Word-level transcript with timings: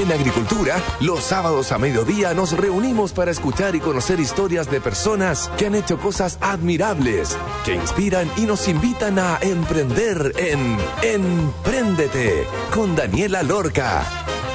En 0.00 0.10
Agricultura, 0.12 0.82
los 1.00 1.22
sábados 1.22 1.72
a 1.72 1.78
mediodía 1.78 2.32
nos 2.32 2.52
reunimos 2.52 3.12
para 3.12 3.30
escuchar 3.30 3.74
y 3.76 3.80
conocer 3.80 4.18
historias 4.18 4.70
de 4.70 4.80
personas 4.80 5.50
que 5.58 5.66
han 5.66 5.74
hecho 5.74 5.98
cosas 5.98 6.38
admirables, 6.40 7.36
que 7.66 7.74
inspiran 7.74 8.26
y 8.38 8.46
nos 8.46 8.66
invitan 8.66 9.18
a 9.18 9.38
emprender 9.42 10.32
en 10.38 10.78
Empréndete 11.02 12.46
con 12.74 12.96
Daniela 12.96 13.42
Lorca. 13.42 14.02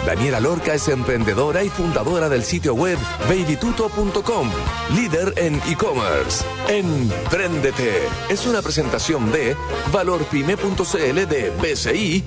Daniela 0.08 0.40
Lorca 0.40 0.74
es 0.74 0.88
emprendedora 0.88 1.62
y 1.62 1.70
fundadora 1.70 2.28
del 2.28 2.44
sitio 2.44 2.74
web 2.74 2.98
babytuto.com, 3.30 4.50
líder 4.96 5.32
en 5.38 5.62
e-commerce. 5.68 6.44
Empréndete 6.68 8.08
es 8.30 8.48
una 8.48 8.64
presentación 8.64 9.32
de 9.32 9.56
valorpyme.cl 9.92 11.28
de 11.28 11.52
BCI 11.62 12.24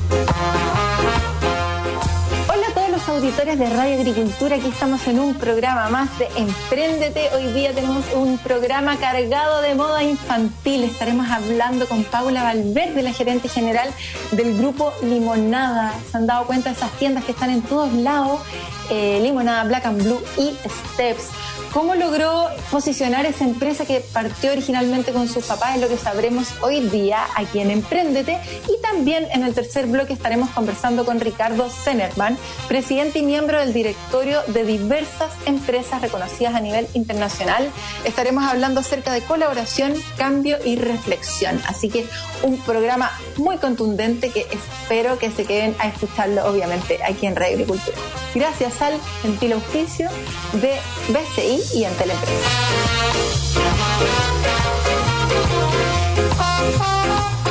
auditores 3.28 3.58
de 3.58 3.68
Radio 3.68 4.00
Agricultura, 4.00 4.56
aquí 4.56 4.68
estamos 4.68 5.06
en 5.06 5.20
un 5.20 5.34
programa 5.34 5.90
más 5.90 6.18
de 6.18 6.28
Emprendete. 6.34 7.28
Hoy 7.34 7.52
día 7.52 7.74
tenemos 7.74 8.06
un 8.14 8.38
programa 8.38 8.96
cargado 8.96 9.60
de 9.60 9.74
moda 9.74 10.02
infantil. 10.02 10.84
Estaremos 10.84 11.28
hablando 11.28 11.86
con 11.86 12.04
Paula 12.04 12.42
Valverde, 12.42 13.02
la 13.02 13.12
gerente 13.12 13.50
general 13.50 13.90
del 14.32 14.56
grupo 14.56 14.94
Limonada. 15.02 15.92
Se 16.10 16.16
han 16.16 16.26
dado 16.26 16.46
cuenta 16.46 16.70
de 16.70 16.76
esas 16.76 16.90
tiendas 16.92 17.22
que 17.24 17.32
están 17.32 17.50
en 17.50 17.60
todos 17.60 17.92
lados, 17.92 18.40
eh, 18.88 19.20
Limonada, 19.22 19.64
Black 19.64 19.84
and 19.84 20.02
Blue 20.02 20.22
y 20.38 20.56
Steps. 20.94 21.28
¿Cómo 21.72 21.94
logró 21.94 22.48
posicionar 22.70 23.26
esa 23.26 23.44
empresa 23.44 23.84
que 23.84 24.00
partió 24.00 24.52
originalmente 24.52 25.12
con 25.12 25.28
sus 25.28 25.44
papás? 25.44 25.76
Es 25.76 25.82
lo 25.82 25.88
que 25.88 25.98
sabremos 25.98 26.48
hoy 26.62 26.80
día 26.88 27.26
aquí 27.34 27.60
en 27.60 27.70
Emprendete. 27.70 28.38
Y 28.68 28.80
también 28.80 29.28
en 29.32 29.42
el 29.42 29.54
tercer 29.54 29.86
bloque 29.86 30.14
estaremos 30.14 30.48
conversando 30.50 31.04
con 31.04 31.20
Ricardo 31.20 31.68
Zenerman, 31.68 32.38
presidente 32.68 33.18
y 33.18 33.22
miembro 33.22 33.58
del 33.58 33.74
directorio 33.74 34.40
de 34.46 34.64
diversas 34.64 35.30
empresas 35.44 36.00
reconocidas 36.00 36.54
a 36.54 36.60
nivel 36.60 36.88
internacional. 36.94 37.68
Estaremos 38.04 38.44
hablando 38.44 38.80
acerca 38.80 39.12
de 39.12 39.20
colaboración, 39.20 39.94
cambio 40.16 40.56
y 40.64 40.76
reflexión. 40.76 41.60
Así 41.66 41.90
que 41.90 42.06
un 42.42 42.56
programa 42.58 43.10
muy 43.36 43.58
contundente 43.58 44.30
que 44.30 44.46
espero 44.50 45.18
que 45.18 45.30
se 45.30 45.44
queden 45.44 45.76
a 45.78 45.88
escucharlo, 45.88 46.46
obviamente, 46.46 46.98
aquí 47.04 47.26
en 47.26 47.36
Radio 47.36 47.56
Agricultura. 47.56 47.96
Gracias 48.34 48.80
al 48.80 48.94
gentil 49.22 49.52
oficio 49.52 50.08
de 50.54 50.72
BCI 51.08 51.57
y 51.74 51.84
ante 51.84 52.06
la 52.06 52.14
empresa. 52.14 52.48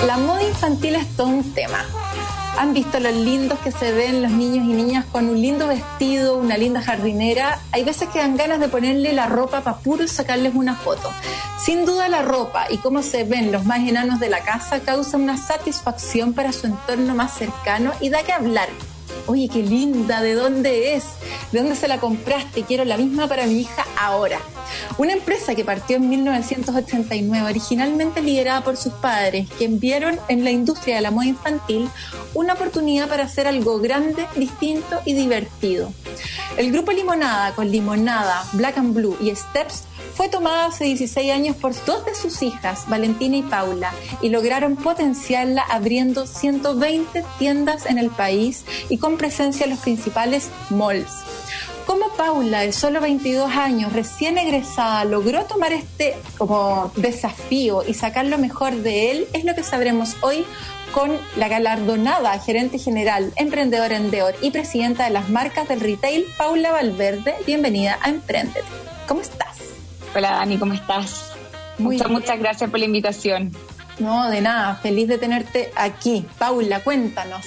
La 0.06 0.18
moda 0.18 0.44
infantil 0.44 0.96
es 0.96 1.08
todo 1.16 1.28
un 1.28 1.54
tema. 1.54 1.86
Han 2.58 2.74
visto 2.74 3.00
lo 3.00 3.12
lindos 3.12 3.60
que 3.60 3.72
se 3.72 3.92
ven 3.92 4.24
los 4.24 4.32
niños 4.32 4.66
y 4.66 4.74
niñas 4.74 5.06
con 5.12 5.30
un 5.30 5.40
lindo 5.40 5.68
vestido, 5.68 6.38
una 6.38 6.58
linda 6.58 6.82
jardinera. 6.82 7.60
Hay 7.72 7.84
veces 7.84 8.10
que 8.10 8.20
dan 8.20 8.36
ganas 8.36 8.60
de 8.60 8.68
ponerle 8.68 9.14
la 9.14 9.28
ropa 9.28 9.62
para 9.62 9.78
puro 9.78 10.08
sacarles 10.08 10.56
una 10.56 10.76
foto. 10.76 11.12
Sin 11.60 11.86
duda 11.86 12.10
la 12.10 12.24
ropa 12.24 12.66
y 12.70 12.78
cómo 12.78 13.04
se 13.04 13.26
ven 13.26 13.52
los 13.52 13.66
más 13.66 13.80
enanos 13.88 14.20
de 14.20 14.30
la 14.30 14.40
casa 14.44 14.80
causa 14.80 15.18
una 15.18 15.38
satisfacción 15.38 16.34
para 16.34 16.52
su 16.52 16.66
entorno 16.66 17.14
más 17.14 17.36
cercano 17.36 17.92
y 18.00 18.10
da 18.10 18.24
que 18.24 18.34
hablar 18.34 18.70
oye, 19.28 19.50
qué 19.50 19.62
linda, 19.62 20.22
¿de 20.22 20.34
dónde 20.34 20.96
es? 20.96 21.04
¿De 21.52 21.60
dónde 21.60 21.76
se 21.76 21.88
la 21.88 22.00
compraste? 22.00 22.64
Quiero 22.64 22.86
la 22.86 22.98
misma 22.98 23.28
para 23.28 23.46
mi 23.46 23.62
hija 23.62 23.86
ahora. 24.00 24.40
Una 24.98 25.14
empresa 25.14 25.56
que 25.56 25.64
partió 25.64 25.98
en 25.98 26.10
1989, 26.10 27.50
originalmente 27.50 28.22
liderada 28.22 28.64
por 28.64 28.78
sus 28.78 28.94
padres, 28.94 29.48
que 29.58 29.68
vieron 29.68 30.20
en 30.28 30.44
la 30.44 30.52
industria 30.52 30.96
de 30.96 31.02
la 31.02 31.12
moda 31.12 31.28
infantil 31.28 31.90
una 32.34 32.54
oportunidad 32.54 33.08
para 33.08 33.24
hacer 33.24 33.48
algo 33.48 33.80
grande, 33.80 34.26
distinto 34.36 35.00
y 35.06 35.14
divertido. 35.14 35.92
El 36.58 36.72
grupo 36.72 36.92
Limonada, 36.92 37.54
con 37.54 37.72
Limonada, 37.72 38.46
Black 38.54 38.78
and 38.78 38.94
Blue 38.94 39.18
y 39.22 39.34
Steps, 39.36 39.84
fue 40.18 40.30
tomada 40.30 40.66
hace 40.66 40.86
16 40.86 41.32
años 41.32 41.56
por 41.56 41.74
dos 41.86 42.04
de 42.04 42.16
sus 42.16 42.42
hijas, 42.42 42.86
Valentina 42.90 43.38
y 43.38 43.44
Paula, 43.44 43.94
y 44.20 44.30
lograron 44.30 44.76
potenciarla 44.76 45.62
abriendo 45.62 46.26
120 46.26 47.24
tiendas 47.38 47.86
en 47.86 48.00
el 48.00 48.10
país 48.10 48.66
y 48.90 48.98
con 48.98 49.17
presencia 49.18 49.66
en 49.66 49.72
los 49.72 49.80
principales 49.80 50.50
malls. 50.70 51.12
¿Cómo 51.86 52.10
Paula, 52.18 52.62
de 52.62 52.74
solo 52.74 53.00
22 53.00 53.50
años, 53.56 53.94
recién 53.94 54.38
egresada, 54.38 55.06
logró 55.06 55.46
tomar 55.46 55.72
este 55.72 56.18
como 56.38 56.92
desafío 56.98 57.82
y 57.88 57.94
sacar 57.94 58.26
lo 58.26 58.38
mejor 58.38 58.76
de 58.76 59.12
él? 59.12 59.28
Es 59.32 59.46
lo 59.46 59.56
que 59.56 59.64
sabremos 59.64 60.18
hoy 60.22 60.46
con 60.92 61.12
la 61.38 61.48
galardonada 61.48 62.38
gerente 62.40 62.78
general, 62.78 63.32
emprendedora 63.38 63.96
Endeor 63.96 64.36
y 64.42 64.52
presidenta 64.52 65.06
de 65.06 65.12
las 65.12 65.30
marcas 65.30 65.70
del 65.70 65.80
retail, 65.80 66.26
Paula 66.38 66.72
Valverde. 66.72 67.36
Bienvenida 67.46 68.00
a 68.02 68.10
Emprendete. 68.10 68.64
¿Cómo 69.08 69.22
estás? 69.22 69.58
Hola 70.14 70.32
Dani, 70.32 70.58
¿cómo 70.58 70.74
estás? 70.74 71.32
muchas, 71.78 72.10
muchas 72.10 72.40
gracias 72.40 72.70
por 72.70 72.80
la 72.80 72.86
invitación. 72.86 73.52
No, 74.00 74.30
de 74.30 74.42
nada, 74.42 74.76
feliz 74.76 75.08
de 75.08 75.18
tenerte 75.18 75.72
aquí. 75.76 76.26
Paula, 76.38 76.82
cuéntanos. 76.82 77.46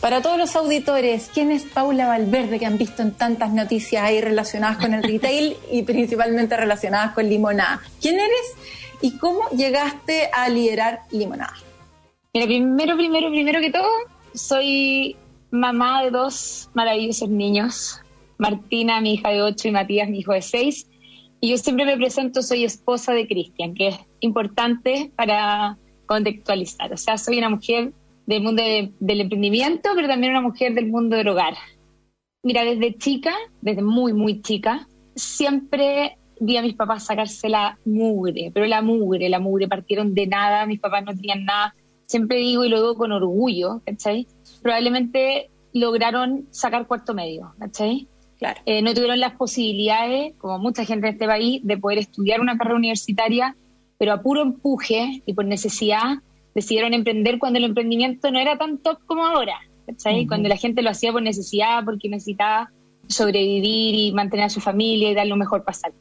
Para 0.00 0.22
todos 0.22 0.38
los 0.38 0.56
auditores, 0.56 1.30
¿quién 1.32 1.52
es 1.52 1.64
Paula 1.64 2.06
Valverde 2.06 2.58
que 2.58 2.64
han 2.64 2.78
visto 2.78 3.02
en 3.02 3.12
tantas 3.12 3.52
noticias 3.52 4.02
ahí 4.02 4.22
relacionadas 4.22 4.78
con 4.78 4.94
el 4.94 5.02
retail 5.02 5.56
y 5.70 5.82
principalmente 5.82 6.56
relacionadas 6.56 7.12
con 7.12 7.28
Limonada? 7.28 7.82
¿Quién 8.00 8.14
eres 8.14 8.56
y 9.02 9.18
cómo 9.18 9.40
llegaste 9.50 10.30
a 10.32 10.48
liderar 10.48 11.00
Limonada? 11.10 11.52
Mira, 12.32 12.46
primero, 12.46 12.96
primero, 12.96 13.30
primero 13.30 13.60
que 13.60 13.70
todo, 13.70 13.88
soy 14.32 15.16
mamá 15.50 16.02
de 16.02 16.10
dos 16.10 16.70
maravillosos 16.72 17.28
niños. 17.28 18.00
Martina, 18.38 19.02
mi 19.02 19.14
hija 19.14 19.28
de 19.28 19.42
ocho, 19.42 19.68
y 19.68 19.72
Matías, 19.72 20.08
mi 20.08 20.20
hijo 20.20 20.32
de 20.32 20.40
seis. 20.40 20.88
Y 21.42 21.50
yo 21.50 21.58
siempre 21.58 21.84
me 21.84 21.98
presento, 21.98 22.40
soy 22.40 22.64
esposa 22.64 23.12
de 23.12 23.28
Cristian, 23.28 23.74
que 23.74 23.88
es 23.88 23.98
importante 24.20 25.12
para 25.14 25.76
contextualizar. 26.06 26.90
O 26.90 26.96
sea, 26.96 27.18
soy 27.18 27.36
una 27.36 27.50
mujer 27.50 27.92
del 28.30 28.42
mundo 28.44 28.62
del 28.62 29.20
emprendimiento, 29.20 29.90
pero 29.96 30.06
también 30.06 30.32
una 30.32 30.40
mujer 30.40 30.72
del 30.72 30.86
mundo 30.86 31.16
del 31.16 31.28
hogar. 31.28 31.54
Mira, 32.44 32.64
desde 32.64 32.96
chica, 32.96 33.32
desde 33.60 33.82
muy, 33.82 34.12
muy 34.12 34.40
chica, 34.40 34.86
siempre 35.16 36.16
vi 36.38 36.56
a 36.56 36.62
mis 36.62 36.74
papás 36.74 37.06
sacarse 37.06 37.48
la 37.48 37.76
mugre, 37.84 38.52
pero 38.54 38.66
la 38.66 38.82
mugre, 38.82 39.28
la 39.28 39.40
mugre, 39.40 39.66
partieron 39.66 40.14
de 40.14 40.28
nada, 40.28 40.64
mis 40.64 40.78
papás 40.78 41.04
no 41.04 41.14
tenían 41.14 41.44
nada. 41.44 41.74
Siempre 42.06 42.38
digo 42.38 42.64
y 42.64 42.68
lo 42.68 42.76
digo 42.76 42.94
con 42.94 43.10
orgullo, 43.10 43.82
¿cachai? 43.84 44.28
Probablemente 44.62 45.50
lograron 45.72 46.46
sacar 46.50 46.86
cuarto 46.86 47.14
medio, 47.14 47.52
¿cachai? 47.58 48.08
Eh, 48.64 48.80
no 48.80 48.94
tuvieron 48.94 49.18
las 49.18 49.34
posibilidades, 49.34 50.34
como 50.38 50.58
mucha 50.60 50.84
gente 50.84 51.08
en 51.08 51.14
este 51.14 51.26
país, 51.26 51.60
de 51.64 51.76
poder 51.76 51.98
estudiar 51.98 52.40
una 52.40 52.56
carrera 52.56 52.76
universitaria, 52.76 53.56
pero 53.98 54.12
a 54.12 54.22
puro 54.22 54.40
empuje 54.40 55.22
y 55.26 55.34
por 55.34 55.44
necesidad 55.44 56.22
decidieron 56.54 56.94
emprender 56.94 57.38
cuando 57.38 57.58
el 57.58 57.64
emprendimiento 57.64 58.30
no 58.30 58.38
era 58.38 58.56
tan 58.58 58.78
top 58.78 58.98
como 59.06 59.24
ahora. 59.24 59.58
Cuando 60.28 60.48
la 60.48 60.56
gente 60.56 60.82
lo 60.82 60.90
hacía 60.90 61.12
por 61.12 61.22
necesidad, 61.22 61.84
porque 61.84 62.08
necesitaba 62.08 62.70
sobrevivir 63.08 63.94
y 63.94 64.12
mantener 64.12 64.46
a 64.46 64.50
su 64.50 64.60
familia 64.60 65.10
y 65.10 65.14
dar 65.14 65.26
lo 65.26 65.36
mejor 65.36 65.64
pasar. 65.64 65.92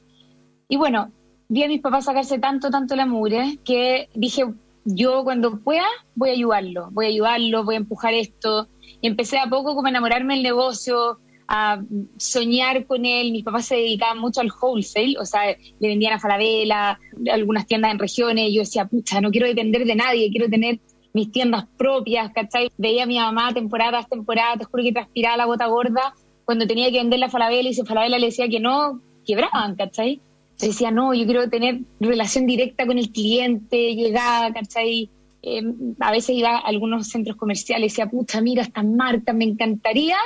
Y 0.67 0.77
bueno, 0.77 1.11
vi 1.47 1.63
a 1.63 1.67
mis 1.67 1.81
papás 1.81 2.05
sacarse 2.05 2.37
tanto, 2.37 2.69
tanto 2.69 2.95
la 2.95 3.07
mugre, 3.07 3.57
que 3.65 4.07
dije, 4.13 4.45
yo 4.85 5.23
cuando 5.23 5.59
pueda 5.59 5.85
voy 6.15 6.29
a 6.29 6.33
ayudarlo, 6.33 6.89
voy 6.91 7.05
a 7.05 7.09
ayudarlo, 7.09 7.63
voy 7.63 7.75
a 7.75 7.79
empujar 7.79 8.13
esto. 8.13 8.67
Y 9.01 9.07
empecé 9.07 9.39
a 9.39 9.49
poco 9.49 9.75
como 9.75 9.87
a 9.87 9.89
enamorarme 9.89 10.35
del 10.35 10.43
negocio, 10.43 11.19
a 11.51 11.81
soñar 12.17 12.85
con 12.85 13.05
él. 13.05 13.31
Mis 13.31 13.43
papás 13.43 13.65
se 13.65 13.75
dedicaban 13.75 14.19
mucho 14.19 14.39
al 14.39 14.51
wholesale, 14.51 15.17
o 15.19 15.25
sea, 15.25 15.41
le 15.79 15.87
vendían 15.87 16.13
a 16.13 16.19
Falabella, 16.19 16.99
algunas 17.31 17.65
tiendas 17.65 17.91
en 17.91 17.97
regiones. 17.97 18.53
Yo 18.53 18.61
decía, 18.61 18.85
pucha, 18.85 19.19
no 19.19 19.31
quiero 19.31 19.47
depender 19.47 19.83
de 19.83 19.95
nadie, 19.95 20.29
quiero 20.29 20.47
tener 20.47 20.79
mis 21.11 21.31
tiendas 21.31 21.65
propias, 21.75 22.31
¿cachai? 22.33 22.71
Veía 22.77 23.03
a 23.03 23.07
mi 23.07 23.17
mamá 23.17 23.51
temporada 23.51 23.91
tras 23.91 24.09
temporada, 24.09 24.57
te 24.57 24.65
juro 24.65 24.83
que 24.83 24.91
transpiraba 24.91 25.37
la 25.37 25.45
gota 25.45 25.65
gorda 25.65 26.13
cuando 26.45 26.67
tenía 26.67 26.91
que 26.91 26.97
vender 26.97 27.19
la 27.19 27.29
Falabella 27.29 27.67
y 27.67 27.73
si 27.73 27.83
Falabella 27.83 28.19
le 28.19 28.27
decía 28.27 28.47
que 28.47 28.59
no, 28.59 29.01
quebraban, 29.25 29.75
¿cachai? 29.75 30.21
Yo 30.59 30.67
decía, 30.67 30.91
no, 30.91 31.15
yo 31.15 31.25
quiero 31.25 31.49
tener 31.49 31.79
relación 31.99 32.45
directa 32.45 32.85
con 32.85 32.99
el 32.99 33.11
cliente, 33.11 33.95
llegada, 33.95 34.53
¿cachai? 34.53 35.09
Eh, 35.41 35.63
a 35.99 36.11
veces 36.11 36.35
iba 36.35 36.57
a 36.57 36.59
algunos 36.59 37.07
centros 37.07 37.37
comerciales 37.37 37.85
y 37.85 37.89
decía, 37.89 38.07
pucha, 38.07 38.39
mira, 38.39 38.61
estas 38.61 38.85
marcas, 38.85 39.33
me 39.33 39.45
encantaría 39.45 40.17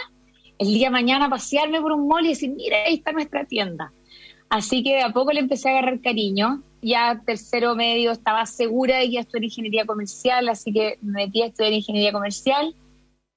el 0.59 0.67
día 0.67 0.87
de 0.87 0.91
mañana 0.91 1.29
pasearme 1.29 1.81
por 1.81 1.91
un 1.91 2.07
mall 2.07 2.25
y 2.25 2.29
decir, 2.29 2.51
mira, 2.51 2.77
ahí 2.85 2.95
está 2.95 3.11
nuestra 3.11 3.45
tienda. 3.45 3.91
Así 4.49 4.83
que 4.83 4.95
de 4.95 5.01
a 5.01 5.11
poco 5.11 5.31
le 5.31 5.39
empecé 5.39 5.69
a 5.69 5.71
agarrar 5.71 5.99
cariño. 6.01 6.61
Ya 6.81 7.21
tercero 7.25 7.75
medio 7.75 8.11
estaba 8.11 8.45
segura 8.45 8.97
de 8.97 9.05
que 9.05 9.11
iba 9.13 9.19
a 9.19 9.23
estudiar 9.23 9.43
ingeniería 9.45 9.85
comercial, 9.85 10.49
así 10.49 10.71
que 10.71 10.97
me 11.01 11.25
metí 11.25 11.41
a 11.41 11.47
estudiar 11.47 11.73
ingeniería 11.73 12.11
comercial. 12.11 12.75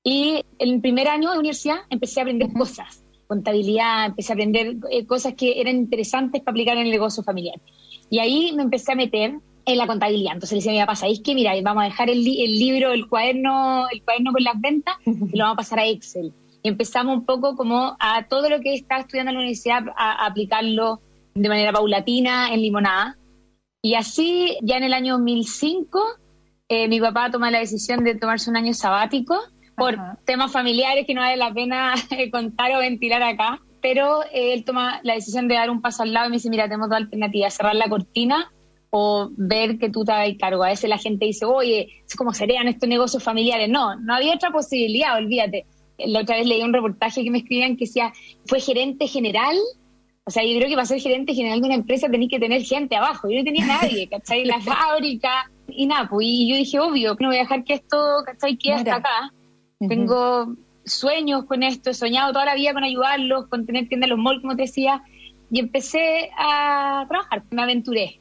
Y 0.05 0.45
en 0.59 0.69
el 0.75 0.81
primer 0.81 1.09
año 1.09 1.31
de 1.31 1.39
universidad 1.39 1.79
empecé 1.91 2.21
a 2.21 2.25
aprender 2.25 2.53
cosas, 2.53 3.03
contabilidad, 3.27 4.07
empecé 4.07 4.33
a 4.33 4.35
aprender 4.35 4.77
eh, 4.91 5.07
cosas 5.07 5.35
que 5.35 5.61
eran 5.61 5.77
interesantes 5.77 6.43
para 6.43 6.53
aplicar 6.53 6.77
en 6.77 6.85
el 6.85 6.91
negocio 6.91 7.23
familiar. 7.23 7.61
Y 8.11 8.19
ahí 8.19 8.53
me 8.55 8.65
empecé 8.65 8.93
a 8.93 8.97
meter 8.97 9.37
en 9.65 9.79
la 9.79 9.87
contabilidad. 9.87 10.35
Entonces 10.35 10.53
le 10.53 10.59
decía 10.59 10.73
a 10.73 10.75
mi 10.75 10.81
papá, 10.81 10.97
¿sabéis 10.97 11.21
que 11.21 11.35
Mira, 11.35 11.55
vamos 11.63 11.83
a 11.83 11.87
dejar 11.87 12.11
el, 12.11 12.19
el 12.19 12.59
libro, 12.59 12.93
el 12.93 13.09
cuaderno, 13.09 13.87
el 13.91 14.03
cuaderno 14.03 14.33
con 14.33 14.45
las 14.45 14.61
ventas 14.61 14.97
y 15.07 15.37
lo 15.37 15.45
vamos 15.45 15.55
a 15.55 15.57
pasar 15.57 15.79
a 15.79 15.87
Excel 15.87 16.33
empezamos 16.69 17.17
un 17.17 17.25
poco 17.25 17.57
como 17.57 17.97
a 17.99 18.27
todo 18.29 18.49
lo 18.49 18.61
que 18.61 18.75
estaba 18.75 19.01
estudiando 19.01 19.31
en 19.31 19.37
la 19.37 19.41
universidad 19.41 19.85
a, 19.97 20.27
aplicarlo 20.27 21.01
de 21.35 21.49
manera 21.49 21.73
paulatina 21.73 22.53
en 22.53 22.63
limonada. 22.63 23.17
Y 23.83 23.95
así, 23.95 24.59
ya 24.63 24.77
en 24.77 24.85
el 24.85 24.95
año 24.95 25.15
2005, 25.15 26.01
eh, 26.69 26.89
mi 26.89 27.01
papá 27.01 27.31
toma 27.31 27.51
la 27.51 27.59
decisión 27.59 28.05
de 28.05 28.15
tomarse 28.15 28.51
un 28.51 28.57
año 28.57 28.75
sabático 28.75 29.39
por 29.77 29.97
temas 30.25 30.51
familiares 30.51 31.07
que 31.07 31.15
no 31.15 31.21
vale 31.21 31.37
la 31.37 31.53
pena 31.53 31.95
contar 32.33 32.73
o 32.73 32.79
ventilar 32.79 33.23
acá. 33.23 33.61
Pero 33.83 34.23
eh, 34.25 34.53
él 34.55 34.65
toma 34.65 35.01
la 35.05 35.15
decisión 35.15 35.47
de 35.49 35.55
dar 35.55 35.71
un 35.71 35.81
paso 35.81 36.03
al 36.03 36.13
lado 36.13 36.27
y 36.27 36.31
me 36.31 36.37
dice, 36.37 36.51
mira, 36.51 36.65
tenemos 36.65 36.89
dos 36.89 36.97
alternativas, 36.97 37.55
cerrar 37.55 37.77
la 37.77 37.89
cortina 37.89 38.51
o 38.91 39.29
ver 39.37 39.79
que 39.79 39.91
tú 39.91 40.05
te 40.05 40.13
hagas 40.13 40.35
cargo. 40.41 40.65
A 40.65 40.69
veces 40.69 40.89
la 40.89 40.99
gente 40.99 41.27
dice, 41.27 41.45
oye, 41.45 42.03
¿cómo 42.17 42.33
serían 42.33 42.67
estos 42.69 42.89
negocios 42.89 43.23
familiares? 43.23 43.69
No, 43.69 43.95
no 43.97 44.15
había 44.15 44.35
otra 44.35 44.51
posibilidad, 44.51 45.17
olvídate. 45.17 45.67
La 45.99 46.21
otra 46.21 46.37
vez 46.37 46.47
leí 46.47 46.63
un 46.63 46.73
reportaje 46.73 47.25
que 47.25 47.31
me 47.31 47.39
escribían 47.39 47.77
que 47.77 47.87
decía, 47.87 48.13
fue 48.47 48.61
gerente 48.61 49.07
general. 49.07 49.57
O 50.25 50.31
sea, 50.31 50.45
yo 50.45 50.57
creo 50.57 50.69
que 50.69 50.75
para 50.75 50.87
ser 50.87 51.01
gerente 51.01 51.35
general 51.35 51.61
de 51.61 51.67
una 51.67 51.75
empresa 51.77 52.09
tenéis 52.09 52.31
que 52.31 52.41
tener 52.41 52.63
gente 52.63 52.97
abajo. 52.97 53.31
Yo 53.31 53.39
no 53.39 53.45
tenía 53.45 53.67
nadie, 53.67 54.09
¿cachai? 54.11 54.45
La 54.45 54.61
fábrica 54.61 55.51
y 55.69 55.87
nada, 55.87 56.09
pues, 56.09 56.27
y 56.29 56.49
yo 56.49 56.57
dije, 56.57 56.81
obvio, 56.81 57.17
no 57.19 57.29
voy 57.29 57.37
a 57.37 57.41
dejar 57.41 57.65
que 57.65 57.75
esto, 57.75 57.97
¿cachai? 58.25 58.57
Quede 58.57 58.75
hasta 58.75 58.97
acá. 58.97 59.33
Tengo 59.89 60.55
sueños 60.85 61.45
con 61.45 61.63
esto, 61.63 61.91
he 61.91 61.95
soñado 61.95 62.33
toda 62.33 62.45
la 62.45 62.55
vida 62.55 62.73
con 62.73 62.85
ayudarlos, 62.85 63.47
con 63.49 63.67
tener 63.67 63.89
tiendas 63.89 64.09
en 64.09 64.17
los 64.17 64.25
malls, 64.25 64.41
como 64.41 64.57
te 64.57 64.63
decía, 64.63 65.03
y 65.51 65.61
empecé 65.61 66.31
a 66.39 67.05
trabajar, 67.09 67.43
me 67.51 67.63
aventuré. 67.63 68.21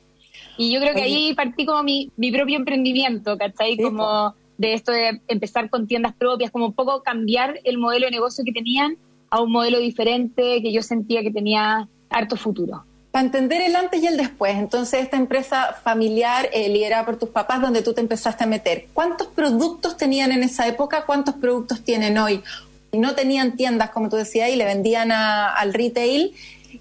Y 0.57 0.71
yo 0.71 0.79
creo 0.79 0.93
que 0.93 1.03
ahí 1.03 1.33
partí 1.33 1.65
como 1.65 1.83
mi, 1.83 2.11
mi 2.17 2.31
propio 2.31 2.57
emprendimiento, 2.57 3.37
¿cachai? 3.37 3.77
como 3.77 4.33
de 4.57 4.73
esto 4.73 4.91
de 4.91 5.21
empezar 5.27 5.69
con 5.69 5.87
tiendas 5.87 6.13
propias, 6.13 6.51
como 6.51 6.67
un 6.67 6.73
poco 6.73 7.03
cambiar 7.03 7.59
el 7.63 7.77
modelo 7.77 8.05
de 8.05 8.11
negocio 8.11 8.43
que 8.43 8.51
tenían 8.51 8.97
a 9.29 9.41
un 9.41 9.51
modelo 9.51 9.79
diferente 9.79 10.61
que 10.61 10.71
yo 10.71 10.81
sentía 10.81 11.21
que 11.21 11.31
tenía 11.31 11.87
harto 12.09 12.35
futuro. 12.35 12.85
Para 13.11 13.25
entender 13.25 13.61
el 13.61 13.75
antes 13.75 14.03
y 14.03 14.07
el 14.07 14.17
después, 14.17 14.55
entonces 14.55 15.01
esta 15.01 15.15
empresa 15.15 15.73
familiar 15.83 16.49
eh, 16.51 16.67
liderada 16.67 17.05
por 17.05 17.17
tus 17.17 17.29
papás, 17.29 17.61
donde 17.61 17.81
tú 17.81 17.93
te 17.93 18.01
empezaste 18.01 18.43
a 18.43 18.47
meter, 18.47 18.87
¿cuántos 18.93 19.27
productos 19.27 19.95
tenían 19.95 20.31
en 20.31 20.43
esa 20.43 20.67
época? 20.67 21.05
¿Cuántos 21.05 21.35
productos 21.35 21.81
tienen 21.81 22.17
hoy? 22.17 22.43
No 22.91 23.15
tenían 23.15 23.55
tiendas, 23.55 23.91
como 23.91 24.09
tú 24.09 24.17
decías, 24.17 24.49
y 24.49 24.55
le 24.55 24.65
vendían 24.65 25.11
al 25.11 25.73
retail 25.73 26.33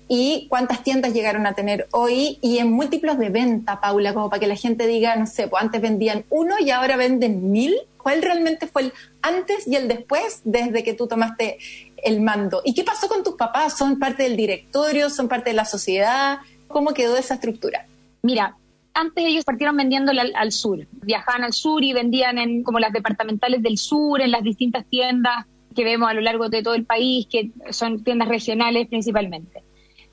y 0.09 0.47
cuántas 0.49 0.83
tiendas 0.83 1.15
llegaron 1.15 1.47
a 1.47 1.55
tener 1.55 1.89
hoy 1.93 2.39
y 2.43 2.59
en 2.59 2.73
múltiplos 2.73 3.19
de 3.19 3.31
venta, 3.31 3.81
Paula, 3.81 4.13
como 4.13 4.29
para 4.29 4.41
que 4.41 4.47
la 4.47 4.57
gente 4.57 4.87
diga, 4.87 5.17
no 5.17 5.27
sé, 5.27 5.49
pues 5.49 5.63
antes 5.63 5.81
vendían 5.81 6.25
uno 6.31 6.57
y 6.61 6.71
ahora 6.71 6.97
venden 6.97 7.51
mil. 7.51 7.75
¿Cuál 7.97 8.21
realmente 8.21 8.67
fue 8.67 8.83
el 8.83 8.93
antes 9.23 9.67
y 9.67 9.77
el 9.77 9.89
después 9.89 10.43
desde 10.45 10.85
que 10.85 10.93
tú 10.93 11.07
tomaste 11.07 11.59
el 11.97 12.21
mando? 12.21 12.61
¿Y 12.63 12.75
qué 12.75 12.85
pasó 12.85 13.09
con 13.09 13.25
tus 13.25 13.35
papás? 13.35 13.79
¿Son 13.79 13.99
parte 13.99 14.25
del 14.25 14.37
directorio? 14.37 15.09
¿Son 15.09 15.27
parte 15.27 15.51
de 15.51 15.57
la 15.57 15.65
sociedad? 15.65 16.39
¿Cómo 16.69 16.93
quedó 16.93 17.17
esa 17.17 17.35
estructura? 17.35 17.87
Mira, 18.21 18.57
antes 18.93 19.25
ellos 19.25 19.45
partieron 19.45 19.77
vendiendo 19.79 20.11
al, 20.11 20.35
al, 20.37 20.53
sur, 20.53 20.87
viajaban 21.03 21.45
al 21.45 21.55
sur 21.55 21.83
y 21.83 21.95
vendían 21.95 22.37
en 22.37 22.63
como 22.63 22.79
las 22.79 22.93
departamentales 22.93 23.63
del 23.63 23.79
sur, 23.79 24.21
en 24.21 24.31
las 24.31 24.43
distintas 24.43 24.85
tiendas 24.85 25.47
que 25.75 25.83
vemos 25.83 26.09
a 26.09 26.15
lo 26.15 26.21
largo 26.21 26.51
de 26.51 26.63
todo 26.63 26.75
el 26.75 26.85
país, 26.85 27.27
que 27.27 27.51
son 27.71 28.05
tiendas 28.05 28.29
regionales 28.29 28.87
principalmente. 28.87 29.63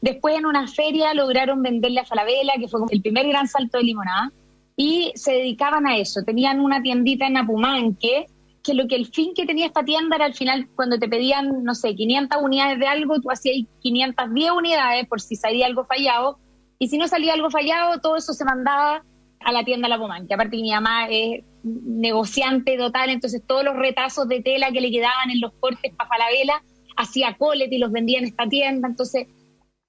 Después 0.02 0.38
en 0.38 0.46
una 0.46 0.68
feria 0.68 1.14
lograron 1.14 1.62
venderle 1.62 2.00
a 2.00 2.06
Falabella, 2.06 2.54
que 2.60 2.68
fue 2.68 2.82
el 2.90 3.02
primer 3.02 3.28
gran 3.28 3.48
salto 3.48 3.78
de 3.78 3.84
limonada, 3.84 4.32
y 4.76 5.12
se 5.16 5.34
dedicaban 5.34 5.86
a 5.86 5.98
eso. 5.98 6.24
Tenían 6.24 6.60
una 6.60 6.82
tiendita 6.82 7.28
en 7.28 7.38
Apumanque, 7.38 8.26
que 8.64 8.74
lo 8.74 8.88
que 8.88 8.96
el 8.96 9.06
fin 9.08 9.34
que 9.36 9.46
tenía 9.46 9.68
esta 9.68 9.84
tienda 9.84 10.16
era 10.16 10.26
al 10.26 10.34
final 10.34 10.68
cuando 10.76 10.98
te 11.00 11.08
pedían, 11.08 11.64
no 11.64 11.76
sé, 11.76 11.96
500 11.96 12.42
unidades 12.42 12.80
de 12.80 12.88
algo, 12.88 13.20
tú 13.20 13.32
hacías 13.32 13.68
510 13.82 14.52
unidades 14.52 15.08
por 15.08 15.22
si 15.22 15.36
salía 15.36 15.66
algo 15.66 15.86
fallado, 15.86 16.40
y 16.80 16.88
si 16.88 16.98
no 16.98 17.08
salía 17.08 17.34
algo 17.34 17.52
fallado, 17.52 18.00
todo 18.02 18.18
eso 18.18 18.34
se 18.34 18.46
mandaba 18.46 19.04
a 19.40 19.52
la 19.52 19.64
tienda 19.64 19.88
La 19.88 19.96
Apumanque. 19.96 20.34
Aparte 20.34 20.58
mi 20.58 20.72
mamá 20.72 21.08
es 21.10 21.44
negociante 21.64 22.78
total, 22.78 23.10
entonces 23.10 23.42
todos 23.46 23.64
los 23.64 23.76
retazos 23.76 24.28
de 24.28 24.42
tela 24.42 24.72
que 24.72 24.82
le 24.82 24.92
quedaban 24.92 25.30
en 25.32 25.42
los 25.42 25.54
cortes 25.60 25.94
para 25.96 26.10
Falabella, 26.10 26.64
hacía 26.98 27.36
colet 27.38 27.72
y 27.72 27.78
los 27.78 27.92
vendía 27.92 28.20
en 28.20 28.26
esta 28.26 28.48
tienda, 28.48 28.88
entonces 28.88 29.28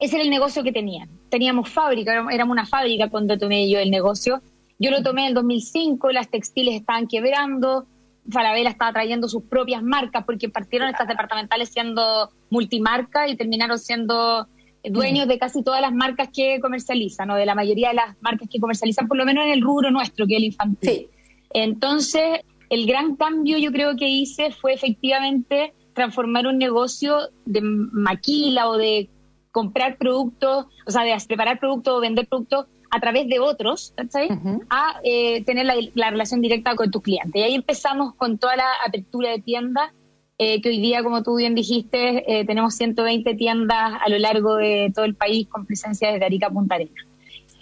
ese 0.03 0.17
era 0.17 0.25
el 0.25 0.31
negocio 0.31 0.65
que 0.65 0.73
tenían. 0.73 1.09
Teníamos 1.31 1.69
fábrica, 1.71 2.27
éramos 2.33 2.53
una 2.53 2.67
fábrica 2.67 3.09
cuando 3.09 3.39
tomé 3.39 3.71
yo 3.71 3.79
el 3.79 3.91
negocio. 3.91 4.43
Yo 4.81 4.91
lo 4.91 5.01
tomé 5.01 5.23
en 5.23 5.29
el 5.29 5.35
2005, 5.35 6.11
las 6.11 6.29
textiles 6.29 6.75
estaban 6.75 7.07
quebrando, 7.07 7.87
Falabella 8.29 8.71
estaba 8.71 8.93
trayendo 8.93 9.29
sus 9.29 9.45
propias 9.45 9.81
marcas 9.81 10.25
porque 10.25 10.49
partieron 10.49 10.89
estas 10.89 11.07
departamentales 11.07 11.69
siendo 11.69 12.31
multimarca 12.51 13.29
y 13.29 13.37
terminaron 13.37 13.79
siendo 13.79 14.49
dueños 14.83 15.29
de 15.29 15.39
casi 15.39 15.63
todas 15.63 15.81
las 15.81 15.93
marcas 15.95 16.31
que 16.35 16.59
comercializan 16.61 17.31
o 17.31 17.37
de 17.37 17.47
la 17.47 17.55
mayoría 17.55 17.91
de 17.91 17.95
las 17.95 18.21
marcas 18.21 18.49
que 18.51 18.59
comercializan, 18.59 19.07
por 19.07 19.17
lo 19.17 19.25
menos 19.25 19.45
en 19.45 19.53
el 19.53 19.61
rubro 19.61 19.93
nuestro, 19.93 20.27
que 20.27 20.35
es 20.35 20.39
el 20.39 20.45
infantil. 20.47 21.07
Entonces, 21.55 22.41
el 22.71 22.87
gran 22.87 23.15
cambio 23.15 23.57
yo 23.57 23.71
creo 23.71 23.95
que 23.95 24.09
hice 24.09 24.51
fue 24.51 24.75
efectivamente 24.75 25.75
transformar 25.95 26.49
un 26.49 26.59
negocio 26.59 27.29
de 27.45 27.61
maquila 27.61 28.69
o 28.69 28.77
de 28.77 29.09
comprar 29.53 29.99
productos, 29.99 30.67
o 30.87 30.91
sea, 30.91 31.05
de 31.05 31.15
preparar 31.29 31.61
productos 31.61 31.95
o 31.95 32.01
vender 32.01 32.27
productos 32.27 32.67
a 32.91 33.01
través 33.01 33.29
de 33.29 33.39
otros, 33.39 33.95
¿sabes? 34.11 34.31
A 34.69 35.01
eh, 35.05 35.45
tener 35.45 35.67
la, 35.95 36.11
relación 36.11 36.41
directa 36.41 36.75
con 36.75 36.91
tus 36.91 37.03
clientes. 37.03 37.35
Y 37.35 37.43
ahí 37.43 37.55
empezamos 37.55 38.15
con 38.15 38.39
toda 38.39 38.57
la 38.57 38.67
apertura 38.87 39.31
de 39.31 39.41
tiendas, 39.41 39.93
eh, 40.39 40.61
que 40.61 40.71
hoy 40.71 40.81
día, 40.81 41.03
como 41.03 41.23
tú 41.23 41.37
bien 41.37 41.55
dijiste, 41.55 42.41
eh, 42.41 42.45
tenemos 42.45 42.75
120 42.75 43.35
tiendas 43.35 43.95
a 44.05 44.09
lo 44.09 44.19
largo 44.19 44.57
de 44.57 44.91
todo 44.95 45.05
el 45.05 45.15
país 45.15 45.47
con 45.49 45.65
presencia 45.65 46.11
desde 46.11 46.25
Arica 46.25 46.49
a 46.49 46.51
Punta 46.51 46.75
Arenas. 46.75 47.07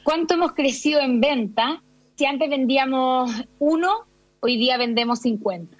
¿Cuánto 0.03 0.35
hemos 0.35 0.53
crecido 0.53 1.01
en 1.01 1.21
venta? 1.21 1.83
Si 2.17 2.25
antes 2.25 2.49
vendíamos 2.49 3.31
uno, 3.59 4.07
hoy 4.41 4.57
día 4.57 4.79
vendemos 4.79 5.21
50. 5.21 5.77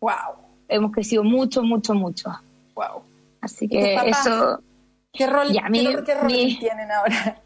¡Wow! 0.00 0.12
Hemos 0.68 0.92
crecido 0.92 1.22
mucho, 1.22 1.62
mucho, 1.62 1.94
mucho. 1.94 2.30
¡Wow! 2.74 3.02
Así 3.40 3.68
que 3.68 3.94
eso 3.94 4.60
¿Qué 5.18 5.26
rol, 5.26 5.48
tienen 6.60 6.90
ahora? 6.92 7.42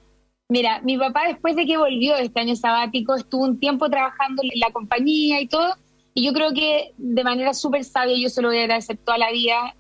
Mira, 0.51 0.83
mi 0.83 0.99
papá 0.99 1.29
después 1.29 1.57
de 1.57 1.65
que 1.65 1.79
volvió 1.79 2.15
este 2.17 2.41
año 2.41 2.55
sabático 2.55 3.15
estuvo 3.15 3.45
un 3.45 3.59
tiempo 3.59 3.89
trabajando 3.89 4.43
en 4.43 4.61
la 4.61 4.71
compañía 4.71 5.41
y 5.41 5.49
todo, 5.49 5.75
y 6.13 6.27
yo 6.27 6.35
creo 6.35 6.53
que 6.53 6.93
de 6.99 7.25
manera 7.25 7.55
súper 7.55 7.85
sabia, 7.85 8.15
yo 8.19 8.29
se 8.29 8.43
lo 8.43 8.49
voy 8.49 8.59
a 8.59 8.65
agradecer 8.65 8.99
toda 8.99 9.17
la 9.17 9.33
vida, 9.33 9.75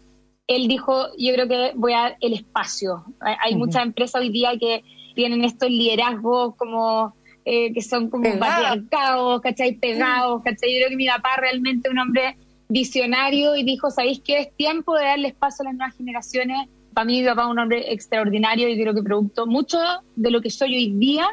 él 0.46 0.68
dijo, 0.68 1.08
yo 1.18 1.34
creo 1.34 1.46
que 1.46 1.72
voy 1.74 1.92
a 1.92 1.98
dar 1.98 2.16
el 2.20 2.32
espacio. 2.32 3.04
Hay, 3.20 3.54
muchas 3.54 3.82
empresas 3.82 4.22
hoy 4.22 4.30
día 4.30 4.52
que 4.58 4.82
tienen 5.14 5.44
estos 5.44 5.68
liderazgos 5.68 6.56
como 6.56 7.14
eh, 7.44 7.74
que 7.74 7.82
son 7.82 8.08
como 8.08 8.24
patriarcados, 8.38 9.42
¿cachai? 9.42 9.74
Pegados, 9.74 10.42
¿cachai? 10.42 10.72
Yo 10.72 10.78
creo 10.78 10.88
que 10.88 10.96
mi 10.96 11.06
papá 11.06 11.36
realmente 11.36 11.90
un 11.90 11.98
hombre 11.98 12.38
visionario 12.70 13.54
y 13.54 13.62
dijo, 13.64 13.90
¿sabéis 13.90 14.22
qué? 14.24 14.38
Es 14.38 14.56
tiempo 14.56 14.96
de 14.96 15.04
darle 15.04 15.28
espacio 15.28 15.62
a 15.62 15.64
las 15.66 15.74
nuevas 15.74 15.96
generaciones 15.96 16.68
para 16.92 17.04
mí 17.04 17.20
mi 17.20 17.26
papá 17.26 17.42
es 17.42 17.48
un 17.48 17.58
hombre 17.58 17.92
extraordinario 17.92 18.68
y 18.68 18.80
creo 18.80 18.94
que 18.94 19.02
producto 19.02 19.46
mucho 19.46 19.78
de 20.16 20.30
lo 20.30 20.40
que 20.40 20.50
soy 20.50 20.74
hoy 20.74 20.92
día 20.92 21.28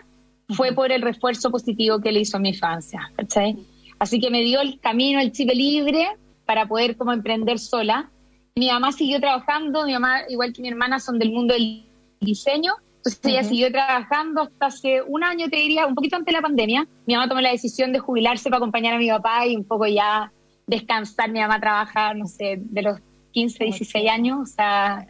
fue 0.49 0.73
por 0.73 0.91
el 0.91 1.01
refuerzo 1.01 1.51
positivo 1.51 1.99
que 1.99 2.11
le 2.11 2.21
hizo 2.21 2.37
a 2.37 2.39
mi 2.39 2.49
infancia, 2.49 3.11
¿cachai? 3.15 3.57
Así 3.99 4.19
que 4.19 4.31
me 4.31 4.41
dio 4.41 4.61
el 4.61 4.79
camino, 4.79 5.19
el 5.19 5.31
chip 5.31 5.49
libre 5.53 6.07
para 6.45 6.67
poder 6.67 6.97
como 6.97 7.13
emprender 7.13 7.59
sola. 7.59 8.09
Mi 8.55 8.67
mamá 8.67 8.91
siguió 8.91 9.19
trabajando, 9.19 9.85
mi 9.85 9.93
mamá, 9.93 10.21
igual 10.29 10.53
que 10.53 10.61
mi 10.61 10.69
hermana, 10.69 10.99
son 10.99 11.19
del 11.19 11.31
mundo 11.31 11.53
del 11.53 11.85
diseño, 12.19 12.73
entonces 12.99 13.21
ella 13.23 13.43
siguió 13.43 13.71
trabajando 13.71 14.41
hasta 14.41 14.65
hace 14.65 15.01
un 15.01 15.23
año, 15.23 15.47
te 15.49 15.55
diría, 15.55 15.85
un 15.85 15.95
poquito 15.95 16.17
antes 16.17 16.33
de 16.33 16.37
la 16.37 16.41
pandemia. 16.41 16.87
Mi 17.05 17.13
mamá 17.13 17.29
tomó 17.29 17.39
la 17.39 17.51
decisión 17.51 17.93
de 17.93 17.99
jubilarse 17.99 18.49
para 18.49 18.57
acompañar 18.57 18.95
a 18.95 18.97
mi 18.97 19.09
papá 19.09 19.47
y 19.47 19.55
un 19.55 19.63
poco 19.63 19.85
ya 19.85 20.31
descansar. 20.67 21.31
Mi 21.31 21.39
mamá 21.39 21.61
trabaja, 21.61 22.13
no 22.13 22.25
sé, 22.25 22.57
de 22.59 22.81
los 22.81 22.99
15, 23.31 23.63
16 23.63 24.09
años, 24.09 24.39
o 24.41 24.45
sea, 24.45 25.07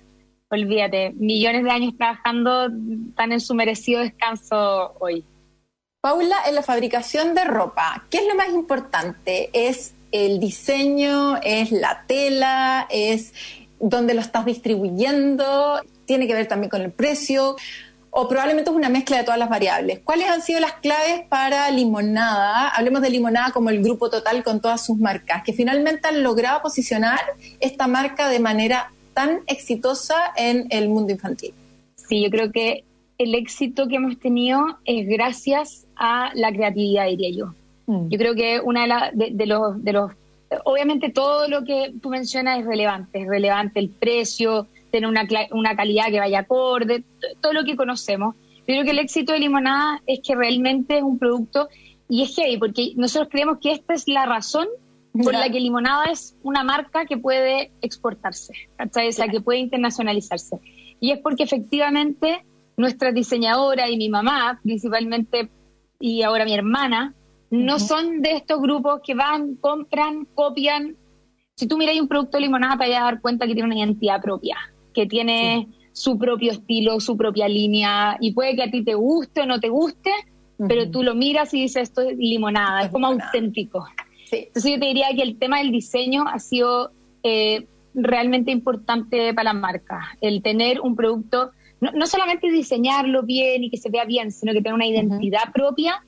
olvídate, 0.50 1.12
millones 1.12 1.64
de 1.64 1.72
años 1.72 1.94
trabajando, 1.98 2.70
están 3.10 3.32
en 3.32 3.40
su 3.40 3.54
merecido 3.54 4.02
descanso 4.02 4.96
hoy. 5.00 5.24
Paula, 6.02 6.38
en 6.48 6.56
la 6.56 6.64
fabricación 6.64 7.36
de 7.36 7.44
ropa, 7.44 8.06
¿qué 8.10 8.20
es 8.20 8.28
lo 8.28 8.36
más 8.36 8.50
importante? 8.50 9.50
¿Es 9.54 9.94
el 10.12 10.40
diseño? 10.40 11.38
¿Es 11.44 11.72
la 11.72 12.04
tela? 12.08 12.88
¿Es 12.90 13.34
dónde 13.80 14.14
lo 14.14 14.22
estás 14.22 14.46
distribuyendo? 14.46 15.82
¿Tiene 16.06 16.26
que 16.26 16.34
ver 16.34 16.48
también 16.48 16.70
con 16.70 16.82
el 16.82 16.92
precio? 16.92 17.58
¿O 18.12 18.28
probablemente 18.28 18.72
es 18.72 18.76
una 18.76 18.90
mezcla 18.90 19.18
de 19.18 19.24
todas 19.24 19.38
las 19.38 19.50
variables? 19.50 20.00
¿Cuáles 20.04 20.30
han 20.30 20.42
sido 20.42 20.60
las 20.60 20.74
claves 20.74 21.22
para 21.30 21.70
Limonada? 21.70 22.70
Hablemos 22.70 23.02
de 23.02 23.12
Limonada 23.12 23.52
como 23.52 23.70
el 23.70 23.84
grupo 23.84 24.10
total 24.10 24.44
con 24.44 24.62
todas 24.62 24.84
sus 24.84 24.98
marcas, 24.98 25.44
que 25.44 25.54
finalmente 25.54 26.08
han 26.08 26.24
logrado 26.24 26.62
posicionar 26.64 27.20
esta 27.60 27.88
marca 27.88 28.30
de 28.30 28.40
manera 28.40 28.92
tan 29.20 29.42
exitosa 29.48 30.16
en 30.38 30.68
el 30.70 30.88
mundo 30.88 31.12
infantil? 31.12 31.54
Sí, 31.96 32.24
yo 32.24 32.30
creo 32.30 32.54
que 32.54 32.86
el 33.18 33.36
éxito 33.36 33.90
que 33.90 33.98
hemos 33.98 34.18
tenido 34.18 34.78
es 34.86 35.10
gracias 35.10 35.86
a 35.98 36.32
la 36.36 36.54
creatividad, 36.54 37.08
diría 37.08 37.30
yo. 37.32 37.54
Mm. 37.88 38.08
Yo 38.08 38.18
creo 38.18 38.34
que 38.34 38.62
uno 38.64 38.80
de, 38.80 39.32
de, 39.32 39.46
los, 39.46 39.84
de 39.84 39.92
los 39.92 40.12
obviamente 40.64 41.10
todo 41.10 41.50
lo 41.50 41.66
que 41.66 41.94
tú 42.02 42.08
mencionas 42.10 42.60
es 42.60 42.66
relevante, 42.66 43.20
es 43.22 43.28
relevante 43.28 43.82
el 43.82 43.90
precio, 43.90 44.68
tener 44.90 45.10
una, 45.10 45.28
una 45.52 45.76
calidad 45.76 46.06
que 46.10 46.20
vaya 46.20 46.40
acorde, 46.40 47.04
todo 47.42 47.52
lo 47.52 47.66
que 47.66 47.76
conocemos. 47.76 48.36
Yo 48.60 48.74
creo 48.76 48.84
que 48.86 48.92
el 48.92 49.00
éxito 49.00 49.34
de 49.34 49.40
Limonada 49.40 50.02
es 50.08 50.22
que 50.26 50.34
realmente 50.34 50.98
es 50.98 51.04
un 51.04 51.20
producto 51.20 51.68
y 52.08 52.24
es 52.24 52.34
heavy, 52.36 52.58
porque 52.58 52.94
nosotros 52.96 53.28
creemos 53.30 53.58
que 53.60 53.74
esta 53.74 53.96
es 53.96 54.08
la 54.08 54.26
razón 54.26 54.70
por 55.14 55.34
la 55.34 55.50
que 55.50 55.60
Limonada 55.60 56.06
es 56.06 56.36
una 56.44 56.64
marca 56.64 57.06
que 57.06 57.18
puede 57.18 57.72
exportarse, 57.82 58.54
O 58.78 59.12
sea, 59.12 59.28
que 59.28 59.42
puede 59.42 59.60
internacionalizarse. 59.60 60.60
Y 61.00 61.12
es 61.12 61.20
porque 61.20 61.44
efectivamente 61.44 62.46
nuestra 62.78 63.12
diseñadora 63.12 63.90
y 63.90 63.98
mi 63.98 64.10
mamá, 64.10 64.60
principalmente, 64.64 65.50
y 66.00 66.22
ahora 66.22 66.46
mi 66.46 66.54
hermana, 66.54 67.14
no 67.50 67.80
son 67.80 68.22
de 68.22 68.34
estos 68.34 68.62
grupos 68.62 69.02
que 69.04 69.16
van, 69.16 69.56
compran, 69.56 70.26
copian. 70.36 70.96
Si 71.56 71.68
tú 71.68 71.78
miras 71.78 72.00
un 72.00 72.08
producto 72.08 72.38
de 72.38 72.42
limonada, 72.42 72.78
te 72.78 72.90
vas 72.90 73.02
a 73.02 73.04
dar 73.06 73.22
cuenta 73.22 73.48
que 73.48 73.54
tiene 73.54 73.68
una 73.68 73.80
identidad 73.80 74.22
propia, 74.22 74.58
que 74.94 75.08
tiene 75.08 75.68
su 75.92 76.18
propio 76.18 76.52
estilo, 76.52 77.00
su 77.00 77.18
propia 77.18 77.48
línea, 77.48 78.18
y 78.22 78.34
puede 78.34 78.56
que 78.56 78.64
a 78.64 78.72
ti 78.72 78.84
te 78.84 78.94
guste 78.94 79.42
o 79.42 79.46
no 79.46 79.60
te 79.60 79.70
guste, 79.70 80.12
pero 80.68 80.90
tú 80.90 81.04
lo 81.04 81.16
miras 81.16 81.54
y 81.54 81.62
dices, 81.62 81.84
esto 81.84 82.02
es 82.02 82.18
limonada, 82.18 82.84
es, 82.84 82.92
como 82.92 83.08
auténtico. 83.08 83.86
Entonces 84.32 84.72
yo 84.72 84.80
te 84.80 84.86
diría 84.86 85.08
que 85.16 85.24
el 85.24 85.38
tema 85.38 85.60
del 85.60 85.72
diseño 85.72 86.26
ha 86.28 86.40
sido 86.40 86.92
eh, 87.24 87.68
realmente 87.94 88.52
importante 88.52 89.34
para 89.34 89.54
la 89.54 89.60
marca, 89.60 90.16
el 90.22 90.42
tener 90.42 90.82
un 90.82 90.96
producto, 90.96 91.52
no, 91.82 92.08
solamente 92.08 92.52
diseñarlo 92.52 93.24
bien 93.24 93.64
y 93.64 93.70
que 93.70 93.78
se 93.78 93.90
vea 93.90 94.06
bien, 94.06 94.32
sino 94.32 94.54
que 94.54 94.62
tener 94.62 94.74
una 94.74 94.88
identidad 94.88 95.52
propia 95.54 96.04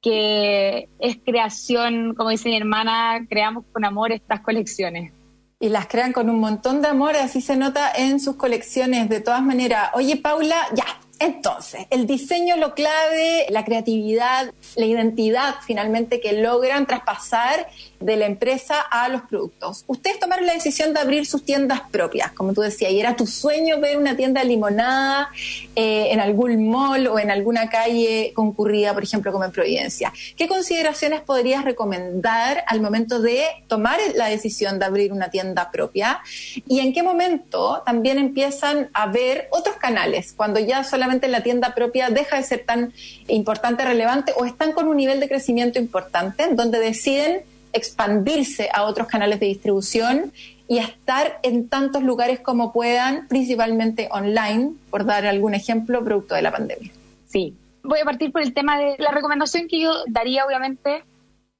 que 0.00 0.88
es 1.00 1.18
creación, 1.24 2.14
como 2.14 2.30
dice 2.30 2.48
mi 2.48 2.56
hermana, 2.56 3.26
creamos 3.28 3.64
con 3.72 3.84
amor 3.84 4.12
estas 4.12 4.40
colecciones. 4.40 5.12
Y 5.58 5.68
las 5.68 5.88
crean 5.88 6.12
con 6.12 6.30
un 6.30 6.38
montón 6.38 6.82
de 6.82 6.88
amor, 6.88 7.16
así 7.16 7.40
se 7.40 7.56
nota 7.56 7.90
en 7.90 8.20
sus 8.20 8.36
colecciones. 8.36 9.08
De 9.08 9.20
todas 9.20 9.42
maneras, 9.42 9.90
oye 9.94 10.16
Paula, 10.16 10.56
ya, 10.74 10.84
entonces, 11.18 11.86
el 11.88 12.06
diseño 12.06 12.56
lo 12.56 12.74
clave, 12.74 13.46
la 13.48 13.64
creatividad, 13.64 14.52
la 14.74 14.84
identidad 14.84 15.54
finalmente 15.66 16.20
que 16.20 16.34
logran 16.34 16.86
traspasar 16.86 17.68
de 18.00 18.16
la 18.16 18.26
empresa 18.26 18.80
a 18.80 19.08
los 19.08 19.22
productos. 19.22 19.84
Ustedes 19.86 20.18
tomaron 20.18 20.44
la 20.44 20.52
decisión 20.52 20.92
de 20.92 21.00
abrir 21.00 21.24
sus 21.24 21.42
tiendas 21.42 21.80
propias, 21.90 22.32
como 22.32 22.52
tú 22.52 22.60
decías, 22.60 22.92
y 22.92 23.00
era 23.00 23.16
tu 23.16 23.26
sueño 23.26 23.80
ver 23.80 23.96
una 23.96 24.14
tienda 24.14 24.44
limonada 24.44 25.30
eh, 25.74 26.08
en 26.10 26.20
algún 26.20 26.68
mall 26.68 27.06
o 27.06 27.18
en 27.18 27.30
alguna 27.30 27.70
calle 27.70 28.32
concurrida, 28.34 28.92
por 28.92 29.02
ejemplo, 29.02 29.32
como 29.32 29.44
en 29.44 29.52
Providencia. 29.52 30.12
¿Qué 30.36 30.46
consideraciones 30.46 31.22
podrías 31.22 31.64
recomendar 31.64 32.62
al 32.66 32.82
momento 32.82 33.20
de 33.20 33.46
tomar 33.68 33.98
la 34.14 34.26
decisión 34.26 34.78
de 34.78 34.84
abrir 34.84 35.14
una 35.14 35.30
tienda 35.30 35.70
propia? 35.70 36.20
¿Y 36.68 36.80
en 36.80 36.92
qué 36.92 37.02
momento 37.02 37.82
también 37.86 38.18
empiezan 38.18 38.90
a 38.92 39.06
ver 39.06 39.48
otros 39.50 39.76
canales, 39.76 40.34
cuando 40.36 40.60
ya 40.60 40.84
solamente 40.84 41.05
la 41.28 41.42
tienda 41.42 41.74
propia 41.74 42.10
deja 42.10 42.36
de 42.36 42.42
ser 42.42 42.64
tan 42.64 42.92
importante, 43.28 43.84
relevante, 43.84 44.32
o 44.36 44.44
están 44.44 44.72
con 44.72 44.88
un 44.88 44.96
nivel 44.96 45.20
de 45.20 45.28
crecimiento 45.28 45.78
importante, 45.78 46.48
donde 46.52 46.78
deciden 46.78 47.42
expandirse 47.72 48.68
a 48.72 48.84
otros 48.84 49.06
canales 49.06 49.40
de 49.40 49.46
distribución 49.46 50.32
y 50.68 50.78
estar 50.78 51.38
en 51.42 51.68
tantos 51.68 52.02
lugares 52.02 52.40
como 52.40 52.72
puedan, 52.72 53.28
principalmente 53.28 54.08
online, 54.10 54.72
por 54.90 55.04
dar 55.04 55.26
algún 55.26 55.54
ejemplo, 55.54 56.04
producto 56.04 56.34
de 56.34 56.42
la 56.42 56.52
pandemia. 56.52 56.90
Sí, 57.28 57.54
voy 57.82 58.00
a 58.00 58.04
partir 58.04 58.32
por 58.32 58.42
el 58.42 58.52
tema 58.52 58.78
de 58.78 58.96
la 58.98 59.12
recomendación 59.12 59.68
que 59.68 59.80
yo 59.80 59.92
daría, 60.08 60.44
obviamente, 60.44 61.04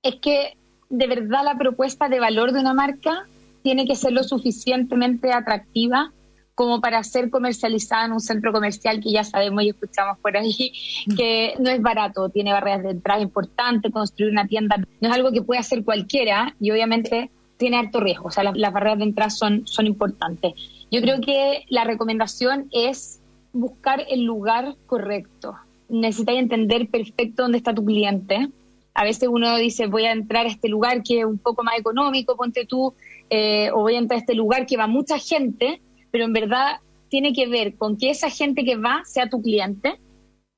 es 0.02 0.16
que 0.16 0.56
de 0.88 1.06
verdad 1.06 1.44
la 1.44 1.56
propuesta 1.56 2.08
de 2.08 2.20
valor 2.20 2.52
de 2.52 2.60
una 2.60 2.74
marca 2.74 3.26
tiene 3.62 3.86
que 3.86 3.96
ser 3.96 4.12
lo 4.12 4.22
suficientemente 4.22 5.32
atractiva 5.32 6.12
como 6.56 6.80
para 6.80 7.04
ser 7.04 7.28
comercializada 7.28 8.06
en 8.06 8.12
un 8.12 8.20
centro 8.20 8.50
comercial 8.50 9.00
que 9.00 9.12
ya 9.12 9.22
sabemos 9.22 9.62
y 9.62 9.68
escuchamos 9.68 10.18
por 10.18 10.36
ahí 10.36 10.72
que 11.14 11.54
no 11.60 11.70
es 11.70 11.80
barato, 11.82 12.30
tiene 12.30 12.50
barreras 12.50 12.82
de 12.82 12.90
entrada 12.90 13.20
importantes, 13.20 13.92
construir 13.92 14.32
una 14.32 14.46
tienda 14.46 14.76
no 14.78 15.08
es 15.08 15.14
algo 15.14 15.30
que 15.32 15.42
puede 15.42 15.60
hacer 15.60 15.84
cualquiera 15.84 16.56
y 16.58 16.70
obviamente 16.70 17.30
tiene 17.58 17.76
alto 17.76 18.00
riesgo, 18.00 18.28
o 18.28 18.30
sea, 18.30 18.42
las, 18.44 18.72
barreras 18.72 18.98
de 18.98 19.04
entrada 19.04 19.30
son, 19.30 19.66
son 19.66 19.86
importantes. 19.86 20.54
Yo 20.90 21.00
creo 21.02 21.20
que 21.20 21.64
la 21.68 21.84
recomendación 21.84 22.68
es 22.72 23.20
buscar 23.52 24.04
el 24.08 24.25
lugar 24.25 24.76
correcto. 24.86 25.56
Necesitas 25.90 26.36
entender 26.36 26.88
perfecto 26.88 27.42
dónde 27.42 27.58
está 27.58 27.75
tu 27.75 27.84
cliente. 27.84 28.48
A 28.94 29.04
veces 29.04 29.28
uno 29.30 29.56
dice, 29.56 29.86
voy 29.88 30.04
a 30.06 30.12
entrar 30.12 30.46
a 30.46 30.48
este 30.48 30.68
lugar 30.68 31.02
que 31.02 31.20
es 31.20 31.25
un 31.26 31.38
poco 31.38 31.62
más 31.62 31.78
económico, 31.78 32.34
ponte 32.34 32.64
tú, 32.64 32.94
eh, 33.28 33.70
o 33.72 33.80
voy 33.80 33.94
a 33.94 33.98
entrar 33.98 34.16
a 34.16 34.20
este 34.20 34.34
lugar 34.34 34.64
que 34.66 34.76
va 34.76 34.86
mucha 34.86 35.18
gente, 35.18 35.80
pero 36.16 36.25
en 36.25 36.32
verdad 36.32 36.80
tiene 37.11 37.35
que 37.35 37.46
ver 37.46 37.76
con 37.76 37.99
que 37.99 38.08
esa 38.08 38.30
gente 38.30 38.64
que 38.64 38.78
va 38.78 39.02
sea 39.04 39.28
tu 39.28 39.42
cliente, 39.42 40.00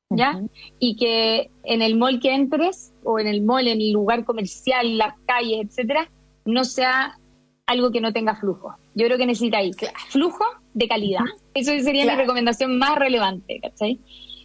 ¿ya? 0.08 0.40
Y 0.78 0.94
que 0.94 1.50
en 1.64 1.82
el 1.82 1.96
mall 1.96 2.20
que 2.20 2.32
entres, 2.32 2.94
o 3.02 3.18
en 3.18 3.26
el 3.26 3.42
mall, 3.42 3.66
en 3.66 3.80
el 3.80 3.90
lugar 3.90 4.24
comercial, 4.24 4.96
las 4.96 5.18
calles, 5.26 5.66
etcétera, 5.66 6.08
no 6.44 6.62
sea 6.62 7.18
algo 7.66 7.90
que 7.90 8.00
no 8.00 8.12
tenga 8.12 8.36
flujo. 8.36 8.76
Yo 8.94 9.06
creo 9.06 9.18
que 9.18 9.26
necesitáis 9.26 9.76
flujo 10.10 10.44
de 10.74 10.86
calidad. 10.86 11.24
Eso 11.54 11.72
sería 11.80 12.04
mi 12.04 12.14
recomendación 12.14 12.78
más 12.78 12.96
relevante, 12.96 13.58
¿cachai? 13.60 13.98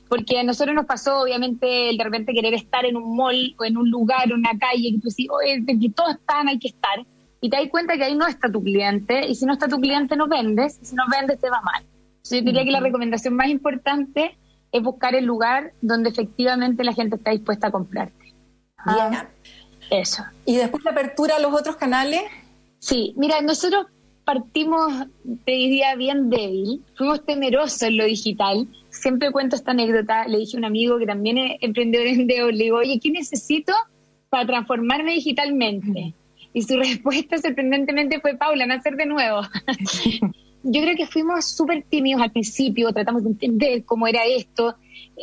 Porque 0.09 0.39
a 0.39 0.43
nosotros 0.43 0.73
nos 0.73 0.87
pasó, 0.87 1.21
obviamente, 1.21 1.91
el 1.91 1.97
de 1.97 2.05
repente 2.05 2.33
querer 2.33 2.55
estar 2.55 2.85
en 2.85 2.97
un 2.97 3.15
mall 3.15 3.53
o 3.59 3.65
en 3.65 3.77
un 3.77 3.87
lugar, 3.91 4.33
una 4.33 4.57
calle, 4.57 4.93
que 4.93 4.99
tú 4.99 5.09
decís, 5.09 5.27
oye, 5.29 5.63
que 5.79 5.89
todos 5.91 6.15
están, 6.15 6.47
hay 6.47 6.57
que 6.57 6.69
estar 6.69 7.05
y 7.43 7.49
te 7.49 7.57
das 7.57 7.67
cuenta 7.69 7.97
que 7.97 8.05
ahí 8.05 8.15
no 8.15 8.25
está 8.25 8.49
tu 8.49 8.63
cliente 8.63 9.27
y 9.27 9.35
si 9.35 9.45
no 9.45 9.51
está 9.51 9.67
tu 9.67 9.77
cliente 9.81 10.15
no 10.15 10.29
vendes 10.29 10.79
y 10.81 10.85
si 10.85 10.95
no 10.95 11.03
vendes 11.11 11.37
te 11.41 11.49
va 11.49 11.59
mal. 11.61 11.83
yo 12.23 12.41
diría 12.41 12.63
que 12.63 12.71
la 12.71 12.79
recomendación 12.79 13.35
más 13.35 13.49
importante 13.49 14.37
es 14.71 14.81
buscar 14.81 15.13
el 15.13 15.25
lugar 15.25 15.73
donde 15.81 16.09
efectivamente 16.09 16.85
la 16.85 16.93
gente 16.93 17.17
está 17.17 17.31
dispuesta 17.31 17.67
a 17.67 17.71
comprarte. 17.71 18.33
Ah, 18.77 19.27
eso. 19.91 20.23
¿Y 20.45 20.55
después 20.55 20.85
la 20.85 20.91
apertura 20.91 21.35
a 21.35 21.39
los 21.39 21.53
otros 21.53 21.75
canales? 21.75 22.21
Sí, 22.79 23.13
mira, 23.17 23.41
nosotros 23.41 23.87
partimos, 24.23 25.05
te 25.43 25.51
diría, 25.51 25.95
bien 25.95 26.29
débil. 26.29 26.81
Fuimos 26.95 27.25
temerosos 27.25 27.81
en 27.81 27.97
lo 27.97 28.05
digital. 28.05 28.69
Siempre 28.89 29.33
cuento 29.33 29.57
esta 29.57 29.71
anécdota. 29.71 30.29
Le 30.29 30.37
dije 30.37 30.55
a 30.55 30.59
un 30.59 30.65
amigo 30.65 30.97
que 30.97 31.05
también 31.05 31.37
es 31.37 31.57
emprendedor 31.59 32.07
en 32.15 32.25
Deo, 32.25 32.51
le 32.51 32.63
digo, 32.63 32.77
oye, 32.77 33.01
¿qué 33.03 33.11
necesito 33.11 33.73
para 34.29 34.45
transformarme 34.45 35.11
digitalmente? 35.11 36.15
Y 36.53 36.61
su 36.61 36.77
respuesta 36.77 37.37
sorprendentemente 37.37 38.19
fue, 38.19 38.35
Paula, 38.35 38.65
nacer 38.65 38.95
de 38.95 39.05
nuevo. 39.05 39.41
Yo 40.63 40.81
creo 40.81 40.95
que 40.95 41.07
fuimos 41.07 41.45
súper 41.45 41.83
tímidos 41.83 42.21
al 42.21 42.31
principio, 42.31 42.93
tratamos 42.93 43.23
de 43.23 43.31
entender 43.31 43.83
cómo 43.83 44.07
era 44.07 44.23
esto. 44.23 44.75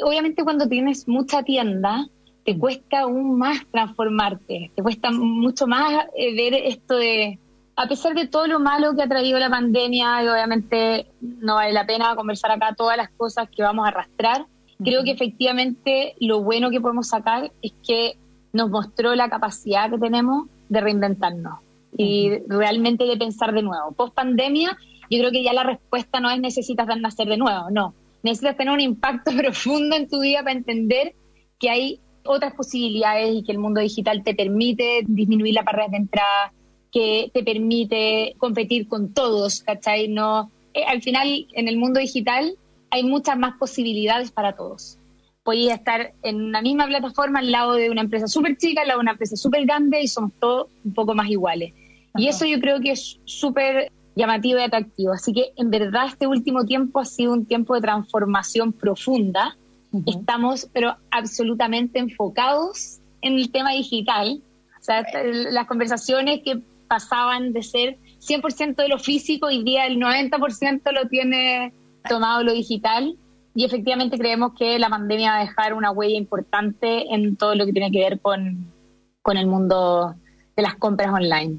Obviamente 0.05 0.45
cuando 0.45 0.69
tienes 0.69 1.09
mucha 1.09 1.43
tienda, 1.43 2.07
te 2.45 2.59
cuesta 2.59 3.01
aún 3.01 3.39
más 3.39 3.61
transformarte, 3.71 4.71
te 4.75 4.83
cuesta 4.83 5.11
mucho 5.11 5.67
más 5.67 6.07
eh, 6.15 6.35
ver 6.35 6.55
esto 6.55 6.97
de, 6.97 7.39
a 7.75 7.89
pesar 7.89 8.15
de 8.15 8.27
todo 8.27 8.47
lo 8.47 8.61
malo 8.61 8.95
que 8.95 9.03
ha 9.03 9.09
traído 9.09 9.39
la 9.39 9.49
pandemia, 9.49 10.23
y 10.23 10.29
obviamente 10.29 11.07
no 11.21 11.55
vale 11.55 11.73
la 11.73 11.87
pena 11.87 12.15
conversar 12.17 12.51
acá 12.51 12.75
todas 12.75 12.99
las 12.99 13.11
cosas 13.11 13.49
que 13.49 13.63
vamos 13.63 13.87
a 13.87 13.89
arrastrar, 13.89 14.45
creo 14.83 15.05
que 15.05 15.13
efectivamente 15.13 16.15
lo 16.21 16.43
bueno 16.43 16.71
que 16.71 16.81
podemos 16.81 17.09
sacar 17.09 17.51
es 17.63 17.73
que 17.87 18.19
nos 18.53 18.69
mostró 18.69 19.15
la 19.15 19.31
capacidad 19.31 19.91
que 19.91 19.99
tenemos 19.99 20.49
de 20.71 20.81
reinventarnos 20.81 21.59
y 21.99 22.31
realmente 22.49 23.05
de 23.05 23.17
pensar 23.17 23.53
de 23.53 23.63
nuevo. 23.63 23.93
Post 23.93 24.15
pandemia, 24.15 24.79
yo 25.11 25.19
creo 25.19 25.31
que 25.31 25.43
ya 25.43 25.53
la 25.53 25.65
respuesta 25.65 26.21
no 26.21 26.31
es 26.31 26.41
necesitas 26.41 26.87
nacer 26.99 27.29
de 27.29 27.37
nuevo, 27.37 27.71
no. 27.71 27.95
Necesitas 28.23 28.57
tener 28.57 28.73
un 28.73 28.81
impacto 28.81 29.33
profundo 29.37 29.97
en 29.97 30.09
tu 30.09 30.21
vida 30.21 30.39
para 30.39 30.53
entender 30.53 31.15
que 31.59 31.69
hay 31.69 32.01
otras 32.25 32.55
posibilidades 32.55 33.35
y 33.35 33.43
que 33.43 33.53
el 33.53 33.59
mundo 33.59 33.81
digital 33.81 34.23
te 34.23 34.35
permite 34.35 35.03
disminuir 35.07 35.55
la 35.55 35.63
barrera 35.63 35.89
de 35.89 35.97
entrada, 35.99 36.53
que 36.93 37.31
te 37.35 37.43
permite 37.43 38.35
competir 38.39 38.89
con 38.89 39.13
todos, 39.13 39.61
¿cachai? 39.63 40.09
No, 40.09 40.51
eh, 40.75 40.85
al 40.85 41.03
final, 41.03 41.47
en 41.53 41.69
el 41.69 41.77
mundo 41.77 42.01
digital 42.01 42.57
hay 42.91 43.03
muchas 43.05 43.37
más 43.39 43.57
posibilidades 43.59 44.31
para 44.31 44.55
todos 44.55 45.00
podía 45.51 45.75
estar 45.75 46.13
en 46.23 46.41
una 46.43 46.63
misma 46.63 46.87
plataforma 46.87 47.41
al 47.41 47.51
lado 47.51 47.73
de 47.73 47.91
una 47.91 48.03
empresa 48.03 48.29
súper 48.29 48.57
chica, 48.57 48.83
al 48.83 48.87
lado 48.87 49.01
de 49.01 49.03
una 49.03 49.11
empresa 49.11 49.35
súper 49.35 49.65
grande 49.65 50.01
y 50.01 50.07
somos 50.07 50.31
todos 50.39 50.69
un 50.85 50.95
poco 50.95 51.13
más 51.13 51.29
iguales. 51.29 51.75
Y 52.15 52.29
eso 52.29 52.45
yo 52.45 52.61
creo 52.61 52.79
que 52.79 52.93
es 52.93 53.19
súper 53.25 53.91
llamativo 54.15 54.61
y 54.61 54.63
atractivo. 54.63 55.13
Así 55.13 55.33
que 55.33 55.51
en 55.57 55.71
verdad 55.71 56.07
este 56.07 56.29
último 56.29 56.67
tiempo 56.67 57.01
ha 57.01 57.05
sido 57.05 57.33
un 57.33 57.47
tiempo 57.47 57.75
de 57.75 57.81
transformación 57.81 58.73
profunda. 58.73 59.57
Estamos 60.07 60.69
pero 60.73 60.95
absolutamente 61.11 61.99
enfocados 61.99 63.01
en 63.21 63.33
el 63.33 63.51
tema 63.51 63.73
digital. 63.73 64.41
O 64.81 64.85
sea, 64.85 65.05
las 65.25 65.67
conversaciones 65.67 66.43
que 66.45 66.61
pasaban 66.87 67.53
de 67.53 67.65
ser 67.65 67.99
100% 68.21 68.77
de 68.77 68.89
lo 68.89 69.01
físico, 69.01 69.49
hoy 69.49 69.65
día 69.65 69.89
el 69.89 69.99
90% 69.99 70.93
lo 70.93 71.09
tiene 71.09 71.73
tomado 72.09 72.45
lo 72.45 72.53
digital 72.53 73.17
y 73.55 73.65
efectivamente 73.65 74.19
creemos 74.19 74.53
que 74.57 74.79
la 74.79 74.89
pandemia 74.89 75.33
va 75.33 75.39
a 75.39 75.41
dejar 75.41 75.75
una 75.75 75.91
huella 75.91 76.17
importante 76.17 77.13
en 77.13 77.37
todo 77.37 77.55
lo 77.55 77.67
que 77.67 77.73
tiene 77.73 77.91
que 77.91 77.99
ver 77.99 78.21
con, 78.21 78.73
con 79.23 79.37
el 79.37 79.47
mundo 79.47 80.15
de 80.57 80.63
las 80.63 80.77
compras 80.77 81.13
online. 81.13 81.59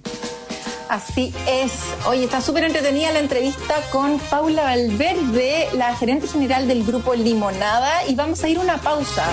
Así 0.91 1.33
es. 1.48 1.71
Oye, 2.05 2.25
está 2.25 2.41
súper 2.41 2.65
entretenida 2.65 3.13
la 3.13 3.19
entrevista 3.19 3.75
con 3.93 4.19
Paula 4.19 4.63
Valverde, 4.63 5.69
la 5.71 5.95
gerente 5.95 6.27
general 6.27 6.67
del 6.67 6.83
grupo 6.83 7.15
Limonada, 7.15 8.05
y 8.10 8.15
vamos 8.15 8.43
a 8.43 8.50
ir 8.50 8.57
a 8.57 8.60
una 8.60 8.77
pausa. 8.77 9.25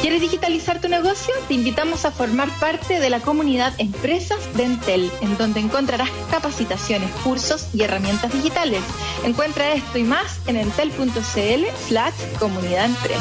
¿Quieres 0.00 0.22
digitalizar 0.22 0.80
tu 0.80 0.88
negocio? 0.88 1.34
Te 1.46 1.52
invitamos 1.52 2.06
a 2.06 2.10
formar 2.10 2.48
parte 2.58 3.00
de 3.00 3.10
la 3.10 3.20
comunidad 3.20 3.74
Empresas 3.76 4.38
de 4.56 4.64
Entel, 4.64 5.12
en 5.20 5.36
donde 5.36 5.60
encontrarás 5.60 6.08
capacitaciones, 6.30 7.10
cursos 7.22 7.66
y 7.74 7.82
herramientas 7.82 8.32
digitales. 8.32 8.80
Encuentra 9.26 9.74
esto 9.74 9.98
y 9.98 10.04
más 10.04 10.38
en 10.46 10.56
entel.cl 10.56 11.66
slash 11.86 12.14
comunidad 12.38 12.86
empresa. 12.86 13.20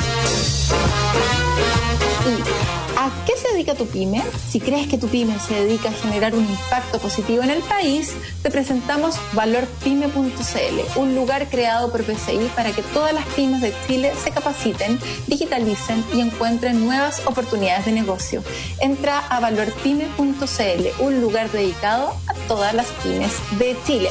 ¿A 2.98 3.10
qué 3.26 3.34
se 3.36 3.52
dedica 3.52 3.74
tu 3.74 3.88
pyme? 3.88 4.22
Si 4.50 4.60
crees 4.60 4.88
que 4.88 4.98
tu 4.98 5.08
pyme 5.08 5.40
se 5.40 5.56
dedica 5.56 5.90
a 5.90 5.92
generar 5.92 6.36
un 6.36 6.46
impacto 6.46 7.00
positivo 7.00 7.42
en 7.42 7.50
el 7.50 7.62
país, 7.64 8.14
te 8.44 8.52
presentamos 8.52 9.16
valorpyme.cl, 9.34 11.00
un 11.00 11.16
lugar 11.16 11.50
creado 11.50 11.92
por 11.92 12.04
PCI 12.04 12.52
para 12.56 12.72
que 12.74 12.84
todas 12.84 13.14
las 13.14 13.26
pymes 13.28 13.62
de 13.62 13.74
Chile 13.88 14.14
se 14.24 14.32
capaciten, 14.32 15.00
digitalicen 15.26 16.04
y 16.14 16.22
encuentren 16.22 16.86
nuevas 16.86 17.22
oportunidades 17.26 17.86
de 17.86 17.92
negocio. 17.94 18.44
Entra 18.80 19.20
a 19.20 19.40
valorpyme.cl, 19.40 21.04
un 21.04 21.22
lugar 21.22 21.50
dedicado 21.52 22.14
a 22.28 22.34
todas 22.48 22.74
las 22.74 22.88
pymes 23.04 23.32
de 23.58 23.76
Chile. 23.86 24.10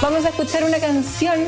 Vamos 0.00 0.24
a 0.24 0.28
escuchar 0.28 0.62
una 0.62 0.78
canción 0.78 1.40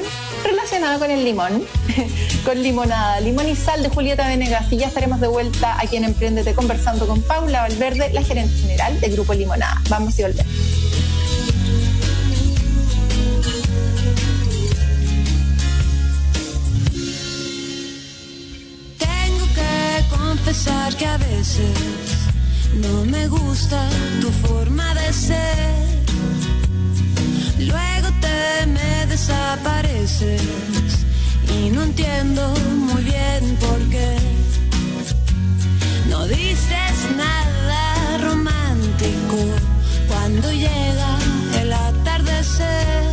relacionada 0.43 0.99
con 0.99 1.11
el 1.11 1.25
limón, 1.25 1.65
con 2.45 2.63
limonada, 2.63 3.21
limón 3.21 3.49
y 3.49 3.55
sal 3.55 3.83
de 3.83 3.91
Julieta 3.91 4.27
Venegas 4.27 4.73
y 4.73 4.79
ya 4.79 4.91
estaremos 4.99 5.21
de 5.21 5.29
vuelta 5.29 5.81
aquí 5.81 5.95
en 5.95 6.03
Emprendete 6.03 6.55
conversando 6.55 7.07
con 7.07 7.23
Paula 7.23 7.61
Valverde, 7.61 8.13
la 8.13 8.21
gerente 8.21 8.53
general 8.57 9.01
de 9.01 9.09
Grupo 9.11 9.33
Limonada. 9.33 9.81
Vamos 9.89 10.19
y 10.19 10.23
volvemos. 10.23 10.53
Tengo 18.99 19.47
que 19.55 20.17
confesar 20.17 20.97
que 20.97 21.07
a 21.07 21.17
veces 21.17 21.79
no 22.75 23.05
me 23.05 23.29
gusta 23.29 23.89
tu 24.21 24.33
forma 24.49 24.95
de 24.95 25.13
ser. 25.13 25.75
Luego 27.61 28.09
te 28.21 28.67
me 28.67 29.07
desapareces 29.07 30.43
y 31.57 31.71
no 31.71 31.85
entiendo 31.85 32.53
muy 32.89 33.05
bien 33.05 33.57
por 33.61 33.79
qué. 33.91 34.38
No 36.19 36.27
dices 36.27 36.97
nada 37.17 38.19
romántico 38.19 39.37
cuando 40.09 40.51
llega 40.51 41.17
el 41.61 41.73
atardecer. 41.73 43.08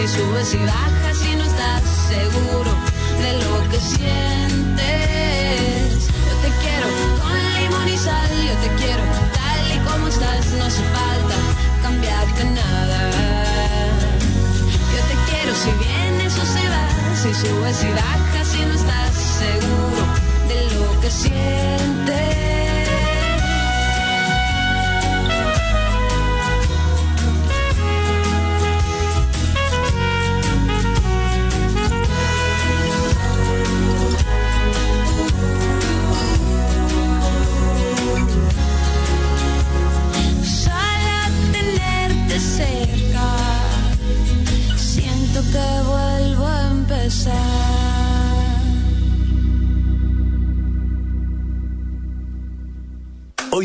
Si 0.00 0.08
subes 0.08 0.54
y 0.54 0.58
bajas 0.58 1.24
y 1.30 1.36
no 1.36 1.44
estás 1.44 1.82
seguro 2.08 2.72
de 3.20 3.32
lo 3.44 3.68
que 3.70 3.78
sientes. 3.78 4.78
Yo 6.28 6.34
te 6.40 6.50
quiero 6.62 6.86
con 7.20 7.36
limón 7.60 7.88
y 7.88 7.98
sal, 7.98 8.30
yo 8.48 8.54
te 8.64 8.68
quiero 8.82 9.02
tal 9.34 9.62
y 9.74 9.78
como 9.86 10.08
estás, 10.08 10.46
no 10.52 10.64
hace 10.64 10.82
falta 10.96 11.36
cambiarte 11.82 12.44
nada. 12.44 13.10
Yo 14.94 15.00
te 15.10 15.16
quiero 15.30 15.52
si 15.54 15.70
vienes 15.84 16.32
o 16.38 16.44
si 16.46 16.66
vas, 16.72 17.18
si 17.22 17.34
subes 17.34 17.82
y 17.84 17.90
bajas 17.92 18.54
y 18.54 18.60
no 18.64 18.74
estás 18.74 19.14
seguro 19.38 20.02
de 20.48 20.58
lo 20.76 21.00
que 21.00 21.10
sientes. 21.10 22.29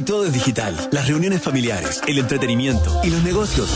Todo 0.05 0.25
es 0.25 0.33
digital. 0.33 0.75
Las 0.91 1.07
reuniones 1.07 1.41
familiares, 1.41 2.01
el 2.07 2.19
entretenimiento 2.19 3.01
y 3.03 3.09
los 3.09 3.23
negocios. 3.23 3.69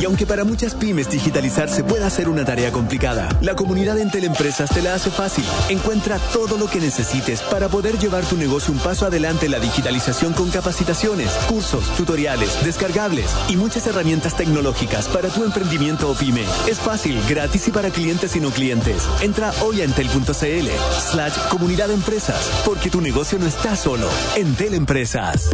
Y 0.00 0.04
aunque 0.04 0.26
para 0.26 0.44
muchas 0.44 0.74
pymes 0.74 1.08
digitalizarse 1.08 1.82
pueda 1.82 2.08
ser 2.10 2.28
una 2.28 2.44
tarea 2.44 2.70
complicada, 2.70 3.28
la 3.40 3.54
comunidad 3.54 3.98
Entel 3.98 4.24
Empresas 4.24 4.70
te 4.70 4.82
la 4.82 4.94
hace 4.94 5.10
fácil. 5.10 5.44
Encuentra 5.70 6.18
todo 6.32 6.58
lo 6.58 6.66
que 6.66 6.80
necesites 6.80 7.40
para 7.42 7.68
poder 7.68 7.98
llevar 7.98 8.24
tu 8.24 8.36
negocio 8.36 8.72
un 8.72 8.80
paso 8.80 9.06
adelante 9.06 9.46
en 9.46 9.52
la 9.52 9.60
digitalización 9.60 10.34
con 10.34 10.50
capacitaciones, 10.50 11.30
cursos, 11.48 11.84
tutoriales, 11.96 12.64
descargables 12.64 13.30
y 13.48 13.56
muchas 13.56 13.86
herramientas 13.86 14.36
tecnológicas 14.36 15.08
para 15.08 15.28
tu 15.30 15.42
emprendimiento 15.44 16.10
o 16.10 16.14
pyme. 16.14 16.44
Es 16.68 16.78
fácil, 16.78 17.18
gratis 17.28 17.68
y 17.68 17.70
para 17.70 17.90
clientes 17.90 18.36
y 18.36 18.40
no 18.40 18.50
clientes. 18.50 19.02
Entra 19.22 19.52
hoy 19.62 19.80
a 19.80 19.84
entel.cl 19.84 20.68
slash 21.10 21.36
comunidad 21.48 21.90
empresas 21.90 22.50
porque 22.64 22.90
tu 22.90 23.00
negocio 23.00 23.38
no 23.38 23.46
está 23.46 23.74
solo. 23.74 24.08
Entel 24.36 24.74
Empresas. 24.74 25.50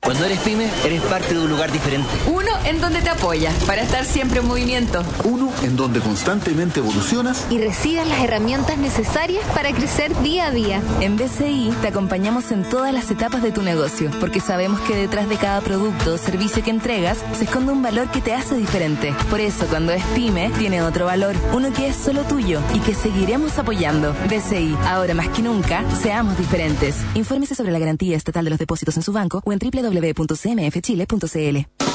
Cuando 0.00 0.24
eres 0.26 0.38
pyme, 0.40 0.70
eres 0.84 1.02
parte 1.02 1.34
de 1.34 1.40
un 1.40 1.48
lugar 1.50 1.72
diferente. 1.72 2.08
Uno 2.26 2.53
en 2.64 2.80
donde 2.80 3.02
te 3.02 3.10
apoya 3.10 3.52
para 3.66 3.82
estar 3.82 4.04
siempre 4.04 4.40
en 4.40 4.46
movimiento. 4.46 5.04
Uno 5.24 5.52
en 5.62 5.76
donde 5.76 6.00
constantemente 6.00 6.80
evolucionas 6.80 7.46
y 7.50 7.58
recibas 7.58 8.06
las 8.06 8.20
herramientas 8.20 8.78
necesarias 8.78 9.44
para 9.54 9.72
crecer 9.72 10.16
día 10.22 10.46
a 10.46 10.50
día. 10.50 10.82
En 11.00 11.16
BCI 11.16 11.72
te 11.80 11.88
acompañamos 11.88 12.50
en 12.52 12.64
todas 12.64 12.92
las 12.92 13.10
etapas 13.10 13.42
de 13.42 13.52
tu 13.52 13.62
negocio, 13.62 14.10
porque 14.20 14.40
sabemos 14.40 14.80
que 14.80 14.96
detrás 14.96 15.28
de 15.28 15.36
cada 15.36 15.60
producto 15.60 16.14
o 16.14 16.18
servicio 16.18 16.62
que 16.62 16.70
entregas 16.70 17.18
se 17.36 17.44
esconde 17.44 17.72
un 17.72 17.82
valor 17.82 18.10
que 18.10 18.20
te 18.20 18.34
hace 18.34 18.56
diferente. 18.56 19.14
Por 19.30 19.40
eso, 19.40 19.66
cuando 19.66 19.92
es 19.92 20.02
pyme, 20.14 20.50
tiene 20.58 20.82
otro 20.82 21.06
valor, 21.06 21.34
uno 21.52 21.72
que 21.72 21.88
es 21.88 21.96
solo 21.96 22.22
tuyo 22.22 22.60
y 22.74 22.80
que 22.80 22.94
seguiremos 22.94 23.58
apoyando. 23.58 24.14
BCI, 24.28 24.76
ahora 24.86 25.14
más 25.14 25.28
que 25.28 25.42
nunca, 25.42 25.84
seamos 26.02 26.36
diferentes. 26.38 26.96
Infórmese 27.14 27.54
sobre 27.54 27.72
la 27.72 27.78
garantía 27.78 28.16
estatal 28.16 28.44
de 28.44 28.50
los 28.50 28.58
depósitos 28.58 28.96
en 28.96 29.02
su 29.02 29.12
banco 29.12 29.42
o 29.44 29.52
en 29.52 29.58
www.cmfchile.cl. 29.58 31.93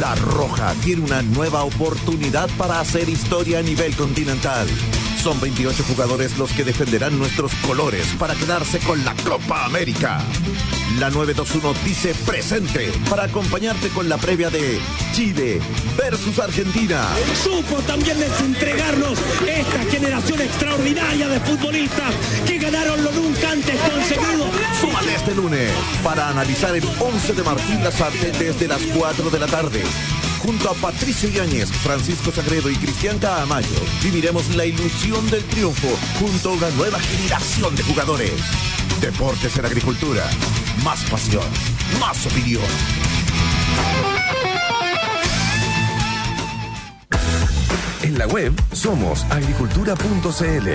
La 0.00 0.14
Roja 0.14 0.74
tiene 0.82 1.02
una 1.02 1.22
nueva 1.22 1.64
oportunidad 1.64 2.50
para 2.58 2.80
hacer 2.80 3.08
historia 3.08 3.60
a 3.60 3.62
nivel 3.62 3.96
continental. 3.96 4.66
Son 5.22 5.40
28 5.40 5.84
jugadores 5.84 6.38
los 6.38 6.52
que 6.52 6.64
defenderán 6.64 7.18
nuestros 7.18 7.52
colores 7.66 8.06
para 8.18 8.34
quedarse 8.34 8.78
con 8.80 9.04
la 9.04 9.14
Copa 9.14 9.64
América. 9.64 10.20
La 10.98 11.10
921 11.10 11.74
dice 11.84 12.14
presente 12.24 12.92
para 13.10 13.24
acompañarte 13.24 13.88
con 13.88 14.08
la 14.08 14.16
previa 14.16 14.50
de 14.50 14.80
Chile 15.12 15.60
versus 15.96 16.38
Argentina. 16.38 17.08
Supo 17.42 17.82
también 17.82 18.16
entregarnos 18.22 19.18
esta 19.46 19.84
generación 19.90 20.40
extraordinaria 20.40 21.28
de 21.28 21.40
futbolistas 21.40 22.14
que 22.46 22.58
ganaron 22.58 23.02
lo 23.02 23.10
nunca 23.12 23.50
antes 23.50 23.76
conseguido. 23.80 24.46
Súmate 24.80 25.14
este 25.14 25.34
lunes 25.34 25.70
para 26.02 26.28
analizar 26.28 26.74
el 26.74 26.84
11 26.98 27.32
de 27.32 27.42
Martín 27.42 27.84
Lazarte 27.84 28.32
desde 28.32 28.68
las 28.68 28.80
4 28.82 29.30
de 29.30 29.38
la 29.38 29.46
tarde. 29.46 29.82
Junto 30.46 30.70
a 30.70 30.74
Patricio 30.74 31.28
Yáñez, 31.28 31.68
Francisco 31.72 32.30
Sagredo 32.30 32.70
y 32.70 32.76
Cristian 32.76 33.18
Caamayo, 33.18 33.66
viviremos 34.00 34.54
la 34.54 34.64
ilusión 34.64 35.28
del 35.28 35.42
triunfo 35.46 35.88
junto 36.20 36.50
a 36.50 36.52
una 36.52 36.70
nueva 36.70 37.00
generación 37.00 37.74
de 37.74 37.82
jugadores. 37.82 38.30
Deportes 39.00 39.58
en 39.58 39.66
Agricultura. 39.66 40.22
Más 40.84 41.02
pasión, 41.10 41.42
más 41.98 42.24
opinión. 42.26 42.62
En 48.02 48.16
la 48.16 48.28
web 48.28 48.52
somos 48.72 49.24
agricultura.cl. 49.24 50.68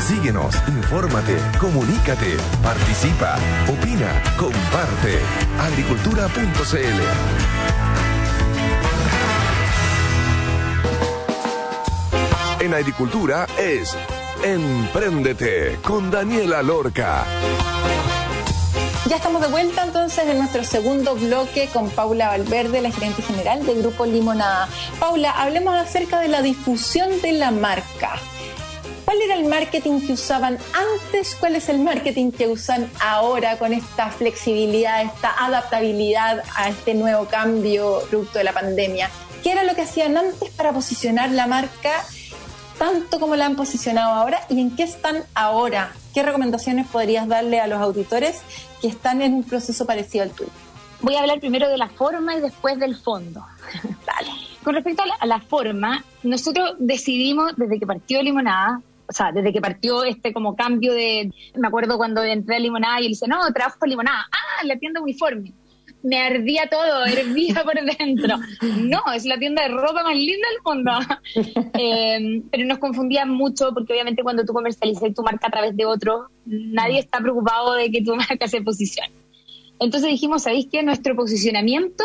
Síguenos, 0.00 0.54
infórmate, 0.68 1.36
comunícate, 1.60 2.38
participa, 2.62 3.36
opina, 3.68 4.22
comparte. 4.38 5.18
Agricultura.cl. 5.60 7.57
En 12.60 12.74
agricultura 12.74 13.46
es 13.56 13.96
Empréndete 14.42 15.78
con 15.80 16.10
Daniela 16.10 16.60
Lorca. 16.60 17.24
Ya 19.06 19.16
estamos 19.16 19.40
de 19.42 19.46
vuelta 19.46 19.84
entonces 19.84 20.26
en 20.26 20.38
nuestro 20.38 20.64
segundo 20.64 21.14
bloque 21.14 21.68
con 21.72 21.88
Paula 21.88 22.28
Valverde, 22.28 22.80
la 22.80 22.90
gerente 22.90 23.22
general 23.22 23.64
del 23.64 23.82
Grupo 23.82 24.06
Limonada. 24.06 24.68
Paula, 24.98 25.30
hablemos 25.30 25.72
acerca 25.76 26.18
de 26.18 26.26
la 26.26 26.42
difusión 26.42 27.22
de 27.22 27.32
la 27.32 27.52
marca. 27.52 28.16
¿Cuál 29.04 29.22
era 29.22 29.34
el 29.34 29.44
marketing 29.44 30.04
que 30.04 30.14
usaban 30.14 30.58
antes? 30.74 31.36
¿Cuál 31.38 31.54
es 31.54 31.68
el 31.68 31.78
marketing 31.78 32.32
que 32.32 32.48
usan 32.48 32.90
ahora 33.00 33.56
con 33.56 33.72
esta 33.72 34.10
flexibilidad, 34.10 35.02
esta 35.02 35.32
adaptabilidad 35.44 36.42
a 36.56 36.68
este 36.68 36.94
nuevo 36.94 37.26
cambio 37.26 38.00
producto 38.10 38.38
de 38.38 38.44
la 38.44 38.52
pandemia? 38.52 39.10
¿Qué 39.44 39.52
era 39.52 39.62
lo 39.62 39.76
que 39.76 39.82
hacían 39.82 40.16
antes 40.16 40.50
para 40.50 40.72
posicionar 40.72 41.30
la 41.30 41.46
marca 41.46 42.04
tanto 42.78 43.20
como 43.20 43.36
la 43.36 43.46
han 43.46 43.56
posicionado 43.56 44.14
ahora 44.14 44.40
y 44.48 44.60
en 44.60 44.74
qué 44.74 44.84
están 44.84 45.24
ahora? 45.34 45.92
¿Qué 46.14 46.22
recomendaciones 46.22 46.86
podrías 46.86 47.28
darle 47.28 47.60
a 47.60 47.66
los 47.66 47.80
auditores 47.80 48.42
que 48.80 48.88
están 48.88 49.20
en 49.20 49.34
un 49.34 49.44
proceso 49.44 49.86
parecido 49.86 50.24
al 50.24 50.30
tuyo? 50.30 50.50
Voy 51.00 51.14
a 51.14 51.20
hablar 51.20 51.40
primero 51.40 51.68
de 51.68 51.76
la 51.76 51.88
forma 51.88 52.34
y 52.36 52.40
después 52.40 52.78
del 52.78 52.96
fondo. 52.96 53.44
Dale. 54.06 54.30
Con 54.64 54.74
respecto 54.74 55.02
a 55.02 55.06
la, 55.06 55.14
a 55.14 55.26
la 55.26 55.40
forma, 55.40 56.04
nosotros 56.22 56.74
decidimos 56.78 57.52
desde 57.56 57.78
que 57.78 57.86
partió 57.86 58.22
Limonada, 58.22 58.80
o 59.08 59.12
sea, 59.12 59.32
desde 59.32 59.52
que 59.52 59.60
partió 59.60 60.04
este 60.04 60.32
como 60.32 60.54
cambio 60.54 60.92
de, 60.92 61.32
me 61.54 61.68
acuerdo 61.68 61.96
cuando 61.96 62.22
entré 62.22 62.56
a 62.56 62.58
Limonada 62.58 63.00
y 63.00 63.04
él 63.04 63.10
dice, 63.10 63.26
no, 63.26 63.40
trabajo 63.52 63.78
con 63.78 63.88
Limonada, 63.88 64.26
ah, 64.30 64.64
la 64.64 64.76
tienda 64.76 65.00
uniforme. 65.00 65.52
Me 66.02 66.18
ardía 66.18 66.68
todo, 66.68 67.04
hervía 67.06 67.62
por 67.64 67.74
dentro. 67.74 68.36
No, 68.80 69.02
es 69.14 69.24
la 69.24 69.38
tienda 69.38 69.62
de 69.62 69.68
ropa 69.68 70.02
más 70.02 70.16
linda 70.16 70.46
del 70.50 70.62
mundo. 70.64 70.92
Eh, 71.80 72.42
pero 72.50 72.64
nos 72.64 72.78
confundía 72.78 73.24
mucho 73.24 73.72
porque 73.72 73.92
obviamente 73.92 74.22
cuando 74.22 74.44
tú 74.44 74.52
comercializas 74.52 75.14
tu 75.14 75.22
marca 75.22 75.46
a 75.46 75.50
través 75.50 75.76
de 75.76 75.86
otro, 75.86 76.28
nadie 76.44 76.98
está 76.98 77.20
preocupado 77.20 77.74
de 77.74 77.90
que 77.90 78.02
tu 78.02 78.16
marca 78.16 78.48
se 78.48 78.60
posicione. 78.62 79.12
Entonces 79.78 80.10
dijimos, 80.10 80.42
¿sabéis 80.42 80.66
qué? 80.70 80.82
Nuestro 80.82 81.14
posicionamiento 81.14 82.02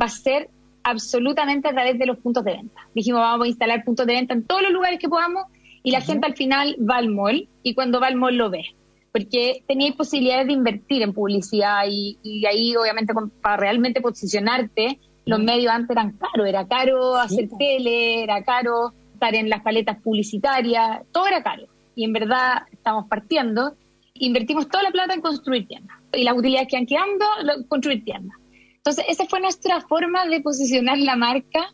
va 0.00 0.06
a 0.06 0.10
ser 0.10 0.50
absolutamente 0.82 1.68
a 1.68 1.72
través 1.72 1.98
de 1.98 2.06
los 2.06 2.18
puntos 2.18 2.44
de 2.44 2.52
venta. 2.52 2.80
Dijimos, 2.94 3.20
vamos 3.20 3.46
a 3.46 3.48
instalar 3.48 3.84
puntos 3.84 4.06
de 4.06 4.14
venta 4.14 4.34
en 4.34 4.44
todos 4.44 4.62
los 4.62 4.72
lugares 4.72 4.98
que 4.98 5.08
podamos 5.08 5.44
y 5.82 5.90
la 5.90 6.00
gente 6.00 6.26
al 6.26 6.34
final 6.34 6.76
va 6.78 6.96
al 6.96 7.08
mall 7.08 7.48
y 7.62 7.74
cuando 7.74 8.00
va 8.00 8.08
al 8.08 8.16
mall 8.16 8.36
lo 8.36 8.50
ve. 8.50 8.74
Porque 9.16 9.62
teníais 9.66 9.94
posibilidades 9.96 10.46
de 10.46 10.52
invertir 10.52 11.00
en 11.02 11.12
publicidad 11.12 11.84
y, 11.88 12.18
y 12.22 12.44
ahí 12.46 12.76
obviamente 12.76 13.14
con- 13.14 13.30
para 13.30 13.56
realmente 13.56 14.00
posicionarte, 14.00 14.98
los 15.24 15.40
medios 15.40 15.72
antes 15.72 15.90
eran 15.96 16.12
caros, 16.12 16.46
era 16.46 16.66
caro 16.68 17.16
hacer 17.16 17.48
tele, 17.58 18.22
era 18.22 18.44
caro 18.44 18.92
estar 19.14 19.34
en 19.34 19.48
las 19.48 19.62
paletas 19.62 19.96
publicitarias, 20.02 21.00
todo 21.12 21.26
era 21.26 21.42
caro. 21.42 21.64
Y 21.94 22.04
en 22.04 22.12
verdad 22.12 22.62
estamos 22.70 23.06
partiendo, 23.08 23.74
invertimos 24.14 24.68
toda 24.68 24.82
la 24.84 24.90
plata 24.90 25.14
en 25.14 25.20
construir 25.22 25.66
tiendas. 25.66 25.96
Y 26.12 26.22
las 26.22 26.36
utilidades 26.36 26.68
que 26.68 26.76
han 26.76 26.86
quedando, 26.86 27.24
lo- 27.42 27.66
construir 27.68 28.04
tiendas. 28.04 28.36
Entonces, 28.76 29.04
esa 29.08 29.24
fue 29.26 29.40
nuestra 29.40 29.80
forma 29.80 30.26
de 30.26 30.40
posicionar 30.42 30.98
la 30.98 31.16
marca 31.16 31.70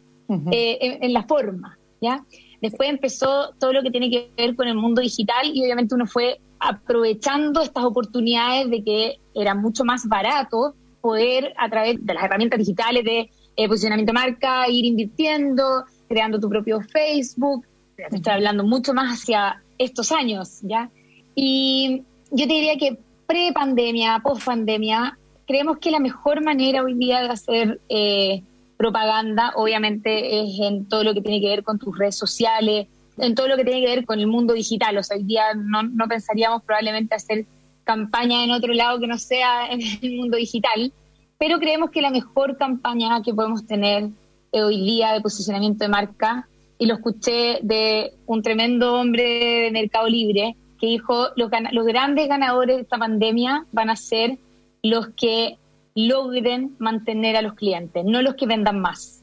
eh, 0.50 0.78
en, 0.80 1.04
en 1.04 1.12
la 1.12 1.24
forma, 1.24 1.76
¿ya? 2.00 2.24
Después 2.62 2.88
empezó 2.88 3.52
todo 3.60 3.72
lo 3.72 3.82
que 3.82 3.90
tiene 3.90 4.08
que 4.08 4.30
ver 4.36 4.54
con 4.54 4.66
el 4.68 4.76
mundo 4.76 5.02
digital 5.02 5.50
y 5.52 5.62
obviamente 5.62 5.94
uno 5.94 6.06
fue 6.06 6.38
aprovechando 6.62 7.60
estas 7.60 7.84
oportunidades 7.84 8.70
de 8.70 8.84
que 8.84 9.18
era 9.34 9.54
mucho 9.54 9.84
más 9.84 10.06
barato 10.06 10.74
poder 11.00 11.52
a 11.58 11.68
través 11.68 11.96
de 12.04 12.14
las 12.14 12.22
herramientas 12.22 12.60
digitales 12.60 13.04
de 13.04 13.30
eh, 13.56 13.68
posicionamiento 13.68 14.12
de 14.12 14.18
marca 14.18 14.68
ir 14.68 14.84
invirtiendo, 14.84 15.84
creando 16.08 16.38
tu 16.38 16.48
propio 16.48 16.80
Facebook. 16.80 17.66
Te 17.96 18.16
Estoy 18.16 18.32
hablando 18.32 18.64
mucho 18.64 18.94
más 18.94 19.20
hacia 19.20 19.62
estos 19.76 20.12
años, 20.12 20.60
¿ya? 20.62 20.88
Y 21.34 22.04
yo 22.30 22.46
te 22.46 22.54
diría 22.54 22.76
que 22.78 22.98
pre-pandemia, 23.26 24.20
post-pandemia, 24.22 25.18
creemos 25.46 25.78
que 25.78 25.90
la 25.90 25.98
mejor 25.98 26.44
manera 26.44 26.82
hoy 26.82 26.94
día 26.94 27.22
de 27.22 27.28
hacer 27.28 27.80
eh, 27.88 28.42
propaganda, 28.76 29.52
obviamente, 29.56 30.40
es 30.40 30.60
en 30.60 30.88
todo 30.88 31.02
lo 31.02 31.14
que 31.14 31.22
tiene 31.22 31.40
que 31.40 31.48
ver 31.48 31.64
con 31.64 31.78
tus 31.78 31.98
redes 31.98 32.16
sociales, 32.16 32.86
en 33.22 33.34
todo 33.34 33.48
lo 33.48 33.56
que 33.56 33.64
tiene 33.64 33.80
que 33.80 33.94
ver 33.94 34.04
con 34.04 34.18
el 34.18 34.26
mundo 34.26 34.52
digital. 34.52 34.98
O 34.98 35.02
sea, 35.02 35.16
hoy 35.16 35.22
día 35.22 35.54
no, 35.54 35.84
no 35.84 36.08
pensaríamos 36.08 36.62
probablemente 36.64 37.14
hacer 37.14 37.46
campaña 37.84 38.44
en 38.44 38.50
otro 38.50 38.72
lado 38.74 38.98
que 38.98 39.06
no 39.06 39.16
sea 39.16 39.66
en 39.70 39.80
el 40.02 40.16
mundo 40.16 40.36
digital, 40.36 40.92
pero 41.38 41.58
creemos 41.58 41.90
que 41.90 42.02
la 42.02 42.10
mejor 42.10 42.56
campaña 42.56 43.22
que 43.22 43.32
podemos 43.32 43.66
tener 43.66 44.10
eh, 44.52 44.62
hoy 44.62 44.80
día 44.84 45.12
de 45.12 45.20
posicionamiento 45.20 45.84
de 45.84 45.88
marca, 45.88 46.48
y 46.78 46.86
lo 46.86 46.94
escuché 46.94 47.60
de 47.62 48.12
un 48.26 48.42
tremendo 48.42 48.94
hombre 48.94 49.22
de 49.22 49.70
Mercado 49.70 50.08
Libre, 50.08 50.56
que 50.80 50.88
dijo, 50.88 51.28
los, 51.36 51.48
los 51.70 51.86
grandes 51.86 52.26
ganadores 52.26 52.76
de 52.76 52.82
esta 52.82 52.98
pandemia 52.98 53.66
van 53.70 53.88
a 53.88 53.94
ser 53.94 54.36
los 54.82 55.10
que 55.10 55.58
logren 55.94 56.74
mantener 56.80 57.36
a 57.36 57.42
los 57.42 57.54
clientes, 57.54 58.04
no 58.04 58.20
los 58.20 58.34
que 58.34 58.46
vendan 58.46 58.80
más. 58.80 59.21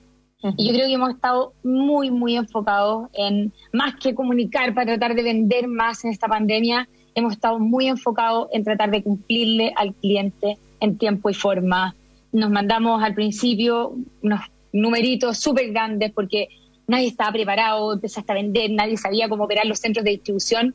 Y 0.58 0.68
yo 0.68 0.74
creo 0.74 0.88
que 0.88 0.94
hemos 0.94 1.10
estado 1.16 1.54
muy, 1.64 2.12
muy 2.12 2.36
enfocados 2.38 3.10
en, 3.14 3.52
más 3.74 3.96
que 3.96 4.16
comunicar 4.16 4.74
para 4.74 4.86
tratar 4.98 5.16
de 5.16 5.24
vender 5.24 5.68
más 5.68 6.06
en 6.06 6.12
esta 6.12 6.28
pandemia, 6.28 6.88
hemos 7.14 7.34
estado 7.34 7.60
muy 7.60 7.88
enfocados 7.88 8.48
en 8.54 8.64
tratar 8.64 8.90
de 8.92 9.04
cumplirle 9.04 9.74
al 9.76 9.94
cliente 9.96 10.58
en 10.80 10.98
tiempo 10.98 11.30
y 11.30 11.34
forma. 11.34 11.94
Nos 12.32 12.50
mandamos 12.52 13.04
al 13.04 13.14
principio 13.16 13.96
unos 14.22 14.40
numeritos 14.72 15.40
súper 15.40 15.72
grandes 15.72 16.12
porque 16.14 16.48
nadie 16.88 17.08
estaba 17.08 17.34
preparado, 17.34 17.94
empezaste 17.94 18.32
a 18.32 18.36
vender, 18.36 18.72
nadie 18.72 18.96
sabía 18.96 19.28
cómo 19.28 19.44
operar 19.44 19.66
los 19.66 19.80
centros 19.80 20.06
de 20.06 20.12
distribución, 20.12 20.74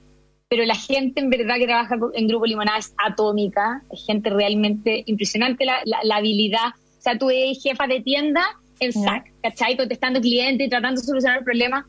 pero 0.49 0.65
la 0.67 0.75
gente 0.75 1.21
en 1.21 1.31
verdad 1.31 1.57
que 1.57 1.67
trabaja 1.67 1.97
en 2.13 2.29
Grupo 2.29 2.45
Limonada 2.45 2.79
es 2.79 2.95
atómica, 3.03 3.83
es 3.91 4.05
gente 4.05 4.29
realmente 4.29 5.05
impresionante 5.07 5.65
la, 5.65 5.79
la- 5.87 6.01
la 6.05 6.17
habilidad. 6.17 6.69
O 6.99 7.01
sea, 7.01 7.17
tú 7.19 7.31
eres 7.31 7.63
jefa 7.63 7.87
de 7.87 8.01
tienda 8.01 8.43
en 8.81 8.93
SAC, 8.93 9.33
¿cachai? 9.43 9.77
Contestando 9.77 10.21
clientes 10.21 10.67
y 10.67 10.71
tratando 10.71 11.01
de 11.01 11.07
solucionar 11.07 11.39
el 11.39 11.45
problema. 11.45 11.87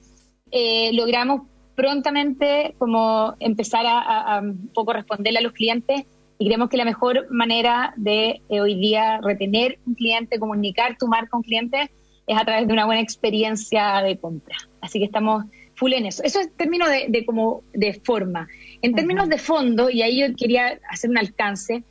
Eh, 0.51 0.91
logramos 0.93 1.41
prontamente 1.75 2.75
como 2.77 3.35
empezar 3.39 3.85
a, 3.85 3.99
a- 3.99 4.37
a 4.37 4.41
un 4.41 4.69
poco 4.73 4.93
responderle 4.93 5.39
a 5.39 5.41
los 5.41 5.51
clientes 5.53 6.05
Y 6.37 6.45
creemos 6.47 6.67
que 6.69 6.75
la 6.77 6.83
mejor 6.85 7.27
manera 7.31 7.93
de 7.95 8.41
eh, 8.49 8.59
hoy 8.59 8.75
día 8.75 9.19
retener 9.23 9.79
un 9.85 9.93
cliente, 9.95 10.37
comunicar 10.37 10.97
tu 10.97 11.07
marca 11.07 11.29
a 11.33 11.37
un 11.37 11.43
cliente, 11.43 11.89
es 12.27 12.37
a 12.37 12.43
través 12.43 12.67
de 12.67 12.73
una 12.73 12.85
buena 12.85 12.99
experiencia 13.01 14.01
de 14.01 14.17
compra. 14.17 14.57
Así 14.81 14.99
que 14.99 15.05
estamos 15.05 15.45
full 15.75 15.93
en 15.93 16.05
eso. 16.05 16.23
Eso 16.23 16.41
es 16.41 16.53
términos 16.57 16.89
de, 16.89 17.05
de, 17.07 17.25
como 17.25 17.61
de 17.73 17.93
forma. 18.03 18.47
En 18.81 18.93
términos 18.95 19.29
de 19.29 19.37
fondo, 19.37 19.89
y 19.89 20.01
ahí 20.01 20.19
yo 20.19 20.35
quería 20.35 20.77
hacer 20.89 21.09
un 21.09 21.17
alcance, 21.17 21.83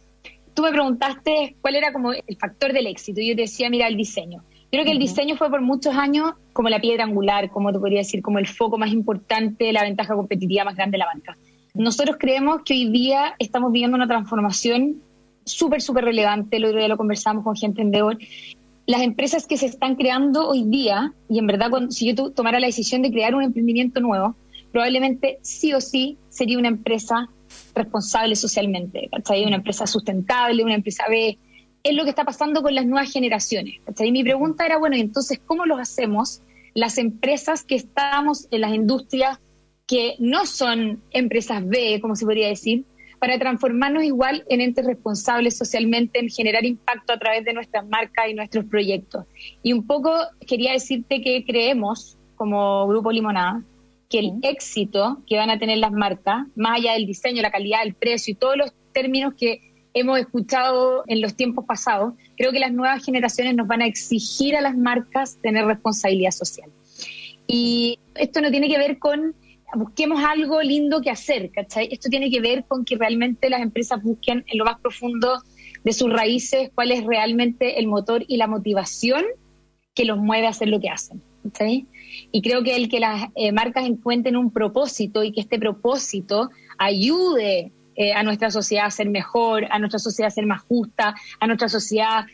tú 0.54 0.62
me 0.62 0.70
preguntaste 0.72 1.57
cuál 1.62 1.76
era 1.76 1.90
como 1.92 2.12
el 2.12 2.37
factor 2.38 2.72
del 2.74 2.87
éxito. 2.87 3.20
Y 3.22 3.28
yo 3.28 3.35
te 3.37 3.42
decía, 3.42 3.70
mira, 3.70 3.87
el 3.88 3.96
diseño. 3.96 4.42
Yo 4.74 4.80
creo 4.80 4.87
que 4.87 4.92
el 4.92 4.98
diseño 4.98 5.37
fue 5.37 5.50
por 5.50 5.60
muchos 5.60 5.94
años 5.94 6.32
como 6.52 6.68
la 6.68 6.80
piedra 6.80 7.04
angular, 7.04 7.48
como 7.48 7.72
te 7.72 7.78
podría 7.78 8.00
decir, 8.00 8.22
como 8.22 8.40
el 8.40 8.48
foco 8.48 8.76
más 8.76 8.90
importante, 8.90 9.72
la 9.72 9.84
ventaja 9.84 10.16
competitiva 10.16 10.64
más 10.64 10.74
grande 10.74 10.96
de 10.96 10.98
la 10.98 11.06
marca. 11.06 11.37
Nosotros 11.74 12.16
creemos 12.18 12.62
que 12.64 12.74
hoy 12.74 12.90
día 12.90 13.37
estamos 13.38 13.70
viviendo 13.70 13.94
una 13.96 14.08
transformación 14.08 14.96
súper, 15.44 15.80
súper 15.80 16.06
relevante. 16.06 16.56
El 16.56 16.64
otro 16.64 16.78
día 16.78 16.88
lo 16.88 16.96
conversamos 16.96 17.44
con 17.44 17.54
gente 17.54 17.82
en 17.82 17.92
Deor. 17.92 18.18
Las 18.87 19.02
empresas 19.02 19.46
que 19.46 19.58
se 19.58 19.66
están 19.66 19.94
creando 19.94 20.48
hoy 20.48 20.64
día, 20.64 21.12
y 21.28 21.38
en 21.38 21.46
verdad, 21.46 21.70
cuando, 21.70 21.92
si 21.92 22.12
yo 22.12 22.32
tomara 22.32 22.58
la 22.58 22.66
decisión 22.66 23.00
de 23.02 23.12
crear 23.12 23.37
un 23.37 23.44
emprendimiento 23.44 24.00
nuevo, 24.00 24.34
probablemente 24.72 25.38
sí 25.42 25.72
o 25.72 25.80
sí 25.80 26.18
sería 26.30 26.58
una 26.58 26.66
empresa 26.66 27.28
responsable 27.76 28.34
socialmente, 28.34 29.08
¿cachai? 29.12 29.44
Una 29.44 29.54
empresa 29.54 29.87
sustentable, 29.87 30.64
una 30.64 30.74
empresa 30.74 31.04
B. 31.08 31.38
Es 31.85 31.94
lo 31.94 32.05
que 32.05 32.11
está 32.11 32.25
pasando 32.25 32.62
con 32.62 32.75
las 32.75 32.87
nuevas 32.87 33.12
generaciones, 33.12 33.75
¿cachai? 33.85 34.11
Mi 34.11 34.25
pregunta 34.25 34.64
era, 34.64 34.79
bueno, 34.79 34.97
entonces, 34.97 35.38
¿cómo 35.44 35.66
lo 35.66 35.77
hacemos 35.77 36.40
las 36.73 36.97
empresas 36.97 37.62
que 37.62 37.75
estamos 37.75 38.49
en 38.51 38.62
las 38.62 38.75
industrias 38.75 39.38
que 39.87 40.16
no 40.18 40.47
son 40.47 41.03
empresas 41.11 41.66
B, 41.68 41.99
como 42.01 42.16
se 42.16 42.25
podría 42.25 42.49
decir, 42.49 42.85
para 43.18 43.38
transformarnos 43.38 44.03
igual 44.03 44.44
en 44.49 44.62
entes 44.62 44.87
responsables 44.87 45.59
socialmente, 45.59 46.20
en 46.20 46.31
generar 46.31 46.64
impacto 46.64 47.12
a 47.12 47.18
través 47.18 47.44
de 47.44 47.53
nuestras 47.53 47.87
marcas 47.87 48.29
y 48.31 48.35
nuestros 48.35 48.64
proyectos. 48.64 49.27
Y 49.62 49.75
un 49.75 49.87
poco 49.87 50.14
quería 50.47 50.73
decirte 50.73 51.20
que 51.20 51.44
creemos, 51.44 52.16
como 52.37 52.87
Grupo 52.88 53.12
Limonada, 53.12 53.62
que 54.09 54.20
el 54.20 54.33
éxito 54.40 55.18
que 55.27 55.37
van 55.37 55.51
a 55.51 55.59
tener 55.59 55.77
las 55.79 55.92
marcas, 55.92 56.47
más 56.57 56.79
allá 56.79 56.94
del 56.94 57.07
diseño, 57.07 57.42
la 57.42 57.51
calidad, 57.51 57.83
el 57.83 57.94
precio 57.94 58.33
y 58.33 58.37
todos 58.37 58.57
los 58.57 58.73
términos 58.92 59.35
que 59.35 59.73
hemos 59.94 60.18
escuchado 60.18 61.04
en 61.07 61.20
los 61.20 61.35
tiempos 61.35 61.64
pasados, 61.64 62.14
creo 62.37 62.52
que 62.52 62.59
las 62.59 62.72
nuevas 62.72 63.04
generaciones 63.04 63.54
nos 63.54 63.66
van 63.66 63.80
a 63.83 63.87
exigir 63.87 64.57
a 64.57 64.61
las 64.61 64.76
marcas 64.76 65.38
tener 65.40 65.64
responsabilidad 65.64 66.33
social. 66.33 66.70
Y 67.46 67.98
esto 68.16 68.40
no 68.40 68.50
tiene 68.50 68.68
que 68.68 68.78
ver 68.78 68.98
con 68.98 69.35
busquemos 69.76 70.22
algo 70.22 70.62
lindo 70.62 71.00
que 71.00 71.11
hacer, 71.11 71.50
¿cachai? 71.50 71.88
Esto 71.90 72.09
tiene 72.09 72.30
que 72.30 72.40
ver 72.40 72.64
con 72.66 72.85
que 72.85 72.96
realmente 72.96 73.50
las 73.50 73.61
empresas 73.61 74.02
busquen 74.02 74.44
en 74.46 74.59
lo 74.59 74.64
más 74.64 74.78
profundo 74.80 75.42
de 75.83 75.92
sus 75.92 76.12
raíces 76.12 76.70
cuál 76.74 76.92
es 76.92 77.04
realmente 77.04 77.78
el 77.78 77.87
motor 77.87 78.24
y 78.26 78.37
la 78.37 78.46
motivación 78.46 79.24
que 79.94 80.04
los 80.04 80.18
mueve 80.18 80.46
a 80.46 80.50
hacer 80.50 80.68
lo 80.68 80.80
que 80.80 80.90
hacen. 80.90 81.22
¿cachai? 81.42 81.87
Y 82.33 82.42
creo 82.42 82.62
que 82.62 82.76
el 82.76 82.88
que 82.88 83.00
las 83.00 83.28
eh, 83.35 83.52
marcas 83.52 83.85
encuentren 83.87 84.37
un 84.37 84.50
propósito 84.50 85.22
y 85.22 85.33
que 85.33 85.40
este 85.40 85.59
propósito 85.59 86.50
ayude 86.78 87.72
eh, 87.96 88.12
a 88.12 88.22
nuestra 88.22 88.50
sociedad 88.50 88.90
ser 88.90 89.11
mejor, 89.11 89.66
a 89.70 89.78
nuestra 89.78 89.98
sociedad 89.98 90.30
ser 90.30 90.46
más 90.46 90.62
justa, 90.62 91.14
a 91.40 91.46
nuestra 91.46 91.68
sociedad 91.68 92.26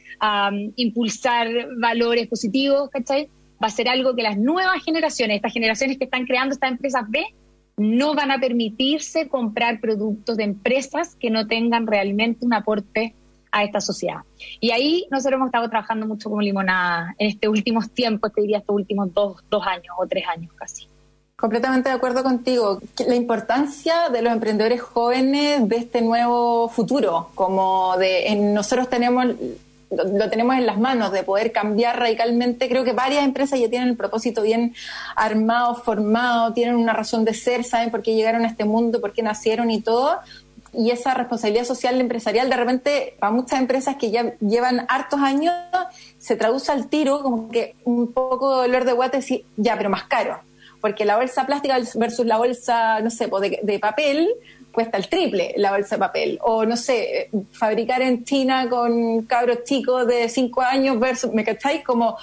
impulsar 0.76 1.48
valores 1.78 2.28
positivos, 2.28 2.90
¿cachai? 2.90 3.30
Va 3.62 3.68
a 3.68 3.70
ser 3.70 3.88
algo 3.88 4.14
que 4.14 4.22
las 4.22 4.36
nuevas 4.36 4.84
generaciones, 4.84 5.36
estas 5.36 5.54
generaciones 5.54 5.96
que 5.96 6.04
están 6.04 6.26
creando 6.26 6.52
estas 6.52 6.72
empresas 6.72 7.04
B, 7.08 7.24
no 7.80 8.14
van 8.14 8.30
a 8.30 8.38
permitirse 8.38 9.28
comprar 9.28 9.80
productos 9.80 10.36
de 10.36 10.44
empresas 10.44 11.16
que 11.16 11.30
no 11.30 11.46
tengan 11.46 11.86
realmente 11.86 12.44
un 12.44 12.52
aporte 12.52 13.14
a 13.50 13.64
esta 13.64 13.80
sociedad. 13.80 14.20
Y 14.60 14.70
ahí 14.70 15.06
nosotros 15.10 15.38
hemos 15.38 15.46
estado 15.46 15.70
trabajando 15.70 16.06
mucho 16.06 16.28
como 16.28 16.42
limonada 16.42 17.14
en 17.18 17.30
estos 17.30 17.48
últimos 17.48 17.90
tiempos, 17.90 18.32
te 18.34 18.42
diría 18.42 18.58
estos 18.58 18.76
últimos 18.76 19.12
dos, 19.14 19.42
dos 19.48 19.66
años 19.66 19.94
o 19.98 20.06
tres 20.06 20.24
años 20.28 20.52
casi. 20.54 20.89
Completamente 21.40 21.88
de 21.88 21.94
acuerdo 21.94 22.22
contigo. 22.22 22.82
La 23.06 23.14
importancia 23.14 24.10
de 24.10 24.20
los 24.20 24.30
emprendedores 24.30 24.82
jóvenes 24.82 25.66
de 25.66 25.76
este 25.76 26.02
nuevo 26.02 26.68
futuro, 26.68 27.30
como 27.34 27.96
de 27.96 28.28
en, 28.28 28.52
nosotros 28.52 28.90
tenemos 28.90 29.24
lo 29.90 30.30
tenemos 30.30 30.54
en 30.54 30.66
las 30.66 30.78
manos 30.78 31.10
de 31.10 31.22
poder 31.24 31.50
cambiar 31.50 31.98
radicalmente. 31.98 32.68
Creo 32.68 32.84
que 32.84 32.92
varias 32.92 33.24
empresas 33.24 33.58
ya 33.58 33.70
tienen 33.70 33.88
el 33.88 33.96
propósito 33.96 34.42
bien 34.42 34.74
armado, 35.16 35.74
formado, 35.76 36.52
tienen 36.52 36.76
una 36.76 36.92
razón 36.92 37.24
de 37.24 37.32
ser, 37.32 37.64
saben 37.64 37.90
por 37.90 38.02
qué 38.02 38.14
llegaron 38.14 38.44
a 38.44 38.48
este 38.48 38.66
mundo, 38.66 39.00
por 39.00 39.12
qué 39.12 39.22
nacieron 39.22 39.70
y 39.70 39.80
todo 39.80 40.18
y 40.72 40.90
esa 40.90 41.14
responsabilidad 41.14 41.64
social 41.64 42.00
empresarial 42.00 42.48
de 42.48 42.56
repente 42.56 43.16
para 43.18 43.32
muchas 43.32 43.58
empresas 43.58 43.96
que 43.96 44.12
ya 44.12 44.34
llevan 44.38 44.86
hartos 44.88 45.18
años 45.18 45.52
se 46.18 46.36
traduce 46.36 46.70
al 46.70 46.86
tiro 46.86 47.22
como 47.22 47.48
que 47.48 47.74
un 47.84 48.12
poco 48.12 48.54
dolor 48.54 48.84
de 48.84 48.92
guate 48.92 49.16
decir 49.16 49.44
ya 49.56 49.76
pero 49.76 49.90
más 49.90 50.04
caro 50.04 50.38
porque 50.80 51.04
la 51.04 51.16
bolsa 51.16 51.46
plástica 51.46 51.78
versus 51.94 52.26
la 52.26 52.38
bolsa 52.38 53.00
no 53.00 53.10
sé 53.10 53.26
de, 53.26 53.60
de 53.62 53.78
papel 53.78 54.28
cuesta 54.72 54.96
el 54.98 55.08
triple 55.08 55.54
la 55.56 55.72
bolsa 55.72 55.96
de 55.96 56.00
papel. 56.00 56.38
O 56.42 56.64
no 56.64 56.76
sé 56.76 57.30
fabricar 57.52 58.02
en 58.02 58.24
China 58.24 58.68
con 58.68 59.22
cabros 59.22 59.64
chicos 59.64 60.06
de 60.06 60.28
cinco 60.28 60.62
años 60.62 60.98
versus 60.98 61.32
me 61.32 61.44
cacháis 61.44 61.84
como 61.84 62.16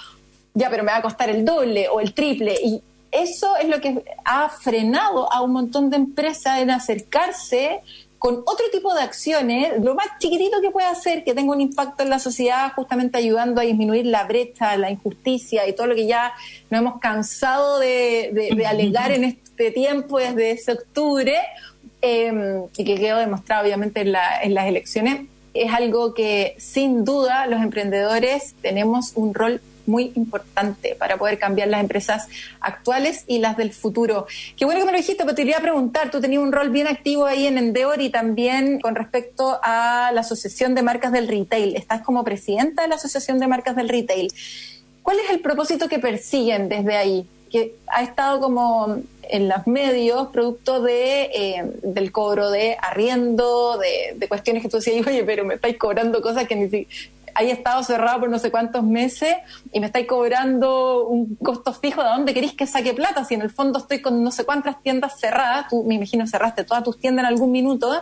ya 0.54 0.70
pero 0.70 0.82
me 0.82 0.90
va 0.90 0.98
a 0.98 1.02
costar 1.02 1.30
el 1.30 1.44
doble 1.44 1.88
o 1.88 2.00
el 2.00 2.14
triple. 2.14 2.56
Y 2.62 2.82
eso 3.10 3.56
es 3.56 3.68
lo 3.68 3.80
que 3.80 4.02
ha 4.24 4.48
frenado 4.48 5.32
a 5.32 5.40
un 5.40 5.52
montón 5.52 5.88
de 5.90 5.96
empresas 5.96 6.60
en 6.60 6.70
acercarse 6.70 7.80
con 8.18 8.42
otro 8.46 8.66
tipo 8.72 8.92
de 8.94 9.02
acciones, 9.02 9.72
lo 9.80 9.94
más 9.94 10.06
chiquitito 10.18 10.60
que 10.60 10.70
puede 10.70 10.88
hacer, 10.88 11.22
que 11.22 11.34
tenga 11.34 11.52
un 11.52 11.60
impacto 11.60 12.02
en 12.02 12.10
la 12.10 12.18
sociedad, 12.18 12.72
justamente 12.74 13.18
ayudando 13.18 13.60
a 13.60 13.64
disminuir 13.64 14.06
la 14.06 14.24
brecha, 14.24 14.76
la 14.76 14.90
injusticia 14.90 15.68
y 15.68 15.72
todo 15.72 15.86
lo 15.86 15.94
que 15.94 16.06
ya 16.06 16.32
nos 16.70 16.80
hemos 16.80 17.00
cansado 17.00 17.78
de, 17.78 18.64
alegar 18.66 19.12
en 19.12 19.24
este 19.24 19.70
tiempo 19.70 20.18
desde 20.18 20.50
ese 20.52 20.72
octubre, 20.72 21.36
em, 22.00 22.64
y 22.76 22.84
que 22.84 22.96
quedó 22.96 23.18
demostrado 23.18 23.64
obviamente 23.64 24.00
en, 24.00 24.08
en 24.42 24.54
las 24.54 24.66
elecciones, 24.66 25.26
es 25.54 25.72
algo 25.72 26.14
que 26.14 26.54
sin 26.58 27.04
duda 27.04 27.46
los 27.46 27.62
emprendedores 27.62 28.54
tenemos 28.62 29.12
un 29.14 29.32
rol 29.34 29.60
muy 29.88 30.12
importante 30.14 30.94
para 30.94 31.16
poder 31.16 31.38
cambiar 31.38 31.68
las 31.68 31.80
empresas 31.80 32.28
actuales 32.60 33.24
y 33.26 33.38
las 33.38 33.56
del 33.56 33.72
futuro. 33.72 34.26
Qué 34.56 34.64
bueno 34.64 34.80
que 34.80 34.86
me 34.86 34.92
lo 34.92 34.98
dijiste, 34.98 35.24
pero 35.24 35.34
te 35.34 35.42
quería 35.42 35.60
preguntar, 35.60 36.10
tú 36.10 36.20
tenías 36.20 36.42
un 36.42 36.52
rol 36.52 36.70
bien 36.70 36.86
activo 36.86 37.26
ahí 37.26 37.46
en 37.46 37.58
Endeavor 37.58 38.00
y 38.00 38.10
también 38.10 38.80
con 38.80 38.94
respecto 38.94 39.58
a 39.62 40.12
la 40.12 40.20
Asociación 40.20 40.74
de 40.74 40.82
Marcas 40.82 41.12
del 41.12 41.26
Retail. 41.26 41.74
Estás 41.76 42.02
como 42.02 42.22
presidenta 42.22 42.82
de 42.82 42.88
la 42.88 42.96
Asociación 42.96 43.38
de 43.38 43.48
Marcas 43.48 43.74
del 43.74 43.88
Retail. 43.88 44.32
¿Cuál 45.02 45.20
es 45.20 45.30
el 45.30 45.40
propósito 45.40 45.88
que 45.88 45.98
persiguen 45.98 46.68
desde 46.68 46.96
ahí? 46.96 47.26
Que 47.50 47.76
ha 47.86 48.02
estado 48.02 48.40
como 48.40 48.98
en 49.22 49.48
los 49.48 49.66
medios 49.66 50.28
producto 50.28 50.82
de 50.82 51.22
eh, 51.22 51.62
del 51.82 52.12
cobro 52.12 52.50
de 52.50 52.76
arriendo, 52.80 53.78
de, 53.78 54.18
de, 54.18 54.28
cuestiones 54.28 54.62
que 54.62 54.68
tú 54.68 54.78
decías, 54.78 55.06
oye, 55.06 55.24
pero 55.24 55.44
me 55.44 55.54
estáis 55.54 55.76
cobrando 55.76 56.20
cosas 56.22 56.46
que 56.46 56.56
ni, 56.56 56.86
hay 57.38 57.52
estado 57.52 57.84
cerrado 57.84 58.18
por 58.18 58.30
no 58.30 58.40
sé 58.40 58.50
cuántos 58.50 58.82
meses 58.82 59.36
y 59.72 59.78
me 59.78 59.86
estáis 59.86 60.08
cobrando 60.08 61.06
un 61.06 61.36
costo 61.36 61.72
fijo, 61.72 62.02
¿de 62.02 62.08
dónde 62.08 62.34
queréis 62.34 62.54
que 62.54 62.66
saque 62.66 62.94
plata? 62.94 63.24
Si 63.24 63.34
en 63.34 63.42
el 63.42 63.50
fondo 63.50 63.78
estoy 63.78 64.02
con 64.02 64.24
no 64.24 64.32
sé 64.32 64.44
cuántas 64.44 64.82
tiendas 64.82 65.20
cerradas, 65.20 65.68
tú 65.70 65.84
me 65.84 65.94
imagino 65.94 66.26
cerraste 66.26 66.64
todas 66.64 66.82
tus 66.82 66.98
tiendas 66.98 67.24
en 67.24 67.28
algún 67.28 67.52
minuto, 67.52 67.92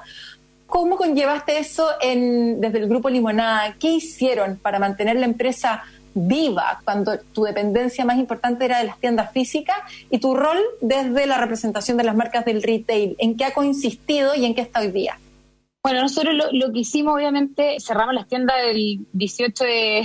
¿cómo 0.67 0.97
conllevaste 0.97 1.59
eso 1.59 1.87
en, 2.01 2.63
desde 2.63 2.79
el 2.79 2.89
grupo 2.89 3.11
Limonada? 3.11 3.75
¿Qué 3.79 3.91
hicieron 3.91 4.57
para 4.57 4.79
mantener 4.79 5.17
la 5.17 5.27
empresa 5.27 5.85
viva 6.15 6.81
cuando 6.83 7.19
tu 7.19 7.45
dependencia 7.45 8.07
más 8.07 8.17
importante 8.17 8.65
era 8.65 8.79
de 8.79 8.85
las 8.85 8.99
tiendas 8.99 9.33
físicas 9.33 9.77
y 10.09 10.19
tu 10.19 10.35
rol 10.35 10.59
desde 10.81 11.27
la 11.27 11.37
representación 11.37 11.99
de 11.99 12.05
las 12.05 12.17
marcas 12.17 12.47
del 12.47 12.63
retail? 12.63 13.17
¿En 13.19 13.37
qué 13.37 13.45
ha 13.45 13.53
consistido 13.53 14.35
y 14.35 14.47
en 14.47 14.55
qué 14.55 14.63
está 14.63 14.81
hoy 14.81 14.93
día? 14.93 15.19
Bueno, 15.87 16.03
nosotros 16.03 16.35
lo, 16.51 16.73
que 16.73 16.81
hicimos, 16.81 17.15
obviamente, 17.15 17.77
cerramos 17.79 18.13
las 18.13 18.27
tiendas 18.27 18.57
el 18.73 19.07
18 19.13 19.63
de, 19.63 20.01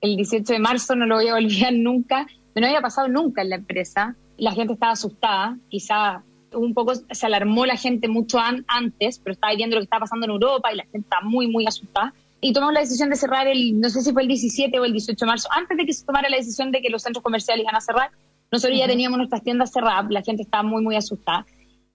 el 0.00 0.14
18 0.14 0.52
de 0.52 0.58
marzo, 0.60 0.94
no 0.94 1.06
lo 1.06 1.16
voy 1.16 1.26
a 1.26 1.34
olvidar 1.34 1.72
nunca, 1.74 2.28
no 2.54 2.64
había 2.64 2.80
pasado 2.80 3.08
nunca 3.08 3.42
en 3.42 3.50
la 3.50 3.56
empresa. 3.56 4.14
La 4.36 4.52
gente 4.52 4.74
estaba 4.74 4.92
asustada, 4.92 5.58
quizá 5.70 6.22
un 6.54 6.72
poco 6.72 6.92
se 6.94 7.26
alarmó 7.26 7.66
la 7.66 7.76
gente 7.76 8.06
mucho 8.06 8.38
antes, 8.38 9.18
pero 9.18 9.32
estaba 9.32 9.52
viendo 9.56 9.74
lo 9.74 9.80
que 9.80 9.86
estaba 9.86 10.02
pasando 10.02 10.26
en 10.26 10.30
Europa 10.30 10.72
y 10.72 10.76
la 10.76 10.84
gente 10.84 10.98
estaba 10.98 11.22
muy, 11.26 11.48
muy 11.48 11.66
asustada. 11.66 12.14
Y 12.40 12.52
tomamos 12.52 12.74
la 12.74 12.80
decisión 12.82 13.10
de 13.10 13.16
cerrar 13.16 13.48
el, 13.48 13.80
no 13.80 13.90
sé 13.90 14.02
si 14.02 14.12
fue 14.12 14.22
el 14.22 14.28
17 14.28 14.78
o 14.78 14.84
el 14.84 14.92
18 14.92 15.18
de 15.18 15.26
marzo, 15.26 15.48
antes 15.50 15.76
de 15.76 15.84
que 15.84 15.94
se 15.94 16.06
tomara 16.06 16.28
la 16.28 16.36
decisión 16.36 16.70
de 16.70 16.80
que 16.80 16.90
los 16.90 17.02
centros 17.02 17.24
comerciales 17.24 17.64
iban 17.64 17.74
a 17.74 17.80
cerrar. 17.80 18.12
Nosotros 18.52 18.78
ya 18.78 18.86
teníamos 18.86 19.18
nuestras 19.18 19.42
tiendas 19.42 19.72
cerradas, 19.72 20.06
la 20.10 20.22
gente 20.22 20.44
estaba 20.44 20.62
muy, 20.62 20.80
muy 20.80 20.94
asustada. 20.94 21.44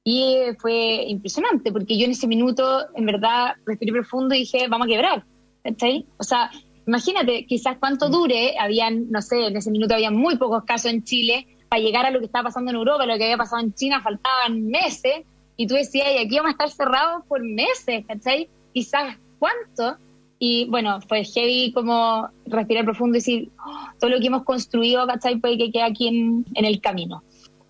Y 0.04 0.38
fue 0.60 1.06
impresionante, 1.08 1.72
porque 1.72 1.98
yo 1.98 2.06
en 2.06 2.12
ese 2.12 2.28
minuto, 2.28 2.86
en 2.96 3.06
verdad, 3.06 3.54
respiré 3.66 3.92
profundo 3.94 4.36
y 4.36 4.40
dije, 4.40 4.68
vamos 4.68 4.88
a 4.88 4.90
quebrar. 4.90 5.24
¿Está 5.64 5.88
O 6.18 6.24
sea, 6.24 6.52
imagínate, 6.86 7.46
quizás 7.46 7.78
cuánto 7.80 8.10
dure, 8.10 8.56
habían, 8.60 9.10
no 9.10 9.22
sé, 9.22 9.48
en 9.48 9.56
ese 9.56 9.72
minuto 9.72 9.94
había 9.94 10.12
muy 10.12 10.38
pocos 10.38 10.64
casos 10.66 10.92
en 10.92 11.04
Chile, 11.04 11.48
para 11.70 11.82
llegar 11.82 12.06
a 12.06 12.12
lo 12.12 12.20
que 12.20 12.26
estaba 12.26 12.50
pasando 12.50 12.72
en 12.72 12.78
Europa, 12.78 13.06
lo 13.06 13.18
que 13.18 13.24
había 13.24 13.38
pasado 13.38 13.62
en 13.62 13.74
China, 13.74 14.02
faltaban 14.02 14.68
meses, 14.68 15.24
y 15.56 15.68
tú 15.68 15.76
decías, 15.76 16.08
y 16.14 16.18
aquí 16.18 16.36
vamos 16.36 16.50
a 16.50 16.52
estar 16.52 16.70
cerrados 16.70 17.24
por 17.28 17.42
meses, 17.44 18.06
¿cachai? 18.08 18.50
quizás 18.74 19.18
cuánto. 19.40 19.98
Y 20.40 20.66
bueno, 20.66 21.00
fue 21.08 21.24
heavy 21.24 21.72
como 21.72 22.28
respirar 22.46 22.84
profundo 22.84 23.16
y 23.16 23.20
decir, 23.20 23.50
"Oh, 23.66 23.88
todo 24.00 24.10
lo 24.10 24.20
que 24.20 24.28
hemos 24.28 24.44
construido, 24.44 25.08
¿cachai? 25.08 25.38
Puede 25.38 25.58
que 25.58 25.72
quede 25.72 25.84
aquí 25.84 26.08
en, 26.08 26.46
en 26.56 26.66
el 26.66 26.82
camino. 26.82 27.24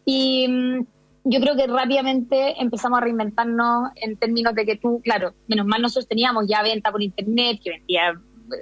Y 0.05 0.47
mm, 0.47 0.85
yo 1.25 1.39
creo 1.39 1.55
que 1.55 1.67
rápidamente 1.67 2.62
empezamos 2.62 2.99
a 2.99 3.03
reinventarnos 3.03 3.91
en 3.95 4.17
términos 4.17 4.53
de 4.55 4.65
que 4.65 4.75
tú, 4.75 5.01
claro, 5.03 5.33
menos 5.47 5.65
mal 5.65 5.81
nosotros 5.81 6.07
teníamos 6.07 6.45
ya 6.47 6.62
venta 6.62 6.91
por 6.91 7.01
internet, 7.01 7.59
que 7.63 7.71
vendía, 7.71 8.13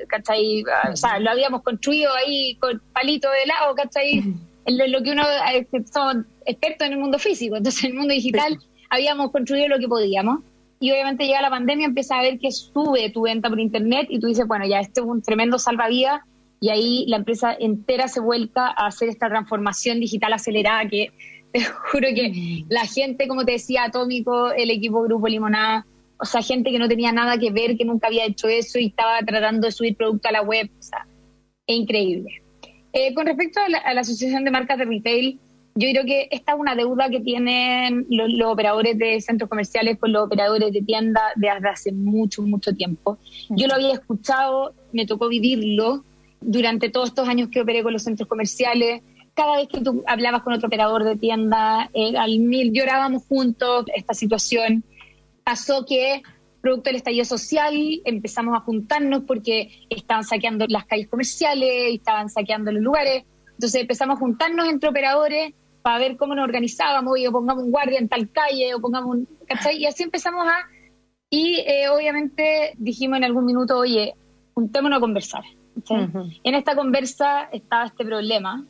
¿cachai? 0.07 0.63
O 0.91 0.95
sea, 0.95 1.19
lo 1.19 1.31
habíamos 1.31 1.63
construido 1.63 2.13
ahí 2.13 2.55
con 2.59 2.81
palito 2.93 3.29
de 3.31 3.43
helado, 3.43 3.75
¿cachai? 3.75 4.23
En 4.63 4.77
lo, 4.77 4.85
lo 4.87 5.01
que 5.01 5.11
uno, 5.11 5.23
eh, 5.53 5.65
que 5.71 5.83
somos 5.87 6.17
expertos 6.45 6.85
en 6.85 6.93
el 6.93 6.99
mundo 6.99 7.17
físico, 7.17 7.55
entonces 7.55 7.83
en 7.83 7.91
el 7.91 7.97
mundo 7.97 8.13
digital 8.13 8.59
habíamos 8.91 9.31
construido 9.31 9.67
lo 9.67 9.79
que 9.79 9.87
podíamos. 9.87 10.41
Y 10.79 10.91
obviamente 10.91 11.25
llega 11.25 11.41
la 11.41 11.49
pandemia, 11.49 11.87
empieza 11.87 12.19
a 12.19 12.21
ver 12.21 12.39
que 12.39 12.51
sube 12.51 13.09
tu 13.11 13.23
venta 13.23 13.49
por 13.49 13.59
internet 13.59 14.07
y 14.09 14.19
tú 14.19 14.27
dices, 14.27 14.47
bueno, 14.47 14.67
ya 14.67 14.79
este 14.79 15.01
es 15.01 15.05
un 15.05 15.21
tremendo 15.21 15.57
salvavidas 15.59 16.21
y 16.59 16.69
ahí 16.69 17.05
la 17.07 17.17
empresa 17.17 17.55
entera 17.59 18.07
se 18.07 18.19
vuelca 18.19 18.67
a 18.67 18.85
hacer 18.85 19.09
esta 19.09 19.29
transformación 19.29 19.99
digital 19.99 20.33
acelerada 20.33 20.87
que 20.87 21.11
te 21.51 21.63
juro 21.91 22.07
que 22.13 22.63
la 22.69 22.85
gente, 22.85 23.27
como 23.27 23.45
te 23.45 23.53
decía, 23.53 23.85
Atómico, 23.85 24.51
el 24.51 24.69
equipo 24.71 25.03
Grupo 25.03 25.27
Limonada, 25.27 25.85
o 26.17 26.25
sea, 26.25 26.41
gente 26.41 26.71
que 26.71 26.79
no 26.79 26.87
tenía 26.87 27.11
nada 27.11 27.37
que 27.37 27.51
ver, 27.51 27.77
que 27.77 27.85
nunca 27.85 28.07
había 28.07 28.25
hecho 28.25 28.47
eso 28.47 28.77
y 28.79 28.87
estaba 28.87 29.19
tratando 29.25 29.67
de 29.67 29.71
subir 29.71 29.95
producto 29.95 30.29
a 30.29 30.31
la 30.31 30.41
web, 30.41 30.69
o 30.79 30.81
sea, 30.81 31.07
es 31.65 31.75
increíble. 31.75 32.43
Eh, 32.93 33.13
con 33.13 33.25
respecto 33.25 33.59
a 33.59 33.69
la, 33.69 33.77
a 33.79 33.93
la 33.93 34.01
Asociación 34.01 34.43
de 34.43 34.51
Marcas 34.51 34.77
de 34.77 34.85
Retail, 34.85 35.39
yo 35.75 35.89
creo 35.91 36.05
que 36.05 36.27
esta 36.31 36.53
es 36.53 36.59
una 36.59 36.75
deuda 36.75 37.09
que 37.09 37.21
tienen 37.21 38.05
los, 38.09 38.31
los 38.31 38.51
operadores 38.51 38.97
de 38.97 39.21
centros 39.21 39.49
comerciales 39.49 39.97
con 39.97 40.11
los 40.11 40.25
operadores 40.25 40.73
de 40.73 40.81
tienda 40.81 41.21
desde 41.35 41.69
hace 41.69 41.91
mucho, 41.93 42.41
mucho 42.41 42.73
tiempo. 42.73 43.17
Yo 43.49 43.67
lo 43.67 43.75
había 43.75 43.93
escuchado, 43.93 44.73
me 44.91 45.05
tocó 45.05 45.29
vivirlo 45.29 46.03
durante 46.41 46.89
todos 46.89 47.09
estos 47.09 47.27
años 47.27 47.49
que 47.49 47.61
operé 47.61 47.83
con 47.83 47.93
los 47.93 48.03
centros 48.03 48.27
comerciales. 48.27 49.01
Cada 49.33 49.57
vez 49.57 49.69
que 49.69 49.81
tú 49.81 50.03
hablabas 50.07 50.41
con 50.43 50.53
otro 50.53 50.67
operador 50.67 51.03
de 51.03 51.15
tienda, 51.15 51.89
eh, 51.93 52.17
al 52.17 52.39
mil 52.39 52.73
llorábamos 52.73 53.23
juntos 53.27 53.85
esta 53.95 54.13
situación. 54.13 54.83
Pasó 55.43 55.85
que, 55.85 56.21
producto 56.61 56.89
del 56.89 56.97
estallido 56.97 57.25
social, 57.25 57.73
empezamos 58.05 58.55
a 58.55 58.61
juntarnos 58.61 59.23
porque 59.25 59.85
estaban 59.89 60.23
saqueando 60.23 60.65
las 60.67 60.85
calles 60.85 61.07
comerciales, 61.07 61.93
estaban 61.93 62.29
saqueando 62.29 62.71
los 62.71 62.83
lugares. 62.83 63.23
Entonces 63.53 63.81
empezamos 63.81 64.17
a 64.17 64.19
juntarnos 64.19 64.67
entre 64.67 64.89
operadores 64.89 65.53
para 65.81 65.97
ver 65.97 66.17
cómo 66.17 66.35
nos 66.35 66.43
organizábamos, 66.43 67.17
y 67.17 67.25
o 67.25 67.31
pongamos 67.31 67.63
un 67.63 67.71
guardia 67.71 67.99
en 67.99 68.09
tal 68.09 68.29
calle, 68.31 68.75
o 68.75 68.79
pongamos 68.79 69.15
un... 69.15 69.27
¿cachai? 69.47 69.77
Y 69.77 69.85
así 69.85 70.03
empezamos 70.03 70.47
a... 70.47 70.67
Y 71.29 71.55
eh, 71.65 71.89
obviamente 71.89 72.73
dijimos 72.77 73.17
en 73.17 73.23
algún 73.23 73.45
minuto, 73.45 73.77
oye, 73.77 74.13
juntémonos 74.53 74.97
a 74.97 74.99
conversar. 74.99 75.43
¿Cachai? 75.75 76.09
En 76.43 76.55
esta 76.55 76.75
conversa 76.75 77.49
estaba 77.51 77.85
este 77.85 78.05
problema. 78.05 78.65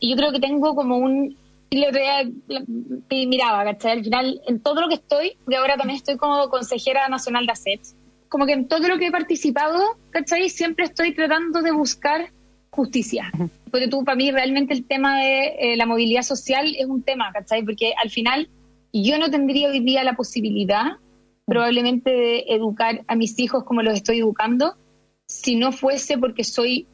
Y 0.00 0.10
yo 0.10 0.16
creo 0.16 0.32
que 0.32 0.40
tengo 0.40 0.74
como 0.74 0.98
un... 0.98 1.36
y 1.70 3.26
miraba, 3.26 3.64
¿cachai? 3.64 3.92
Al 3.92 4.04
final, 4.04 4.40
en 4.46 4.60
todo 4.60 4.80
lo 4.80 4.88
que 4.88 4.94
estoy, 4.94 5.36
porque 5.44 5.56
ahora 5.56 5.76
también 5.76 5.96
estoy 5.96 6.16
como 6.16 6.48
consejera 6.48 7.08
nacional 7.08 7.46
de 7.46 7.52
ACET, 7.52 7.80
como 8.28 8.46
que 8.46 8.52
en 8.52 8.68
todo 8.68 8.88
lo 8.88 8.98
que 8.98 9.08
he 9.08 9.12
participado, 9.12 9.78
¿cachai? 10.10 10.48
Siempre 10.48 10.84
estoy 10.86 11.14
tratando 11.14 11.62
de 11.62 11.72
buscar 11.72 12.30
justicia. 12.70 13.32
Porque 13.70 13.88
tú, 13.88 14.04
para 14.04 14.16
mí, 14.16 14.30
realmente 14.30 14.74
el 14.74 14.84
tema 14.84 15.18
de 15.18 15.56
eh, 15.58 15.76
la 15.76 15.86
movilidad 15.86 16.22
social 16.22 16.74
es 16.78 16.86
un 16.86 17.02
tema, 17.02 17.32
¿cachai? 17.32 17.64
Porque 17.64 17.92
al 18.02 18.10
final 18.10 18.48
yo 18.92 19.18
no 19.18 19.30
tendría 19.30 19.70
hoy 19.70 19.80
día 19.80 20.04
la 20.04 20.14
posibilidad 20.14 20.98
probablemente 21.46 22.10
de 22.10 22.44
educar 22.48 23.04
a 23.06 23.14
mis 23.14 23.38
hijos 23.38 23.64
como 23.64 23.82
los 23.82 23.94
estoy 23.94 24.18
educando 24.18 24.76
si 25.26 25.56
no 25.56 25.72
fuese 25.72 26.18
porque 26.18 26.44
soy 26.44 26.86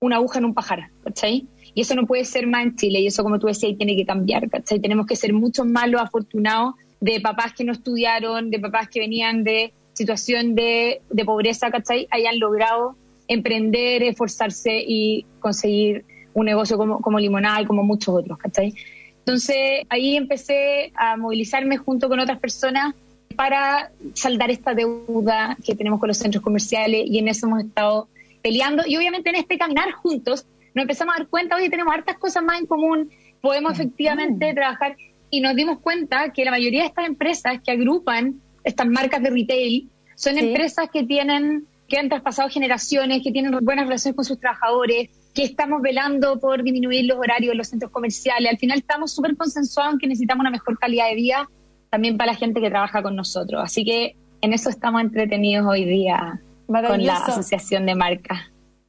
una 0.00 0.16
aguja 0.16 0.38
en 0.38 0.44
un 0.46 0.54
pajar, 0.54 0.90
¿cachai? 1.04 1.46
Y 1.74 1.80
eso 1.82 1.94
no 1.94 2.06
puede 2.06 2.24
ser 2.24 2.46
más 2.46 2.64
en 2.64 2.76
Chile, 2.76 3.00
y 3.00 3.06
eso, 3.06 3.22
como 3.22 3.38
tú 3.38 3.46
decías, 3.46 3.76
tiene 3.76 3.96
que 3.96 4.04
cambiar, 4.04 4.48
¿cachai? 4.50 4.80
Tenemos 4.80 5.06
que 5.06 5.16
ser 5.16 5.32
mucho 5.32 5.64
más 5.64 5.88
los 5.88 6.00
afortunados 6.00 6.74
de 7.00 7.20
papás 7.20 7.52
que 7.52 7.64
no 7.64 7.72
estudiaron, 7.72 8.50
de 8.50 8.58
papás 8.58 8.88
que 8.88 9.00
venían 9.00 9.44
de 9.44 9.72
situación 9.92 10.54
de, 10.54 11.00
de 11.10 11.24
pobreza, 11.24 11.70
¿cachai? 11.70 12.06
Hayan 12.10 12.38
logrado 12.38 12.96
emprender, 13.28 14.02
esforzarse 14.02 14.82
y 14.86 15.26
conseguir 15.40 16.04
un 16.34 16.46
negocio 16.46 16.76
como, 16.76 17.00
como 17.00 17.18
Limonada 17.18 17.62
y 17.62 17.66
como 17.66 17.82
muchos 17.82 18.14
otros, 18.14 18.38
¿cachai? 18.38 18.74
Entonces 19.18 19.82
ahí 19.88 20.16
empecé 20.16 20.92
a 20.94 21.16
movilizarme 21.16 21.78
junto 21.78 22.08
con 22.08 22.20
otras 22.20 22.38
personas 22.38 22.94
para 23.36 23.90
saldar 24.14 24.50
esta 24.50 24.74
deuda 24.74 25.56
que 25.64 25.74
tenemos 25.74 26.00
con 26.00 26.08
los 26.08 26.16
centros 26.16 26.42
comerciales 26.42 27.04
y 27.06 27.18
en 27.18 27.28
eso 27.28 27.46
hemos 27.46 27.64
estado 27.64 28.08
peleando 28.42 28.82
y 28.86 28.96
obviamente 28.96 29.30
en 29.30 29.36
este 29.36 29.58
caminar 29.58 29.92
juntos 29.92 30.46
nos 30.74 30.82
empezamos 30.82 31.14
a 31.14 31.18
dar 31.18 31.28
cuenta, 31.28 31.56
oye, 31.56 31.70
tenemos 31.70 31.94
hartas 31.94 32.18
cosas 32.18 32.42
más 32.42 32.60
en 32.60 32.66
común, 32.66 33.10
podemos 33.40 33.72
efectivamente 33.72 34.52
trabajar 34.54 34.96
y 35.30 35.40
nos 35.40 35.54
dimos 35.56 35.78
cuenta 35.80 36.32
que 36.32 36.44
la 36.44 36.50
mayoría 36.50 36.82
de 36.82 36.88
estas 36.88 37.06
empresas 37.06 37.60
que 37.64 37.70
agrupan 37.72 38.40
estas 38.64 38.86
marcas 38.86 39.22
de 39.22 39.30
retail 39.30 39.88
son 40.16 40.34
Sí. 40.34 40.40
empresas 40.40 40.90
que 40.92 41.04
tienen 41.04 41.66
que 41.88 41.98
han 41.98 42.08
traspasado 42.08 42.48
generaciones, 42.48 43.22
que 43.22 43.30
tienen 43.30 43.56
buenas 43.64 43.86
relaciones 43.86 44.16
con 44.16 44.24
sus 44.24 44.40
trabajadores, 44.40 45.08
que 45.32 45.44
estamos 45.44 45.80
velando 45.82 46.40
por 46.40 46.64
disminuir 46.64 47.04
los 47.04 47.16
horarios 47.16 47.52
de 47.52 47.56
los 47.56 47.68
centros 47.68 47.92
comerciales. 47.92 48.50
Al 48.50 48.58
final 48.58 48.78
estamos 48.78 49.12
súper 49.12 49.36
consensuados 49.36 49.92
en 49.92 49.98
que 50.00 50.08
necesitamos 50.08 50.40
una 50.40 50.50
mejor 50.50 50.78
calidad 50.80 51.08
de 51.08 51.14
vida 51.14 51.48
también 51.90 52.16
para 52.16 52.32
la 52.32 52.38
gente 52.38 52.60
que 52.60 52.70
trabaja 52.70 53.02
con 53.02 53.16
nosotros. 53.16 53.62
Así 53.64 53.84
que 53.84 54.16
en 54.40 54.52
eso 54.52 54.70
estamos 54.70 55.00
entretenidos 55.00 55.66
hoy 55.66 55.84
día 55.84 56.40
con 56.66 57.04
la 57.04 57.16
asociación 57.16 57.86
de 57.86 57.94
marcas. 57.94 58.38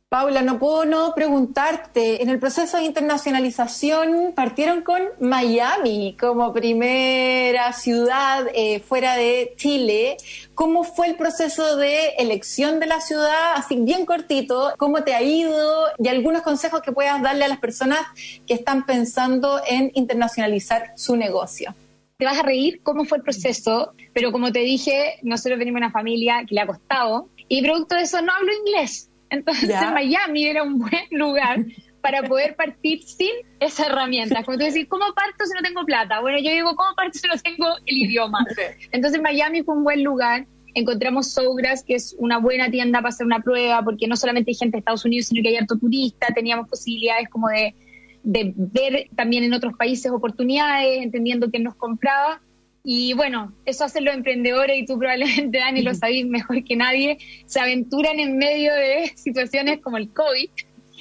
Paula, 0.09 0.41
no 0.41 0.57
puedo 0.57 0.85
no 0.85 1.13
preguntarte, 1.13 2.23
en 2.23 2.29
el 2.29 2.39
proceso 2.39 2.77
de 2.77 2.83
internacionalización 2.83 4.31
partieron 4.33 4.81
con 4.81 5.01
Miami 5.19 6.15
como 6.17 6.53
primera 6.53 7.73
ciudad 7.73 8.47
eh, 8.53 8.79
fuera 8.79 9.17
de 9.17 9.53
Chile. 9.57 10.15
¿Cómo 10.55 10.85
fue 10.85 11.07
el 11.07 11.17
proceso 11.17 11.75
de 11.75 12.11
elección 12.19 12.79
de 12.79 12.85
la 12.85 13.01
ciudad? 13.01 13.55
Así 13.55 13.75
bien 13.81 14.05
cortito, 14.05 14.71
¿cómo 14.77 15.03
te 15.03 15.13
ha 15.13 15.21
ido? 15.21 15.87
Y 15.97 16.07
algunos 16.07 16.41
consejos 16.41 16.81
que 16.81 16.93
puedas 16.93 17.21
darle 17.21 17.43
a 17.43 17.49
las 17.49 17.59
personas 17.59 17.99
que 18.47 18.53
están 18.53 18.85
pensando 18.85 19.59
en 19.67 19.91
internacionalizar 19.93 20.93
su 20.95 21.17
negocio. 21.17 21.75
Te 22.17 22.25
vas 22.25 22.39
a 22.39 22.41
reír 22.41 22.81
cómo 22.81 23.05
fue 23.05 23.19
el 23.19 23.23
proceso, 23.23 23.93
pero 24.11 24.31
como 24.31 24.51
te 24.51 24.61
dije, 24.61 25.19
nosotros 25.21 25.59
venimos 25.59 25.81
de 25.81 25.85
una 25.85 25.91
familia 25.91 26.43
que 26.47 26.55
le 26.55 26.61
ha 26.61 26.65
costado 26.65 27.29
y 27.47 27.61
producto 27.61 27.93
de 27.93 28.01
eso 28.01 28.19
no 28.23 28.33
hablo 28.33 28.51
inglés. 28.65 29.11
Entonces. 29.29 29.69
Miami 29.93 30.45
era 30.47 30.63
un 30.63 30.79
buen 30.79 31.05
lugar 31.11 31.63
para 32.01 32.23
poder 32.23 32.55
partir 32.55 33.03
sin 33.03 33.29
esa 33.59 33.85
herramienta. 33.85 34.43
Como 34.43 34.57
tú 34.57 34.63
decís, 34.63 34.87
¿cómo 34.89 35.05
parto 35.13 35.45
si 35.45 35.53
no 35.53 35.61
tengo 35.61 35.85
plata? 35.85 36.19
Bueno, 36.21 36.39
yo 36.39 36.49
digo, 36.49 36.75
¿cómo 36.75 36.95
parto 36.95 37.19
si 37.19 37.27
no 37.27 37.37
tengo 37.37 37.67
el 37.85 37.97
idioma? 37.97 38.43
Entonces 38.91 39.21
Miami 39.21 39.61
fue 39.61 39.75
un 39.75 39.83
buen 39.83 40.03
lugar. 40.03 40.47
Encontramos 40.73 41.31
Sougras, 41.31 41.83
que 41.83 41.93
es 41.93 42.15
una 42.17 42.39
buena 42.39 42.71
tienda 42.71 42.97
para 42.97 43.09
hacer 43.09 43.27
una 43.27 43.41
prueba, 43.41 43.83
porque 43.83 44.07
no 44.07 44.17
solamente 44.17 44.49
hay 44.49 44.55
gente 44.55 44.77
de 44.77 44.79
Estados 44.79 45.05
Unidos, 45.05 45.27
sino 45.27 45.43
que 45.43 45.49
hay 45.49 45.57
harto 45.57 45.77
turista, 45.77 46.33
teníamos 46.33 46.67
posibilidades 46.67 47.29
como 47.29 47.49
de, 47.49 47.75
de 48.23 48.53
ver 48.55 49.09
también 49.15 49.43
en 49.43 49.53
otros 49.53 49.73
países 49.77 50.11
oportunidades, 50.11 51.03
entendiendo 51.03 51.49
quién 51.49 51.63
nos 51.63 51.75
compraba. 51.75 52.41
Y 52.83 53.13
bueno, 53.13 53.53
eso 53.65 53.83
hacen 53.83 54.05
los 54.05 54.15
emprendedores 54.15 54.77
y 54.79 54.85
tú 54.85 54.97
probablemente, 54.97 55.57
Dani, 55.57 55.81
lo 55.81 55.93
sabéis 55.93 56.25
mejor 56.25 56.63
que 56.63 56.75
nadie, 56.75 57.17
se 57.45 57.59
aventuran 57.59 58.19
en 58.19 58.37
medio 58.37 58.73
de 58.73 59.11
situaciones 59.15 59.81
como 59.81 59.97
el 59.97 60.09
COVID, 60.13 60.49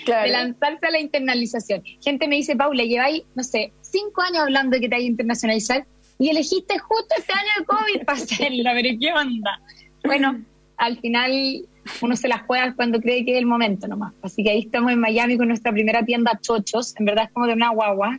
de 0.06 0.28
lanzarse 0.28 0.86
a 0.86 0.90
la 0.90 1.00
internalización. 1.00 1.82
Gente 2.02 2.28
me 2.28 2.36
dice, 2.36 2.56
Paula, 2.56 2.84
lleváis, 2.84 3.22
no 3.34 3.42
sé, 3.42 3.72
cinco 3.80 4.22
años 4.22 4.38
hablando 4.42 4.76
de 4.76 4.80
que 4.80 4.88
te 4.88 4.96
hay 4.96 5.02
que 5.02 5.08
internacionalizar 5.08 5.86
y 6.18 6.28
elegiste 6.28 6.78
justo 6.78 7.14
este 7.18 7.32
año 7.32 7.50
de 7.60 7.64
COVID 7.66 8.04
para 8.04 8.18
hacerlo, 8.22 8.70
pero 8.74 8.98
¿qué 9.00 9.12
onda? 9.12 9.60
Bueno, 10.04 10.44
al 10.76 10.98
final 10.98 11.66
uno 12.00 12.16
se 12.16 12.28
las 12.28 12.42
juega 12.46 12.74
cuando 12.74 13.00
cree 13.00 13.24
que 13.24 13.32
es 13.32 13.38
el 13.38 13.46
momento 13.46 13.88
nomás. 13.88 14.12
Así 14.22 14.42
que 14.42 14.50
ahí 14.50 14.60
estamos 14.60 14.92
en 14.92 15.00
Miami 15.00 15.36
con 15.36 15.48
nuestra 15.48 15.72
primera 15.72 16.04
tienda 16.04 16.38
Chochos, 16.40 16.94
en 16.98 17.06
verdad 17.06 17.24
es 17.24 17.32
como 17.32 17.46
de 17.46 17.54
una 17.54 17.70
guagua. 17.70 18.18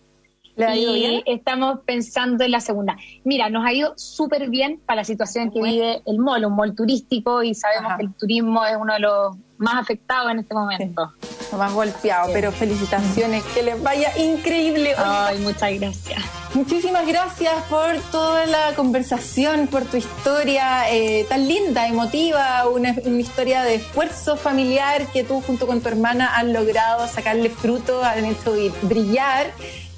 ¿Le 0.55 0.65
ha 0.65 0.75
ido 0.75 0.95
y 0.95 0.99
bien? 0.99 1.23
estamos 1.27 1.81
pensando 1.85 2.43
en 2.43 2.49
la 2.49 2.59
segunda. 2.59 2.97
Mira, 3.23 3.47
nos 3.49 3.63
ha 3.63 3.73
ido 3.73 3.93
súper 3.95 4.49
bien 4.49 4.79
para 4.85 4.97
la 4.97 5.03
situación 5.03 5.51
que 5.51 5.61
vive 5.61 6.01
el 6.07 6.17
mall, 6.17 6.45
un 6.45 6.55
mall 6.55 6.73
turístico, 6.73 7.43
y 7.43 7.53
sabemos 7.53 7.93
que 7.97 8.05
el 8.05 8.13
turismo 8.15 8.65
es 8.65 8.75
uno 8.75 8.93
de 8.93 8.99
los 8.99 9.37
más 9.57 9.75
afectados 9.75 10.31
en 10.31 10.39
este 10.39 10.53
momento. 10.53 11.13
Lo 11.51 11.57
más 11.57 11.73
golpeado, 11.73 12.31
pero 12.33 12.51
felicitaciones, 12.51 13.43
que 13.53 13.63
les 13.63 13.81
vaya 13.81 14.11
increíble. 14.17 14.93
Ay, 14.97 15.39
muchas 15.39 15.73
gracias. 15.79 16.23
Muchísimas 16.53 17.05
gracias 17.05 17.53
por 17.69 17.97
toda 18.11 18.45
la 18.45 18.73
conversación, 18.75 19.67
por 19.67 19.83
tu 19.85 19.97
historia 19.97 20.89
eh, 20.91 21.25
tan 21.29 21.47
linda, 21.47 21.87
emotiva, 21.87 22.67
una, 22.67 22.95
una 23.05 23.19
historia 23.19 23.63
de 23.63 23.75
esfuerzo 23.75 24.37
familiar 24.37 25.05
que 25.07 25.23
tú 25.23 25.41
junto 25.41 25.67
con 25.67 25.81
tu 25.81 25.89
hermana 25.89 26.35
han 26.35 26.53
logrado 26.53 27.07
sacarle 27.07 27.49
fruto, 27.49 28.03
han 28.03 28.25
hecho 28.25 28.55
brillar 28.83 29.51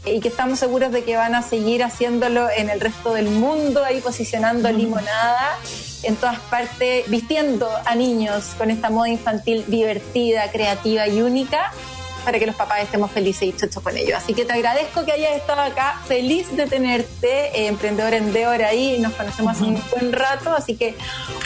y 0.05 0.20
que 0.20 0.30
estamos 0.30 0.60
seguros 0.60 0.91
de 0.91 1.03
que 1.03 1.18
van 1.18 1.36
a 1.36 1.41
seguir 1.41 1.84
haciéndolo 1.84 2.49
en 2.49 2.70
el 2.70 2.80
resto 2.80 3.14
del 3.14 3.30
mundo, 3.30 3.84
ahí 3.84 4.01
posicionando 4.01 4.72
limonada 4.72 5.57
en 6.04 6.16
todas 6.16 6.39
partes, 6.39 7.10
vistiendo 7.10 7.70
a 7.86 7.95
niños 7.95 8.56
con 8.58 8.72
esta 8.72 8.89
moda 8.89 9.10
infantil 9.10 9.66
divertida, 9.68 10.52
creativa 10.52 11.08
y 11.08 11.22
única 11.22 11.72
para 12.26 12.38
que 12.38 12.45
los 12.45 12.56
papás 12.56 12.82
estemos 12.82 13.12
felices 13.12 13.43
y 13.43 13.54
chochos 13.54 13.82
con 13.82 13.95
ellos. 13.97 14.18
Así 14.18 14.34
que 14.34 14.45
te 14.45 14.54
agradezco 14.54 15.06
que 15.06 15.12
hayas 15.12 15.36
estado 15.36 15.62
acá, 15.62 16.02
feliz 16.08 16.56
de 16.56 16.68
tenerte, 16.68 17.47
eh, 17.58 17.68
emprendedor 17.68 18.14
en 18.14 18.34
Deor 18.34 18.62
ahí, 18.64 19.00
nos 19.00 19.14
conocemos 19.14 19.56
hace 19.56 19.64
un 19.64 19.82
buen 19.91 20.12
rato, 20.12 20.54
así 20.54 20.76
que 20.76 20.95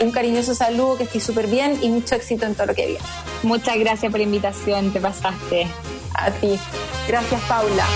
un 0.02 0.12
cariñoso 0.12 0.56
saludo, 0.56 0.98
que 0.98 1.04
estés 1.04 1.24
súper 1.24 1.48
bien 1.48 1.80
y 1.82 1.90
mucho 1.90 2.16
éxito 2.16 2.46
en 2.46 2.56
todo 2.56 2.68
lo 2.68 2.76
que 2.76 2.88
viene. 2.88 3.06
Muchas 3.44 3.78
gracias 3.78 4.12
por 4.12 4.20
la 4.20 4.26
invitación, 4.26 4.92
te 4.92 5.00
pasaste. 5.00 5.68
A 6.16 6.30
ti. 6.32 6.60
Gracias, 7.08 7.42
Paula. 7.48 7.88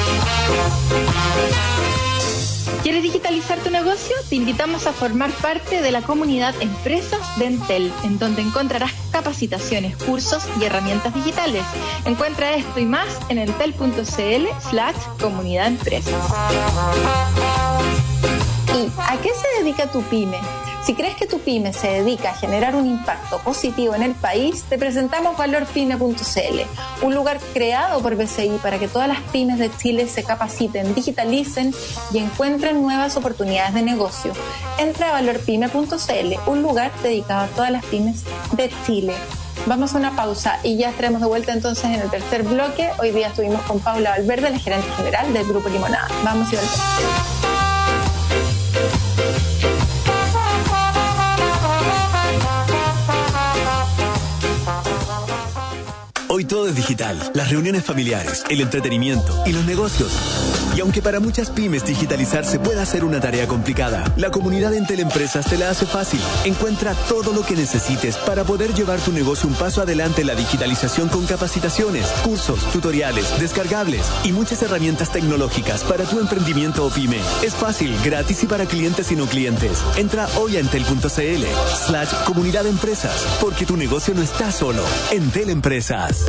¿Quieres 2.84 3.03
digitalizar 3.03 3.59
tu 3.59 3.70
negocio? 3.70 4.15
Te 4.30 4.36
invitamos 4.36 4.88
a 4.88 4.93
formar 4.93 5.32
parte 5.32 5.82
de 5.82 5.91
la 5.91 6.01
comunidad 6.01 6.53
Empresas 6.61 7.38
de 7.38 7.45
Entel, 7.45 7.91
en 8.03 8.20
donde 8.20 8.41
encontrarás 8.41 8.91
capacitaciones, 9.11 9.95
cursos 9.97 10.43
y 10.59 10.65
herramientas 10.65 11.13
digitales. 11.13 11.63
Encuentra 12.05 12.55
esto 12.55 12.80
y 12.80 12.86
más 12.86 13.07
en 13.30 13.39
entel.cl 13.39 14.47
slash 14.70 14.95
comunidad 15.20 15.68
empresas. 15.68 16.13
¿Y 18.74 18.88
a 19.01 19.18
qué 19.22 19.30
se 19.30 19.63
dedica 19.63 19.91
tu 19.91 20.01
pyme? 20.03 20.38
Si 20.88 20.93
crees 20.93 21.17
que 21.17 21.27
tu 21.27 21.39
pyme 21.39 21.73
se 21.73 21.89
dedica 21.89 22.29
a 22.29 22.33
generar 22.33 22.73
un 22.73 22.88
impacto 22.88 23.39
positivo 23.39 23.93
en 23.93 24.03
el 24.03 24.13
país, 24.13 24.63
te 24.69 24.77
presentamos 24.77 25.35
valorpyme.cl, 25.35 27.05
un 27.05 27.13
lugar 27.13 27.41
creado 27.53 28.01
por 28.01 28.15
BCI 28.15 28.59
para 28.63 28.79
que 28.79 28.88
todas 28.88 29.09
las 29.09 29.19
pymes 29.19 29.59
de 29.59 29.69
Chile 29.75 30.07
se 30.07 30.23
capaciten, 30.23 30.95
digitalicen 30.95 31.75
y 32.13 32.19
encuentren 32.19 32.81
nuevas 32.81 33.17
oportunidades 33.17 33.73
de 33.73 33.81
negocio. 33.81 34.31
Entra 34.77 35.09
a 35.09 35.11
valorpyme.cl, 35.11 36.49
un 36.49 36.61
lugar 36.61 36.93
dedicado 37.03 37.41
a 37.41 37.47
todas 37.47 37.71
las 37.71 37.83
pymes 37.83 38.23
de 38.53 38.71
Chile. 38.85 39.13
Vamos 39.65 39.93
a 39.93 39.97
una 39.97 40.15
pausa 40.15 40.57
y 40.63 40.77
ya 40.77 40.91
estaremos 40.91 41.19
de 41.19 41.27
vuelta 41.27 41.51
entonces 41.51 41.83
en 41.83 41.95
el 41.95 42.09
tercer 42.09 42.43
bloque. 42.43 42.91
Hoy 42.99 43.11
día 43.11 43.27
estuvimos 43.27 43.61
con 43.63 43.81
Paula 43.81 44.11
Valverde, 44.11 44.51
la 44.51 44.59
gerente 44.59 44.88
general 44.95 45.33
del 45.33 45.45
Grupo 45.45 45.67
Limonada. 45.67 46.07
Vamos 46.23 46.47
y 46.53 46.55
volvemos. 46.55 47.57
Hoy 56.38 56.45
todo 56.45 56.67
es 56.67 56.75
digital. 56.75 57.17
Las 57.33 57.49
reuniones 57.49 57.83
familiares, 57.83 58.43
el 58.51 58.61
entretenimiento 58.61 59.41
y 59.47 59.53
los 59.53 59.65
negocios. 59.65 60.11
Y 60.75 60.81
aunque 60.81 61.01
para 61.01 61.19
muchas 61.19 61.49
pymes 61.49 61.83
digitalizarse 61.83 62.59
pueda 62.59 62.85
ser 62.85 63.03
una 63.03 63.19
tarea 63.19 63.47
complicada, 63.47 64.03
la 64.17 64.29
comunidad 64.29 64.75
Entel 64.75 64.99
Empresas 64.99 65.47
te 65.47 65.57
la 65.57 65.71
hace 65.71 65.88
fácil. 65.88 66.19
Encuentra 66.45 66.93
todo 67.09 67.33
lo 67.33 67.41
que 67.41 67.55
necesites 67.55 68.17
para 68.17 68.43
poder 68.43 68.75
llevar 68.75 68.99
tu 68.99 69.11
negocio 69.11 69.49
un 69.49 69.55
paso 69.55 69.81
adelante 69.81 70.21
en 70.21 70.27
la 70.27 70.35
digitalización 70.35 71.09
con 71.09 71.25
capacitaciones, 71.25 72.05
cursos, 72.23 72.71
tutoriales, 72.71 73.39
descargables 73.39 74.05
y 74.23 74.31
muchas 74.31 74.61
herramientas 74.61 75.11
tecnológicas 75.11 75.83
para 75.85 76.03
tu 76.03 76.19
emprendimiento 76.19 76.85
o 76.85 76.91
pyme. 76.91 77.17
Es 77.41 77.55
fácil, 77.55 77.97
gratis 78.05 78.43
y 78.43 78.45
para 78.45 78.67
clientes 78.67 79.11
y 79.11 79.15
no 79.15 79.25
clientes. 79.25 79.79
Entra 79.95 80.27
hoy 80.39 80.57
a 80.57 80.59
entel.cl 80.59 81.45
slash 81.88 82.13
comunidad 82.27 82.67
empresas, 82.67 83.25
porque 83.41 83.65
tu 83.65 83.75
negocio 83.75 84.13
no 84.13 84.21
está 84.21 84.51
solo. 84.51 84.83
Entel 85.09 85.49
Empresas. 85.49 86.26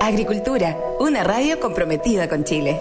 Agricultura, 0.00 0.76
una 1.00 1.22
radio 1.22 1.60
comprometida 1.60 2.28
con 2.28 2.44
Chile. 2.44 2.80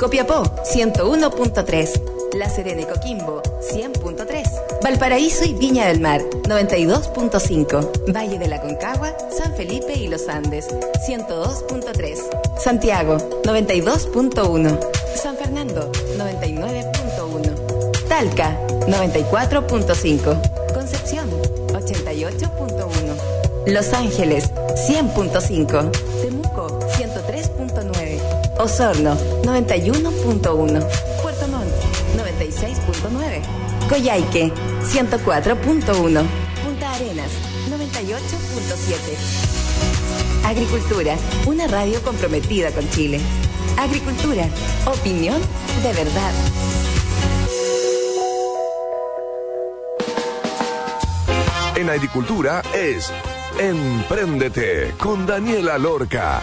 Copiapó, 0.00 0.42
101.3. 0.64 2.34
La 2.34 2.50
Serena 2.50 2.82
y 2.82 2.84
Coquimbo, 2.84 3.42
100.3. 3.60 4.82
Valparaíso 4.82 5.44
y 5.44 5.54
Viña 5.54 5.86
del 5.86 6.00
Mar, 6.00 6.20
92.5. 6.42 8.12
Valle 8.12 8.38
de 8.38 8.48
la 8.48 8.60
Concagua, 8.60 9.16
San 9.30 9.54
Felipe 9.54 9.94
y 9.94 10.08
Los 10.08 10.28
Andes, 10.28 10.68
102.3. 11.06 12.58
Santiago, 12.58 13.16
92.1. 13.44 14.78
San 15.14 15.36
Fernando, 15.36 15.90
99.1. 16.16 18.08
Talca, 18.08 18.58
94.5. 18.86 20.74
Concepción, 20.74 21.27
88.1. 21.27 21.27
Los 23.68 23.92
Ángeles, 23.92 24.50
100.5. 24.88 25.90
Temuco, 26.22 26.80
103.9. 26.96 28.18
Osorno, 28.58 29.14
91.1. 29.42 30.86
Puerto 31.20 31.48
Montt, 31.48 31.74
96.9. 32.16 33.42
Coyhaique, 33.90 34.50
104.1. 34.84 36.24
Punta 36.64 36.94
Arenas, 36.94 37.30
98.7. 37.68 40.46
Agricultura, 40.46 41.18
una 41.46 41.66
radio 41.66 42.00
comprometida 42.02 42.70
con 42.70 42.88
Chile. 42.88 43.20
Agricultura, 43.76 44.48
opinión 44.86 45.42
de 45.82 45.92
verdad. 45.92 46.32
En 51.76 51.90
agricultura 51.90 52.62
es 52.74 53.12
Empréndete 53.58 54.94
con 54.98 55.26
Daniela 55.26 55.78
Lorca. 55.78 56.40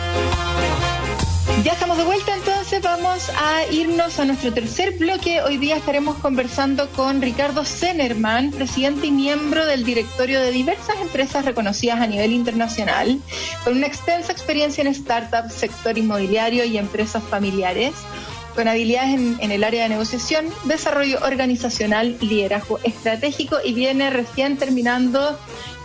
Ya 1.63 1.72
estamos 1.72 1.97
de 1.97 2.03
vuelta, 2.03 2.36
entonces 2.36 2.82
vamos 2.82 3.30
a 3.30 3.66
irnos 3.72 4.20
a 4.20 4.26
nuestro 4.26 4.51
tercer 4.51 4.97
bloque. 4.97 5.41
Hoy 5.41 5.57
día 5.57 5.78
estaremos 5.78 6.18
conversando 6.18 6.89
con 6.89 7.22
Ricardo 7.22 7.63
Zenerman, 7.63 8.51
presidente 8.51 9.07
y 9.07 9.11
miembro 9.11 9.66
del 9.66 9.86
directorio 9.86 10.41
de 10.41 10.51
diversas 10.51 10.97
empresas 10.99 11.45
reconocidas 11.45 12.01
a 12.01 12.07
nivel 12.07 12.34
internacional, 12.34 13.22
con 13.63 13.78
una 13.78 13.88
extensa 13.88 14.34
experiencia 14.34 14.84
en 14.84 14.93
startups, 14.93 15.53
sector 15.53 15.97
inmobiliario 15.97 16.66
y 16.66 16.78
empresas 16.78 17.24
familiares 17.24 17.93
con 18.55 18.67
habilidades 18.67 19.13
en, 19.13 19.37
en, 19.39 19.51
el 19.51 19.63
área 19.63 19.83
de 19.83 19.89
negociación, 19.89 20.45
desarrollo 20.63 21.19
organizacional, 21.23 22.17
liderazgo 22.21 22.79
estratégico 22.83 23.57
y 23.63 23.73
viene 23.73 24.09
recién 24.09 24.57
terminando 24.57 25.37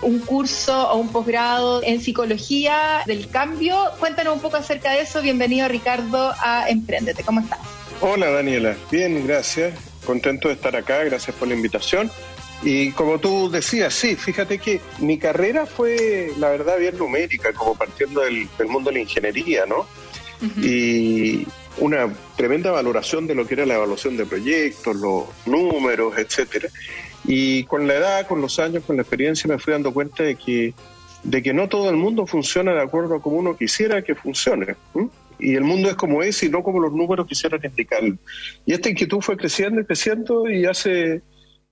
un 0.02 0.20
curso 0.20 0.90
o 0.90 0.96
un 0.96 1.08
posgrado 1.08 1.82
en 1.82 2.00
psicología 2.00 3.02
del 3.06 3.28
cambio. 3.28 3.76
Cuéntanos 3.98 4.34
un 4.34 4.40
poco 4.40 4.56
acerca 4.56 4.92
de 4.92 5.02
eso. 5.02 5.20
Bienvenido 5.20 5.68
Ricardo 5.68 6.32
a 6.40 6.68
Emprendete. 6.68 7.22
¿Cómo 7.22 7.40
estás? 7.40 7.58
Hola 8.00 8.30
Daniela, 8.30 8.76
bien, 8.90 9.26
gracias. 9.26 9.74
Contento 10.06 10.48
de 10.48 10.54
estar 10.54 10.74
acá, 10.74 11.04
gracias 11.04 11.36
por 11.36 11.48
la 11.48 11.54
invitación. 11.54 12.10
Y 12.62 12.92
como 12.92 13.18
tú 13.18 13.50
decías, 13.50 13.92
sí, 13.94 14.16
fíjate 14.16 14.58
que 14.58 14.80
mi 14.98 15.18
carrera 15.18 15.66
fue, 15.66 16.32
la 16.38 16.50
verdad, 16.50 16.78
bien 16.78 16.96
numérica, 16.96 17.52
como 17.52 17.74
partiendo 17.74 18.20
del, 18.22 18.48
del 18.58 18.68
mundo 18.68 18.90
de 18.90 18.96
la 18.96 19.00
ingeniería, 19.02 19.64
¿no? 19.66 19.80
Uh 19.80 20.46
-huh. 20.46 20.64
Y 20.64 21.46
una 21.78 22.12
tremenda 22.36 22.70
valoración 22.70 23.26
de 23.26 23.34
lo 23.34 23.46
que 23.46 23.54
era 23.54 23.66
la 23.66 23.76
evaluación 23.76 24.16
de 24.16 24.26
proyectos, 24.26 24.96
los 24.96 25.24
números, 25.46 26.18
etcétera. 26.18 26.68
Y 27.24 27.64
con 27.64 27.86
la 27.86 27.94
edad, 27.94 28.26
con 28.26 28.40
los 28.40 28.58
años, 28.58 28.84
con 28.84 28.96
la 28.96 29.02
experiencia, 29.02 29.48
me 29.48 29.58
fui 29.58 29.72
dando 29.72 29.92
cuenta 29.92 30.22
de 30.22 30.36
que, 30.36 30.74
de 31.22 31.42
que 31.42 31.52
no 31.52 31.68
todo 31.68 31.90
el 31.90 31.96
mundo 31.96 32.26
funciona 32.26 32.72
de 32.72 32.82
acuerdo 32.82 33.16
a 33.16 33.22
como 33.22 33.36
uno 33.36 33.56
quisiera 33.56 34.02
que 34.02 34.14
funcione. 34.14 34.76
¿eh? 34.94 35.08
Y 35.38 35.54
el 35.54 35.64
mundo 35.64 35.88
es 35.88 35.94
como 35.94 36.22
es 36.22 36.42
y 36.42 36.48
no 36.48 36.62
como 36.62 36.80
los 36.80 36.92
números 36.92 37.26
quisieran 37.26 37.60
indicarlo. 37.62 38.16
Y 38.66 38.72
esta 38.72 38.90
inquietud 38.90 39.20
fue 39.20 39.36
creciendo 39.36 39.80
y 39.80 39.84
creciendo 39.84 40.48
y 40.50 40.66
hace, 40.66 41.22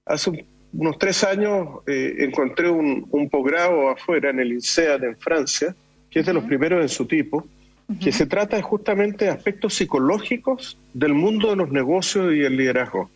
hace 0.06 0.46
unos 0.72 0.98
tres 0.98 1.24
años 1.24 1.80
eh, 1.86 2.14
encontré 2.18 2.70
un, 2.70 3.06
un 3.10 3.28
posgrado 3.28 3.90
afuera 3.90 4.30
en 4.30 4.40
el 4.40 4.52
INSEAD 4.52 5.04
en 5.04 5.18
Francia, 5.18 5.74
que 6.10 6.20
es 6.20 6.26
de 6.26 6.32
los 6.32 6.44
primeros 6.44 6.80
en 6.80 6.88
su 6.88 7.06
tipo, 7.06 7.46
que 8.00 8.12
se 8.12 8.26
trata 8.26 8.60
justamente 8.60 9.24
de 9.24 9.30
aspectos 9.30 9.74
psicológicos 9.74 10.76
del 10.92 11.14
mundo 11.14 11.50
de 11.50 11.56
los 11.56 11.70
negocios 11.70 12.34
y 12.34 12.40
el 12.40 12.56
liderazgo, 12.56 13.10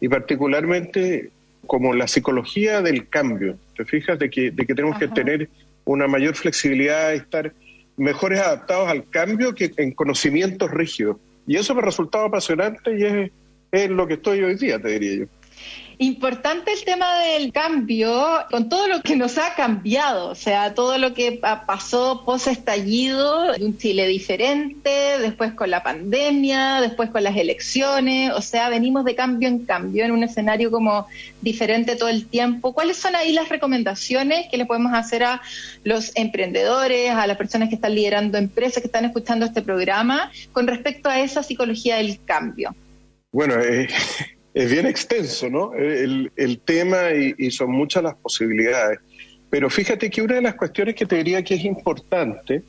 y 0.00 0.08
particularmente 0.08 1.30
como 1.66 1.92
la 1.94 2.06
psicología 2.08 2.82
del 2.82 3.08
cambio. 3.08 3.56
¿Te 3.76 3.84
fijas? 3.84 4.18
De 4.18 4.30
que, 4.30 4.50
de 4.50 4.66
que 4.66 4.74
tenemos 4.74 4.96
Ajá. 4.96 5.06
que 5.06 5.14
tener 5.14 5.48
una 5.84 6.06
mayor 6.06 6.34
flexibilidad 6.36 7.12
y 7.12 7.16
estar 7.16 7.52
mejores 7.96 8.40
adaptados 8.40 8.88
al 8.88 9.08
cambio 9.08 9.54
que 9.54 9.72
en 9.76 9.92
conocimientos 9.92 10.70
rígidos. 10.70 11.16
Y 11.46 11.56
eso 11.56 11.74
me 11.74 11.82
ha 11.82 11.84
resultado 11.84 12.24
apasionante 12.26 12.96
y 12.96 13.04
es, 13.04 13.30
es 13.72 13.90
lo 13.90 14.06
que 14.06 14.14
estoy 14.14 14.42
hoy 14.42 14.54
día, 14.54 14.80
te 14.80 14.88
diría 14.88 15.24
yo. 15.24 15.26
Importante 15.98 16.72
el 16.72 16.84
tema 16.84 17.18
del 17.18 17.52
cambio, 17.52 18.24
con 18.50 18.68
todo 18.68 18.88
lo 18.88 19.02
que 19.02 19.16
nos 19.16 19.38
ha 19.38 19.54
cambiado, 19.54 20.28
o 20.28 20.34
sea, 20.34 20.74
todo 20.74 20.98
lo 20.98 21.14
que 21.14 21.32
pasó 21.32 22.22
post 22.24 22.48
estallido, 22.48 23.52
un 23.60 23.76
Chile 23.78 24.06
diferente, 24.06 25.18
después 25.20 25.52
con 25.52 25.70
la 25.70 25.82
pandemia, 25.82 26.80
después 26.80 27.10
con 27.10 27.22
las 27.22 27.36
elecciones, 27.36 28.32
o 28.32 28.40
sea, 28.40 28.68
venimos 28.68 29.04
de 29.04 29.14
cambio 29.14 29.48
en 29.48 29.64
cambio 29.64 30.04
en 30.04 30.12
un 30.12 30.22
escenario 30.22 30.70
como 30.70 31.06
diferente 31.40 31.96
todo 31.96 32.08
el 32.08 32.26
tiempo. 32.26 32.72
¿Cuáles 32.72 32.96
son 32.96 33.14
ahí 33.16 33.32
las 33.32 33.48
recomendaciones 33.48 34.46
que 34.50 34.56
le 34.56 34.66
podemos 34.66 34.92
hacer 34.94 35.24
a 35.24 35.42
los 35.84 36.12
emprendedores, 36.14 37.10
a 37.10 37.26
las 37.26 37.36
personas 37.36 37.68
que 37.68 37.74
están 37.76 37.94
liderando 37.94 38.38
empresas, 38.38 38.80
que 38.82 38.86
están 38.86 39.04
escuchando 39.04 39.46
este 39.46 39.62
programa, 39.62 40.30
con 40.52 40.66
respecto 40.66 41.08
a 41.08 41.20
esa 41.20 41.42
psicología 41.42 41.96
del 41.96 42.18
cambio? 42.24 42.74
Bueno, 43.32 43.54
eh, 43.60 43.88
es 44.54 44.70
bien 44.70 44.86
extenso, 44.86 45.48
¿no? 45.48 45.74
El, 45.74 46.60
tema 46.64 47.12
y, 47.12 47.50
son 47.50 47.70
muchas 47.70 48.02
las 48.02 48.14
posibilidades. 48.14 48.98
Pero 49.50 49.70
fíjate 49.70 50.10
que 50.10 50.22
una 50.22 50.36
de 50.36 50.42
las 50.42 50.54
cuestiones 50.54 50.94
que 50.94 51.06
te 51.06 51.16
diría 51.16 51.42
que 51.42 51.54
es 51.54 51.64
importante 51.64 52.62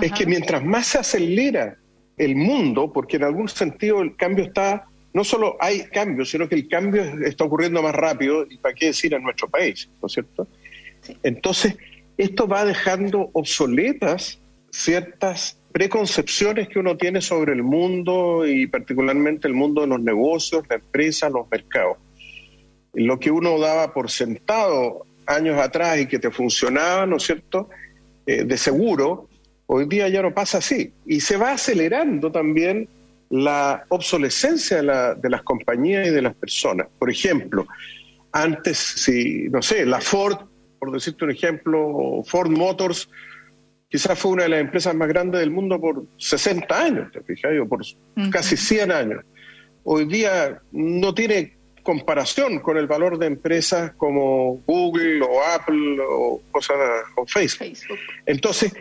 es 0.00 0.12
que 0.12 0.26
mientras 0.26 0.64
más 0.64 0.86
se 0.86 0.98
acelera 0.98 1.76
el 2.16 2.34
mundo, 2.36 2.92
porque 2.92 3.16
en 3.16 3.24
algún 3.24 3.48
sentido 3.48 4.00
el 4.00 4.16
cambio 4.16 4.44
está, 4.44 4.86
no 5.12 5.24
solo 5.24 5.56
hay 5.60 5.84
cambio, 5.84 6.24
sino 6.24 6.48
que 6.48 6.54
el 6.54 6.68
cambio 6.68 7.02
está 7.24 7.44
ocurriendo 7.44 7.82
más 7.82 7.94
rápido, 7.94 8.46
y 8.48 8.56
para 8.58 8.74
qué 8.74 8.86
decir 8.86 9.14
en 9.14 9.22
nuestro 9.22 9.48
país, 9.48 9.88
¿no 10.00 10.06
es 10.06 10.12
cierto? 10.12 10.46
Entonces, 11.22 11.76
esto 12.16 12.48
va 12.48 12.64
dejando 12.64 13.30
obsoletas 13.32 14.38
ciertas 14.70 15.57
preconcepciones 15.72 16.68
que 16.68 16.78
uno 16.78 16.96
tiene 16.96 17.20
sobre 17.20 17.52
el 17.52 17.62
mundo 17.62 18.46
y 18.46 18.66
particularmente 18.66 19.46
el 19.48 19.54
mundo 19.54 19.82
de 19.82 19.88
los 19.88 20.00
negocios, 20.00 20.64
la 20.68 20.76
empresa, 20.76 21.28
los 21.28 21.50
mercados. 21.50 21.98
Lo 22.94 23.18
que 23.20 23.30
uno 23.30 23.58
daba 23.58 23.92
por 23.92 24.10
sentado 24.10 25.04
años 25.26 25.58
atrás 25.60 26.00
y 26.00 26.06
que 26.06 26.18
te 26.18 26.30
funcionaba, 26.30 27.06
¿no 27.06 27.16
es 27.16 27.24
cierto? 27.24 27.68
Eh, 28.26 28.44
de 28.44 28.56
seguro, 28.56 29.28
hoy 29.66 29.86
día 29.86 30.08
ya 30.08 30.22
no 30.22 30.34
pasa 30.34 30.58
así. 30.58 30.92
Y 31.06 31.20
se 31.20 31.36
va 31.36 31.52
acelerando 31.52 32.32
también 32.32 32.88
la 33.30 33.84
obsolescencia 33.90 34.82
de, 34.82 35.14
de 35.20 35.30
las 35.30 35.42
compañías 35.42 36.08
y 36.08 36.10
de 36.10 36.22
las 36.22 36.34
personas. 36.34 36.88
Por 36.98 37.10
ejemplo, 37.10 37.66
antes, 38.32 38.78
si, 38.78 39.48
no 39.50 39.60
sé, 39.60 39.84
la 39.84 40.00
Ford, 40.00 40.38
por 40.78 40.92
decirte 40.92 41.24
un 41.24 41.30
ejemplo, 41.30 42.22
Ford 42.24 42.50
Motors, 42.50 43.10
quizás 43.88 44.18
fue 44.18 44.32
una 44.32 44.42
de 44.44 44.50
las 44.50 44.60
empresas 44.60 44.94
más 44.94 45.08
grandes 45.08 45.40
del 45.40 45.50
mundo 45.50 45.80
por 45.80 46.04
60 46.18 46.80
años, 46.80 47.12
te 47.12 47.22
fijas, 47.22 47.52
o 47.60 47.66
por 47.66 47.82
casi 48.30 48.56
100 48.56 48.92
años. 48.92 49.24
Hoy 49.84 50.04
día 50.06 50.60
no 50.72 51.14
tiene 51.14 51.56
comparación 51.82 52.58
con 52.60 52.76
el 52.76 52.86
valor 52.86 53.18
de 53.18 53.26
empresas 53.26 53.92
como 53.96 54.58
Google 54.66 55.22
o 55.22 55.42
Apple 55.42 55.96
o 56.06 56.42
cosas 56.50 56.76
o 57.16 57.26
Facebook. 57.26 57.98
Entonces, 58.26 58.74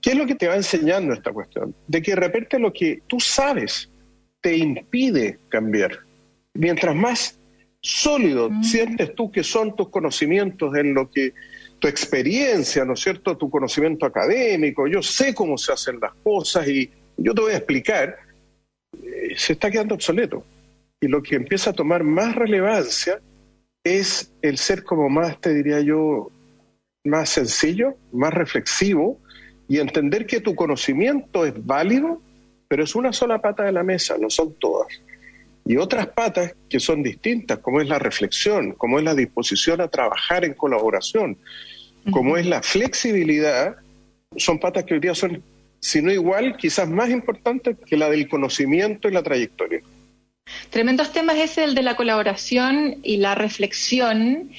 ¿qué 0.00 0.10
es 0.10 0.16
lo 0.16 0.26
que 0.26 0.34
te 0.34 0.48
va 0.48 0.56
enseñando 0.56 1.12
esta 1.12 1.30
cuestión? 1.30 1.74
De 1.86 2.00
que 2.00 2.12
de 2.12 2.16
repente 2.16 2.58
lo 2.58 2.72
que 2.72 3.02
tú 3.06 3.20
sabes 3.20 3.90
te 4.40 4.56
impide 4.56 5.38
cambiar. 5.50 5.98
Mientras 6.54 6.94
más 6.94 7.38
sólido 7.80 8.50
sientes 8.62 9.14
tú 9.14 9.30
que 9.30 9.44
son 9.44 9.76
tus 9.76 9.90
conocimientos 9.90 10.74
en 10.74 10.94
lo 10.94 11.10
que 11.10 11.34
tu 11.78 11.88
experiencia, 11.88 12.84
¿no 12.84 12.94
es 12.94 13.00
cierto?, 13.00 13.36
tu 13.36 13.50
conocimiento 13.50 14.06
académico, 14.06 14.86
yo 14.86 15.02
sé 15.02 15.34
cómo 15.34 15.56
se 15.56 15.72
hacen 15.72 15.98
las 16.00 16.12
cosas 16.22 16.66
y 16.68 16.90
yo 17.16 17.34
te 17.34 17.40
voy 17.40 17.52
a 17.52 17.56
explicar, 17.56 18.16
eh, 18.94 19.34
se 19.36 19.52
está 19.52 19.70
quedando 19.70 19.94
obsoleto. 19.94 20.44
Y 21.00 21.06
lo 21.06 21.22
que 21.22 21.36
empieza 21.36 21.70
a 21.70 21.72
tomar 21.72 22.02
más 22.02 22.34
relevancia 22.34 23.20
es 23.84 24.32
el 24.42 24.58
ser 24.58 24.82
como 24.82 25.08
más, 25.08 25.40
te 25.40 25.54
diría 25.54 25.80
yo, 25.80 26.30
más 27.04 27.30
sencillo, 27.30 27.94
más 28.12 28.34
reflexivo 28.34 29.18
y 29.68 29.78
entender 29.78 30.26
que 30.26 30.40
tu 30.40 30.54
conocimiento 30.54 31.44
es 31.46 31.54
válido, 31.64 32.20
pero 32.66 32.82
es 32.82 32.94
una 32.94 33.12
sola 33.12 33.40
pata 33.40 33.64
de 33.64 33.72
la 33.72 33.82
mesa, 33.82 34.16
no 34.18 34.30
son 34.30 34.54
todas. 34.58 34.88
Y 35.68 35.76
otras 35.76 36.06
patas 36.06 36.54
que 36.70 36.80
son 36.80 37.02
distintas, 37.02 37.58
como 37.58 37.82
es 37.82 37.88
la 37.88 37.98
reflexión, 37.98 38.72
como 38.72 38.98
es 38.98 39.04
la 39.04 39.14
disposición 39.14 39.82
a 39.82 39.88
trabajar 39.88 40.46
en 40.46 40.54
colaboración, 40.54 41.36
como 42.10 42.38
es 42.38 42.46
la 42.46 42.62
flexibilidad, 42.62 43.76
son 44.34 44.58
patas 44.58 44.84
que 44.84 44.94
hoy 44.94 45.00
día 45.00 45.14
son, 45.14 45.42
si 45.78 46.00
no 46.00 46.10
igual, 46.10 46.56
quizás 46.56 46.88
más 46.88 47.10
importantes 47.10 47.76
que 47.84 47.98
la 47.98 48.08
del 48.08 48.30
conocimiento 48.30 49.08
y 49.08 49.12
la 49.12 49.22
trayectoria. 49.22 49.82
Tremendos 50.70 51.12
temas 51.12 51.36
es 51.36 51.58
el 51.58 51.74
de 51.74 51.82
la 51.82 51.96
colaboración 51.96 53.00
y 53.02 53.18
la 53.18 53.34
reflexión. 53.34 54.50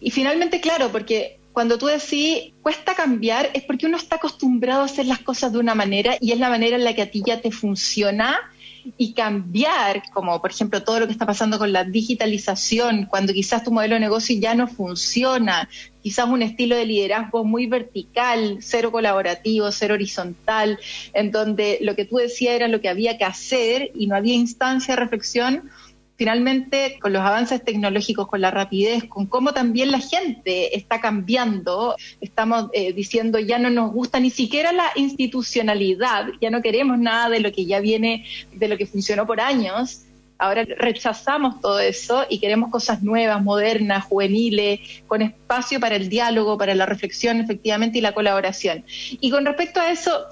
Y 0.00 0.10
finalmente, 0.12 0.62
claro, 0.62 0.90
porque 0.90 1.36
cuando 1.52 1.76
tú 1.76 1.88
decís 1.88 2.54
cuesta 2.62 2.94
cambiar 2.94 3.50
es 3.52 3.64
porque 3.64 3.84
uno 3.84 3.98
está 3.98 4.16
acostumbrado 4.16 4.80
a 4.80 4.86
hacer 4.86 5.04
las 5.04 5.18
cosas 5.18 5.52
de 5.52 5.58
una 5.58 5.74
manera 5.74 6.16
y 6.22 6.32
es 6.32 6.38
la 6.38 6.48
manera 6.48 6.76
en 6.76 6.84
la 6.84 6.94
que 6.94 7.02
a 7.02 7.10
ti 7.10 7.22
ya 7.24 7.42
te 7.42 7.50
funciona 7.50 8.50
y 8.96 9.14
cambiar, 9.14 10.02
como 10.12 10.40
por 10.40 10.50
ejemplo 10.50 10.82
todo 10.82 11.00
lo 11.00 11.06
que 11.06 11.12
está 11.12 11.26
pasando 11.26 11.58
con 11.58 11.72
la 11.72 11.84
digitalización, 11.84 13.06
cuando 13.06 13.32
quizás 13.32 13.64
tu 13.64 13.72
modelo 13.72 13.94
de 13.94 14.00
negocio 14.00 14.38
ya 14.38 14.54
no 14.54 14.66
funciona, 14.66 15.68
quizás 16.02 16.28
un 16.28 16.42
estilo 16.42 16.76
de 16.76 16.84
liderazgo 16.84 17.44
muy 17.44 17.66
vertical, 17.66 18.58
cero 18.60 18.92
colaborativo, 18.92 19.72
cero 19.72 19.94
horizontal, 19.94 20.78
en 21.14 21.30
donde 21.30 21.78
lo 21.80 21.96
que 21.96 22.04
tú 22.04 22.16
decías 22.16 22.54
era 22.54 22.68
lo 22.68 22.80
que 22.80 22.88
había 22.88 23.16
que 23.16 23.24
hacer 23.24 23.90
y 23.94 24.06
no 24.06 24.16
había 24.16 24.34
instancia 24.34 24.94
de 24.94 25.00
reflexión, 25.00 25.70
finalmente 26.16 26.98
con 27.00 27.12
los 27.12 27.22
avances 27.22 27.64
tecnológicos, 27.64 28.28
con 28.28 28.40
la 28.40 28.50
rapidez, 28.50 29.04
con 29.04 29.26
cómo 29.26 29.52
también 29.52 29.90
la 29.90 30.00
gente 30.00 30.76
está 30.76 31.00
cambiando, 31.00 31.96
estamos 32.20 32.70
eh, 32.72 32.92
diciendo 32.92 33.38
ya 33.38 33.58
no 33.58 33.70
nos 33.70 33.92
gusta 33.92 34.20
ni 34.20 34.30
siquiera 34.30 34.72
la 34.72 34.90
institucionalidad, 34.96 36.28
ya 36.40 36.50
no 36.50 36.62
queremos 36.62 36.98
nada 36.98 37.28
de 37.28 37.40
lo 37.40 37.52
que 37.52 37.66
ya 37.66 37.80
viene, 37.80 38.24
de 38.52 38.68
lo 38.68 38.76
que 38.76 38.86
funcionó 38.86 39.26
por 39.26 39.40
años. 39.40 40.02
Ahora 40.36 40.64
rechazamos 40.64 41.60
todo 41.60 41.78
eso 41.78 42.26
y 42.28 42.40
queremos 42.40 42.70
cosas 42.70 43.02
nuevas, 43.02 43.42
modernas, 43.42 44.04
juveniles, 44.04 44.80
con 45.06 45.22
espacio 45.22 45.78
para 45.78 45.94
el 45.94 46.08
diálogo, 46.08 46.58
para 46.58 46.74
la 46.74 46.86
reflexión 46.86 47.40
efectivamente 47.40 47.98
y 47.98 48.00
la 48.00 48.14
colaboración. 48.14 48.84
Y 49.20 49.30
con 49.30 49.46
respecto 49.46 49.80
a 49.80 49.92
eso, 49.92 50.26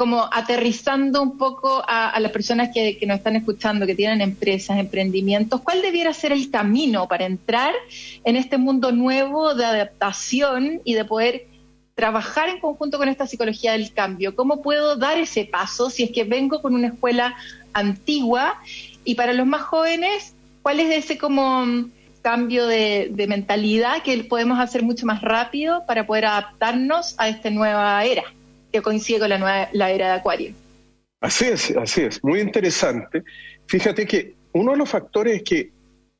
como 0.00 0.26
aterrizando 0.32 1.20
un 1.20 1.36
poco 1.36 1.84
a, 1.86 2.18
las 2.20 2.32
personas 2.32 2.70
que, 2.72 2.98
nos 3.06 3.18
están 3.18 3.36
escuchando, 3.36 3.84
que 3.84 3.94
tienen 3.94 4.22
empresas, 4.22 4.78
emprendimientos, 4.78 5.60
¿cuál 5.60 5.82
debiera 5.82 6.14
ser 6.14 6.32
el 6.32 6.50
camino 6.50 7.06
para 7.06 7.26
entrar 7.26 7.74
en 8.24 8.36
este 8.36 8.56
mundo 8.56 8.92
nuevo 8.92 9.54
de 9.54 9.66
adaptación 9.66 10.80
y 10.84 10.94
de 10.94 11.04
poder 11.04 11.48
trabajar 11.94 12.48
en 12.48 12.60
conjunto 12.60 12.96
con 12.96 13.10
esta 13.10 13.26
psicología 13.26 13.72
del 13.72 13.92
cambio? 13.92 14.34
¿Cómo 14.34 14.62
puedo 14.62 14.96
dar 14.96 15.18
ese 15.18 15.44
paso 15.44 15.90
si 15.90 16.04
es 16.04 16.12
que 16.12 16.24
vengo 16.24 16.62
con 16.62 16.74
una 16.74 16.86
escuela 16.86 17.36
antigua? 17.74 18.58
Y 19.04 19.16
para 19.16 19.34
los 19.34 19.46
más 19.46 19.60
jóvenes, 19.60 20.34
¿cuál 20.62 20.80
es 20.80 21.04
ese 21.04 21.18
como 21.18 21.66
cambio 22.22 22.66
de, 22.66 23.08
de 23.12 23.26
mentalidad 23.26 24.02
que 24.02 24.24
podemos 24.24 24.60
hacer 24.60 24.82
mucho 24.82 25.04
más 25.04 25.20
rápido 25.20 25.84
para 25.84 26.06
poder 26.06 26.24
adaptarnos 26.24 27.16
a 27.18 27.28
esta 27.28 27.50
nueva 27.50 28.02
era? 28.02 28.24
Que 28.70 28.82
coincide 28.82 29.20
con 29.20 29.28
la, 29.28 29.38
nueva, 29.38 29.68
la 29.72 29.90
era 29.90 30.08
de 30.08 30.12
Acuario. 30.14 30.52
Así 31.20 31.46
es, 31.46 31.76
así 31.76 32.02
es, 32.02 32.22
muy 32.24 32.40
interesante. 32.40 33.22
Fíjate 33.66 34.06
que 34.06 34.34
uno 34.52 34.72
de 34.72 34.78
los 34.78 34.88
factores 34.88 35.36
es 35.36 35.42
que 35.42 35.70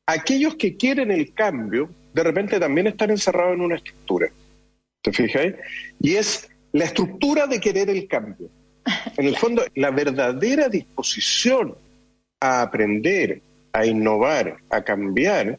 aquellos 0.07 0.57
que 0.57 0.76
quieren 0.76 1.11
el 1.11 1.32
cambio, 1.32 1.88
de 2.12 2.22
repente 2.22 2.61
también 2.61 2.86
están 2.88 3.11
encerrados 3.11 3.55
en 3.55 3.62
una 3.62 3.76
estructura. 3.76 4.28
¿Te 5.03 5.12
fijas? 5.12 5.55
Y 6.01 6.16
es 6.16 6.51
la 6.72 6.84
estructura 6.84 7.46
de 7.46 7.61
querer 7.61 7.88
el 7.88 8.07
cambio. 8.07 8.51
En 9.16 9.26
el 9.26 9.36
fondo, 9.38 9.64
la 9.74 9.90
verdadera 9.90 10.68
disposición 10.68 11.74
a 12.40 12.62
aprender, 12.62 13.40
a 13.72 13.86
innovar, 13.86 14.59
a 14.68 14.82
cambiar, 14.82 15.59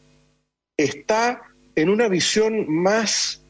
está 0.78 1.42
en 1.76 1.90
una 1.90 2.08
visión 2.08 2.72
más 2.72 3.42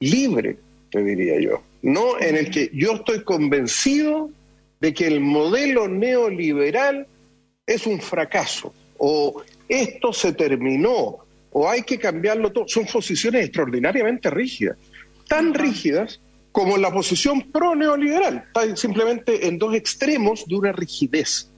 libre, 0.00 0.58
te 0.90 1.02
diría 1.02 1.40
yo 1.40 1.62
no 1.82 2.18
en 2.20 2.36
el 2.36 2.50
que 2.50 2.70
yo 2.72 2.94
estoy 2.94 3.22
convencido 3.24 4.30
de 4.80 4.94
que 4.94 5.06
el 5.06 5.20
modelo 5.20 5.88
neoliberal 5.88 7.06
es 7.66 7.86
un 7.86 8.00
fracaso, 8.00 8.72
o 8.96 9.42
esto 9.68 10.12
se 10.12 10.32
terminó, 10.32 11.18
o 11.50 11.68
hay 11.68 11.82
que 11.82 11.98
cambiarlo 11.98 12.52
todo. 12.52 12.66
Son 12.68 12.86
posiciones 12.86 13.44
extraordinariamente 13.44 14.30
rígidas, 14.30 14.76
tan 15.28 15.54
rígidas 15.54 16.20
como 16.52 16.76
la 16.76 16.92
posición 16.92 17.52
pro-neoliberal, 17.52 18.44
está 18.46 18.74
simplemente 18.74 19.46
en 19.46 19.58
dos 19.58 19.74
extremos 19.74 20.44
de 20.46 20.56
una 20.56 20.72
rigidez. 20.72 21.50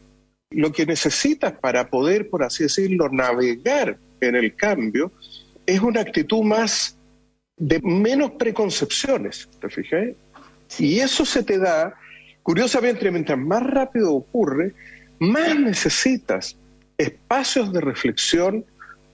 Lo 0.51 0.73
que 0.73 0.85
necesitas 0.85 1.53
para 1.53 1.89
poder, 1.89 2.29
por 2.29 2.43
así 2.43 2.65
decirlo, 2.65 3.09
navegar 3.09 3.99
en 4.21 4.37
el 4.37 4.55
cambio 4.57 5.13
es 5.65 5.81
una 5.81 6.01
actitud 6.01 6.43
más 6.43 6.97
de 7.61 7.79
menos 7.81 8.33
preconcepciones, 8.33 9.49
¿te 9.61 9.69
fijas? 9.69 10.09
Y 10.79 10.99
eso 10.99 11.25
se 11.25 11.43
te 11.43 11.59
da, 11.59 11.95
curiosamente, 12.43 13.11
mientras 13.11 13.39
más 13.39 13.63
rápido 13.63 14.15
ocurre, 14.15 14.73
más 15.19 15.59
necesitas 15.59 16.57
espacios 16.97 17.73
de 17.73 17.81
reflexión 17.81 18.65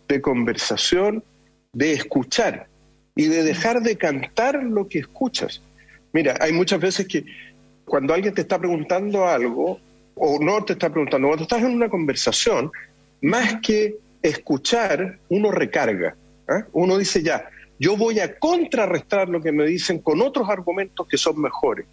de 0.09 0.21
conversación, 0.21 1.25
de 1.73 1.93
escuchar 1.93 2.69
y 3.17 3.27
de 3.27 3.43
dejar 3.43 3.83
de 3.83 3.97
cantar 3.97 4.63
lo 4.63 4.89
que 4.89 5.01
escuchas. 5.01 5.61
Mira, 6.13 6.37
hay 6.41 6.53
muchas 6.53 6.81
veces 6.81 7.09
que 7.09 7.25
cuando 7.85 8.15
alguien 8.15 8.33
te 8.33 8.43
está 8.43 8.59
preguntando 8.59 9.27
algo, 9.27 9.81
o 10.15 10.39
no 10.41 10.65
te 10.65 10.75
está 10.75 10.89
preguntando, 10.91 11.29
cuando 11.29 11.43
estás 11.43 11.63
en 11.63 11.75
una 11.75 11.89
conversación, 11.89 12.71
más 13.23 13.61
que 13.61 13.97
escuchar, 14.23 15.19
uno 15.29 15.51
recarga. 15.51 16.17
¿ah? 16.49 16.65
Uno 16.73 16.97
dice 16.97 17.23
ya, 17.23 17.51
yo 17.79 17.97
voy 17.97 18.21
a 18.21 18.39
contrarrestar 18.39 19.29
lo 19.29 19.41
que 19.41 19.53
me 19.53 19.67
dicen 19.67 19.99
con 19.99 20.23
otros 20.23 20.49
argumentos 20.49 21.07
que 21.07 21.19
son 21.19 21.41
mejores. 21.41 21.87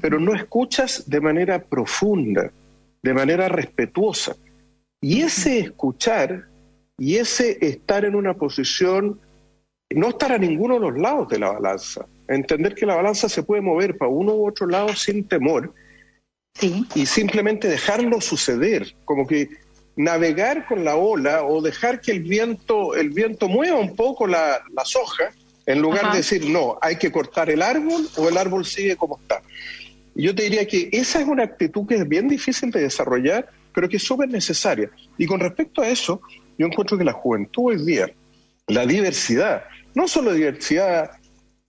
Pero 0.00 0.18
no 0.18 0.34
escuchas 0.34 1.08
de 1.08 1.20
manera 1.20 1.62
profunda, 1.62 2.50
de 3.02 3.14
manera 3.14 3.48
respetuosa. 3.48 4.34
Y 5.00 5.20
ese 5.20 5.60
escuchar 5.60 6.46
y 6.98 7.16
ese 7.16 7.58
estar 7.60 8.04
en 8.04 8.14
una 8.14 8.34
posición, 8.34 9.20
no 9.90 10.08
estar 10.08 10.32
a 10.32 10.38
ninguno 10.38 10.74
de 10.74 10.80
los 10.80 10.98
lados 10.98 11.28
de 11.28 11.38
la 11.38 11.52
balanza, 11.52 12.06
entender 12.26 12.74
que 12.74 12.86
la 12.86 12.96
balanza 12.96 13.28
se 13.28 13.42
puede 13.42 13.62
mover 13.62 13.96
para 13.96 14.10
uno 14.10 14.34
u 14.34 14.48
otro 14.48 14.66
lado 14.66 14.88
sin 14.94 15.28
temor 15.28 15.72
y 16.60 17.06
simplemente 17.06 17.68
dejarlo 17.68 18.20
suceder, 18.20 18.96
como 19.04 19.26
que 19.26 19.50
navegar 19.96 20.66
con 20.66 20.84
la 20.84 20.96
ola 20.96 21.44
o 21.44 21.62
dejar 21.62 22.00
que 22.00 22.12
el 22.12 22.20
viento, 22.20 22.94
el 22.94 23.10
viento 23.10 23.48
mueva 23.48 23.78
un 23.78 23.96
poco 23.96 24.26
la, 24.26 24.62
las 24.74 24.94
hojas, 24.94 25.34
en 25.64 25.80
lugar 25.80 26.12
de 26.12 26.18
decir, 26.18 26.48
no, 26.48 26.78
hay 26.80 26.96
que 26.96 27.10
cortar 27.10 27.50
el 27.50 27.62
árbol 27.62 28.06
o 28.16 28.28
el 28.28 28.36
árbol 28.36 28.64
sigue 28.64 28.96
como 28.96 29.18
está. 29.18 29.42
Yo 30.14 30.34
te 30.34 30.44
diría 30.44 30.66
que 30.66 30.88
esa 30.92 31.20
es 31.20 31.26
una 31.26 31.42
actitud 31.42 31.86
que 31.86 31.96
es 31.96 32.08
bien 32.08 32.28
difícil 32.28 32.70
de 32.70 32.82
desarrollar, 32.82 33.48
pero 33.74 33.88
que 33.88 33.96
es 33.96 34.02
súper 34.02 34.28
necesaria. 34.28 34.90
Y 35.18 35.26
con 35.26 35.40
respecto 35.40 35.82
a 35.82 35.88
eso, 35.88 36.20
yo 36.56 36.66
encuentro 36.66 36.96
que 36.96 37.04
la 37.04 37.12
juventud 37.12 37.64
hoy 37.66 37.84
día, 37.84 38.08
la 38.68 38.86
diversidad, 38.86 39.64
no 39.94 40.06
solo 40.08 40.32
diversidad, 40.32 41.10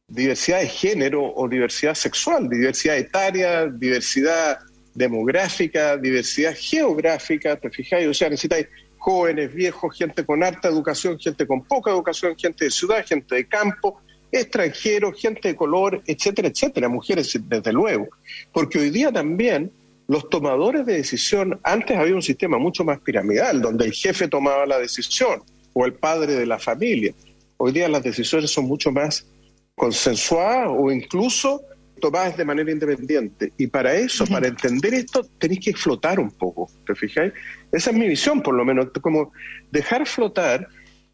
diversidad 0.08 0.60
de 0.60 0.68
género 0.68 1.34
o 1.34 1.48
diversidad 1.48 1.96
sexual, 1.96 2.48
diversidad 2.48 2.98
etaria, 2.98 3.66
diversidad 3.66 4.60
demográfica, 4.98 5.96
diversidad 5.96 6.56
geográfica, 6.58 7.56
te 7.56 7.70
fijáis, 7.70 8.08
o 8.08 8.14
sea, 8.16 8.30
necesitáis 8.30 8.68
jóvenes, 8.98 9.54
viejos, 9.54 9.96
gente 9.96 10.26
con 10.26 10.44
alta 10.44 10.68
educación, 10.68 11.20
gente 11.20 11.46
con 11.46 11.64
poca 11.64 11.92
educación, 11.92 12.36
gente 12.36 12.66
de 12.66 12.72
ciudad, 12.72 13.06
gente 13.06 13.36
de 13.36 13.48
campo, 13.48 14.02
extranjeros, 14.32 15.22
gente 15.22 15.50
de 15.50 15.56
color, 15.56 16.02
etcétera, 16.08 16.48
etcétera, 16.48 16.90
mujeres 16.90 17.40
desde 17.48 17.72
luego. 17.72 18.08
Porque 18.52 18.80
hoy 18.80 18.90
día 18.90 19.12
también 19.12 19.72
los 20.08 20.30
tomadores 20.30 20.84
de 20.88 20.94
decisión, 20.94 21.60
antes 21.64 21.96
había 21.96 22.16
un 22.16 22.24
sistema 22.24 22.58
mucho 22.58 22.84
más 22.84 23.00
piramidal, 23.00 23.62
donde 23.62 23.86
el 23.86 23.94
jefe 23.94 24.28
tomaba 24.28 24.66
la 24.66 24.80
decisión 24.80 25.44
o 25.74 25.86
el 25.86 25.94
padre 25.94 26.34
de 26.34 26.48
la 26.48 26.58
familia. 26.58 27.14
Hoy 27.58 27.72
día 27.72 27.88
las 27.88 28.02
decisiones 28.02 28.50
son 28.50 28.66
mucho 28.66 28.92
más 28.92 29.28
consensuadas 29.76 30.70
o 30.72 30.92
incluso 30.92 31.62
tomadas 32.00 32.38
de 32.38 32.46
manera 32.46 32.72
independiente. 32.72 33.54
Y 33.58 33.68
para 33.68 33.96
eso, 33.96 34.26
para 34.26 34.48
entender 34.48 34.94
esto, 34.94 35.24
tenéis 35.38 35.60
que 35.60 35.74
flotar 35.74 36.20
un 36.20 36.32
poco, 36.32 36.70
¿te 36.86 36.96
fijáis? 36.96 37.34
Esa 37.72 37.92
es 37.92 37.96
mi 37.96 38.08
visión, 38.08 38.42
por 38.42 38.56
lo 38.56 38.66
menos, 38.66 38.88
como 39.02 39.32
dejar 39.72 40.06
flotar 40.08 40.68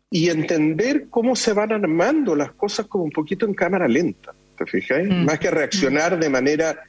y 0.10 0.30
entender 0.30 1.08
cómo 1.10 1.36
se 1.36 1.54
van 1.54 1.72
armando 1.72 2.36
las 2.36 2.52
cosas 2.52 2.86
como 2.88 3.04
un 3.04 3.12
poquito 3.12 3.46
en 3.46 3.54
cámara 3.54 3.88
lenta, 3.88 4.34
¿te 4.58 4.66
fijáis? 4.66 5.10
Mm. 5.10 5.26
Más 5.26 5.40
que 5.40 5.50
reaccionar 5.50 6.20
de 6.20 6.30
manera 6.30 6.80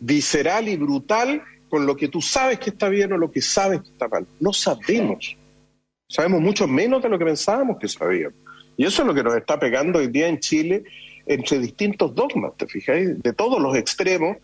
visceral 0.00 0.68
y 0.68 0.76
brutal 0.76 1.42
con 1.68 1.86
lo 1.86 1.96
que 1.96 2.08
tú 2.08 2.20
sabes 2.20 2.58
que 2.58 2.70
está 2.70 2.88
bien 2.88 3.12
o 3.12 3.18
lo 3.18 3.30
que 3.30 3.40
sabes 3.40 3.82
que 3.82 3.88
está 3.88 4.08
mal. 4.08 4.26
No 4.40 4.52
sabemos. 4.52 5.36
Sabemos 6.08 6.40
mucho 6.40 6.66
menos 6.66 7.02
de 7.02 7.08
lo 7.08 7.18
que 7.18 7.24
pensábamos 7.24 7.78
que 7.78 7.88
sabíamos. 7.88 8.38
Y 8.76 8.84
eso 8.84 9.02
es 9.02 9.08
lo 9.08 9.14
que 9.14 9.22
nos 9.22 9.36
está 9.36 9.58
pegando 9.58 9.98
hoy 9.98 10.08
día 10.08 10.28
en 10.28 10.38
Chile 10.38 10.84
entre 11.28 11.58
distintos 11.58 12.14
dogmas, 12.14 12.56
¿te 12.56 12.66
fijáis? 12.66 13.22
De 13.22 13.32
todos 13.32 13.60
los 13.60 13.76
extremos 13.76 14.38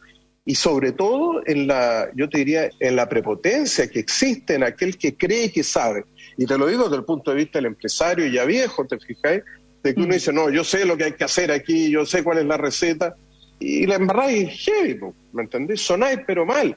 y 0.45 0.55
sobre 0.55 0.93
todo 0.93 1.41
en 1.47 1.67
la, 1.67 2.11
yo 2.15 2.29
te 2.29 2.39
diría, 2.39 2.69
en 2.79 2.97
la 2.97 3.09
prepotencia 3.09 3.89
que 3.89 3.99
existe 3.99 4.55
en 4.55 4.63
aquel 4.63 4.99
que 4.99 5.17
cree 5.17 5.51
que 5.51 5.63
sabe. 5.63 6.05
Y 6.37 6.45
te 6.45 6.59
lo 6.59 6.67
digo 6.67 6.85
desde 6.85 6.97
el 6.97 7.05
punto 7.05 7.31
de 7.31 7.39
vista 7.39 7.59
del 7.59 7.67
empresario 7.67 8.27
ya 8.27 8.45
viejo, 8.45 8.87
¿te 8.87 8.99
fijáis? 8.99 9.43
De 9.83 9.95
que 9.95 10.01
uno 10.01 10.15
dice, 10.15 10.33
no, 10.33 10.51
yo 10.51 10.63
sé 10.63 10.85
lo 10.85 10.97
que 10.97 11.05
hay 11.05 11.13
que 11.13 11.25
hacer 11.25 11.51
aquí, 11.51 11.91
yo 11.91 12.05
sé 12.05 12.23
cuál 12.23 12.39
es 12.39 12.45
la 12.45 12.59
receta. 12.59 13.17
Y 13.59 13.87
la 13.87 13.95
embarráis 13.95 14.51
heavy, 14.51 14.95
po, 14.95 15.15
¿me 15.33 15.43
entendés? 15.43 15.81
Sonáis 15.81 16.21
pero 16.27 16.45
mal, 16.45 16.77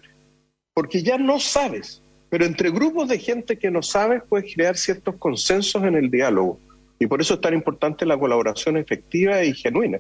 porque 0.73 1.03
ya 1.03 1.17
no 1.17 1.39
sabes. 1.39 2.01
Pero 2.29 2.45
entre 2.45 2.71
grupos 2.71 3.09
de 3.09 3.19
gente 3.19 3.57
que 3.57 3.71
no 3.71 3.81
sabes 3.81 4.21
puedes 4.27 4.53
crear 4.53 4.77
ciertos 4.77 5.15
consensos 5.15 5.83
en 5.83 5.95
el 5.95 6.09
diálogo. 6.09 6.59
Y 6.99 7.07
por 7.07 7.21
eso 7.21 7.35
es 7.35 7.41
tan 7.41 7.53
importante 7.53 8.05
la 8.05 8.17
colaboración 8.17 8.77
efectiva 8.77 9.43
y 9.43 9.53
genuina. 9.53 9.99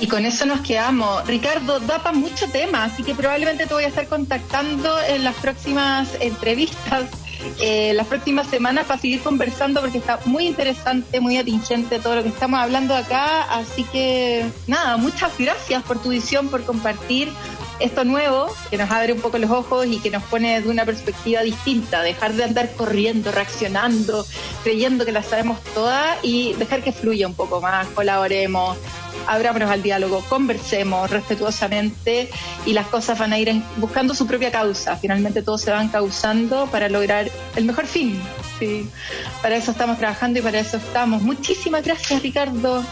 Y 0.00 0.08
con 0.08 0.24
eso 0.24 0.46
nos 0.46 0.62
quedamos. 0.62 1.24
Ricardo, 1.28 1.78
da 1.78 2.02
para 2.02 2.16
mucho 2.16 2.50
tema, 2.50 2.84
así 2.84 3.04
que 3.04 3.14
probablemente 3.14 3.66
te 3.66 3.74
voy 3.74 3.84
a 3.84 3.88
estar 3.88 4.08
contactando 4.08 4.96
en 5.08 5.22
las 5.22 5.36
próximas 5.36 6.16
entrevistas, 6.20 7.08
eh, 7.60 7.92
las 7.94 8.08
próximas 8.08 8.48
semanas 8.48 8.86
para 8.86 9.00
seguir 9.00 9.20
conversando 9.20 9.80
porque 9.80 9.98
está 9.98 10.18
muy 10.24 10.48
interesante, 10.48 11.20
muy 11.20 11.36
atingente 11.36 12.00
todo 12.00 12.16
lo 12.16 12.22
que 12.24 12.30
estamos 12.30 12.58
hablando 12.58 12.96
acá. 12.96 13.42
Así 13.42 13.84
que 13.84 14.44
nada, 14.66 14.96
muchas 14.96 15.30
gracias 15.38 15.82
por 15.84 16.02
tu 16.02 16.08
visión, 16.08 16.48
por 16.48 16.64
compartir 16.64 17.28
esto 17.82 18.04
nuevo, 18.04 18.46
que 18.70 18.78
nos 18.78 18.90
abre 18.90 19.12
un 19.12 19.20
poco 19.20 19.38
los 19.38 19.50
ojos 19.50 19.86
y 19.86 19.98
que 19.98 20.10
nos 20.10 20.22
pone 20.24 20.60
de 20.60 20.68
una 20.68 20.84
perspectiva 20.84 21.42
distinta, 21.42 22.02
dejar 22.02 22.32
de 22.34 22.44
andar 22.44 22.72
corriendo, 22.72 23.32
reaccionando, 23.32 24.24
creyendo 24.62 25.04
que 25.04 25.12
la 25.12 25.22
sabemos 25.22 25.62
todas 25.74 26.16
y 26.22 26.54
dejar 26.54 26.82
que 26.82 26.92
fluya 26.92 27.26
un 27.26 27.34
poco 27.34 27.60
más, 27.60 27.86
colaboremos, 27.88 28.76
abrámonos 29.26 29.70
al 29.70 29.82
diálogo, 29.82 30.24
conversemos 30.28 31.10
respetuosamente 31.10 32.30
y 32.66 32.72
las 32.72 32.86
cosas 32.86 33.18
van 33.18 33.32
a 33.32 33.38
ir 33.38 33.52
buscando 33.76 34.14
su 34.14 34.26
propia 34.26 34.50
causa. 34.50 34.96
Finalmente 34.96 35.42
todos 35.42 35.62
se 35.62 35.70
van 35.70 35.88
causando 35.88 36.66
para 36.66 36.88
lograr 36.88 37.30
el 37.56 37.64
mejor 37.64 37.86
fin. 37.86 38.20
Para 39.42 39.56
eso 39.56 39.72
estamos 39.72 39.98
trabajando 39.98 40.38
y 40.38 40.42
para 40.42 40.60
eso 40.60 40.76
estamos. 40.76 41.22
Muchísimas 41.22 41.82
gracias, 41.84 42.22
Ricardo. 42.22 42.84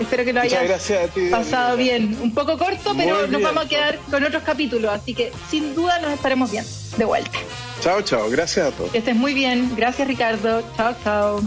Espero 0.00 0.24
que 0.24 0.32
lo 0.32 0.40
hayas 0.40 0.64
gracias 0.64 1.04
a 1.10 1.12
ti. 1.12 1.28
pasado 1.30 1.76
bien. 1.76 2.16
Un 2.20 2.32
poco 2.34 2.56
corto, 2.58 2.94
pero 2.96 3.20
nos 3.22 3.30
bien. 3.30 3.42
vamos 3.42 3.64
a 3.66 3.68
quedar 3.68 3.98
con 4.10 4.24
otros 4.24 4.42
capítulos, 4.42 4.90
así 4.90 5.14
que 5.14 5.30
sin 5.50 5.74
duda 5.74 5.98
nos 6.00 6.12
estaremos 6.12 6.50
viendo 6.50 6.70
de 6.96 7.04
vuelta. 7.04 7.38
Chao, 7.80 8.02
chao. 8.02 8.28
Gracias 8.30 8.66
a 8.66 8.70
todos. 8.72 8.90
Que 8.90 8.98
estés 8.98 9.16
muy 9.16 9.34
bien. 9.34 9.72
Gracias, 9.76 10.08
Ricardo. 10.08 10.62
Chao, 10.76 10.94
chao. 11.04 11.40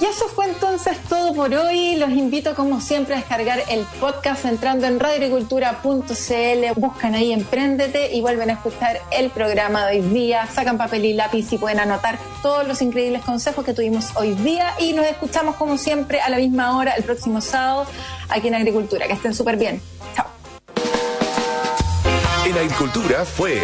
Y 0.00 0.04
eso 0.04 0.26
fue 0.26 0.46
entonces 0.46 0.98
todo 1.08 1.32
por 1.34 1.54
hoy. 1.54 1.94
Los 1.94 2.10
invito 2.10 2.56
como 2.56 2.80
siempre 2.80 3.14
a 3.14 3.18
descargar 3.18 3.62
el 3.68 3.84
podcast 4.00 4.44
entrando 4.44 4.86
en 4.86 4.98
radioagricultura.cl. 4.98 6.80
Buscan 6.80 7.14
ahí 7.14 7.32
Emprendete 7.32 8.12
y 8.12 8.20
vuelven 8.20 8.50
a 8.50 8.54
escuchar 8.54 9.00
el 9.12 9.30
programa 9.30 9.86
de 9.86 10.00
hoy 10.00 10.08
día. 10.08 10.48
Sacan 10.52 10.78
papel 10.78 11.04
y 11.04 11.12
lápiz 11.12 11.52
y 11.52 11.58
pueden 11.58 11.78
anotar 11.78 12.18
todos 12.42 12.66
los 12.66 12.82
increíbles 12.82 13.22
consejos 13.22 13.64
que 13.64 13.72
tuvimos 13.72 14.16
hoy 14.16 14.34
día. 14.34 14.74
Y 14.80 14.94
nos 14.94 15.06
escuchamos 15.06 15.54
como 15.54 15.78
siempre 15.78 16.20
a 16.20 16.28
la 16.28 16.38
misma 16.38 16.76
hora 16.76 16.94
el 16.94 17.04
próximo 17.04 17.40
sábado 17.40 17.86
aquí 18.30 18.48
en 18.48 18.56
Agricultura. 18.56 19.06
Que 19.06 19.12
estén 19.12 19.32
súper 19.32 19.56
bien. 19.56 19.80
Chao. 20.16 20.26
En 22.44 22.58
Agricultura 22.58 23.24
fue 23.24 23.60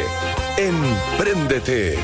Emprendete 0.57 1.98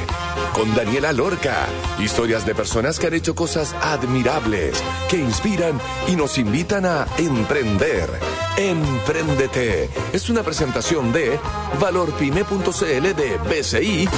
con 0.52 0.74
Daniela 0.74 1.12
Lorca. 1.12 1.66
Historias 1.98 2.46
de 2.46 2.54
personas 2.54 2.98
que 2.98 3.06
han 3.06 3.14
hecho 3.14 3.34
cosas 3.34 3.74
admirables, 3.82 4.82
que 5.08 5.18
inspiran 5.18 5.78
y 6.08 6.16
nos 6.16 6.38
invitan 6.38 6.86
a 6.86 7.06
emprender. 7.18 8.08
Emprendete 8.56 9.90
es 10.12 10.30
una 10.30 10.42
presentación 10.42 11.12
de 11.12 11.38
valorpyme.cl 11.78 13.14
de 13.14 13.38
BCI 13.38 14.08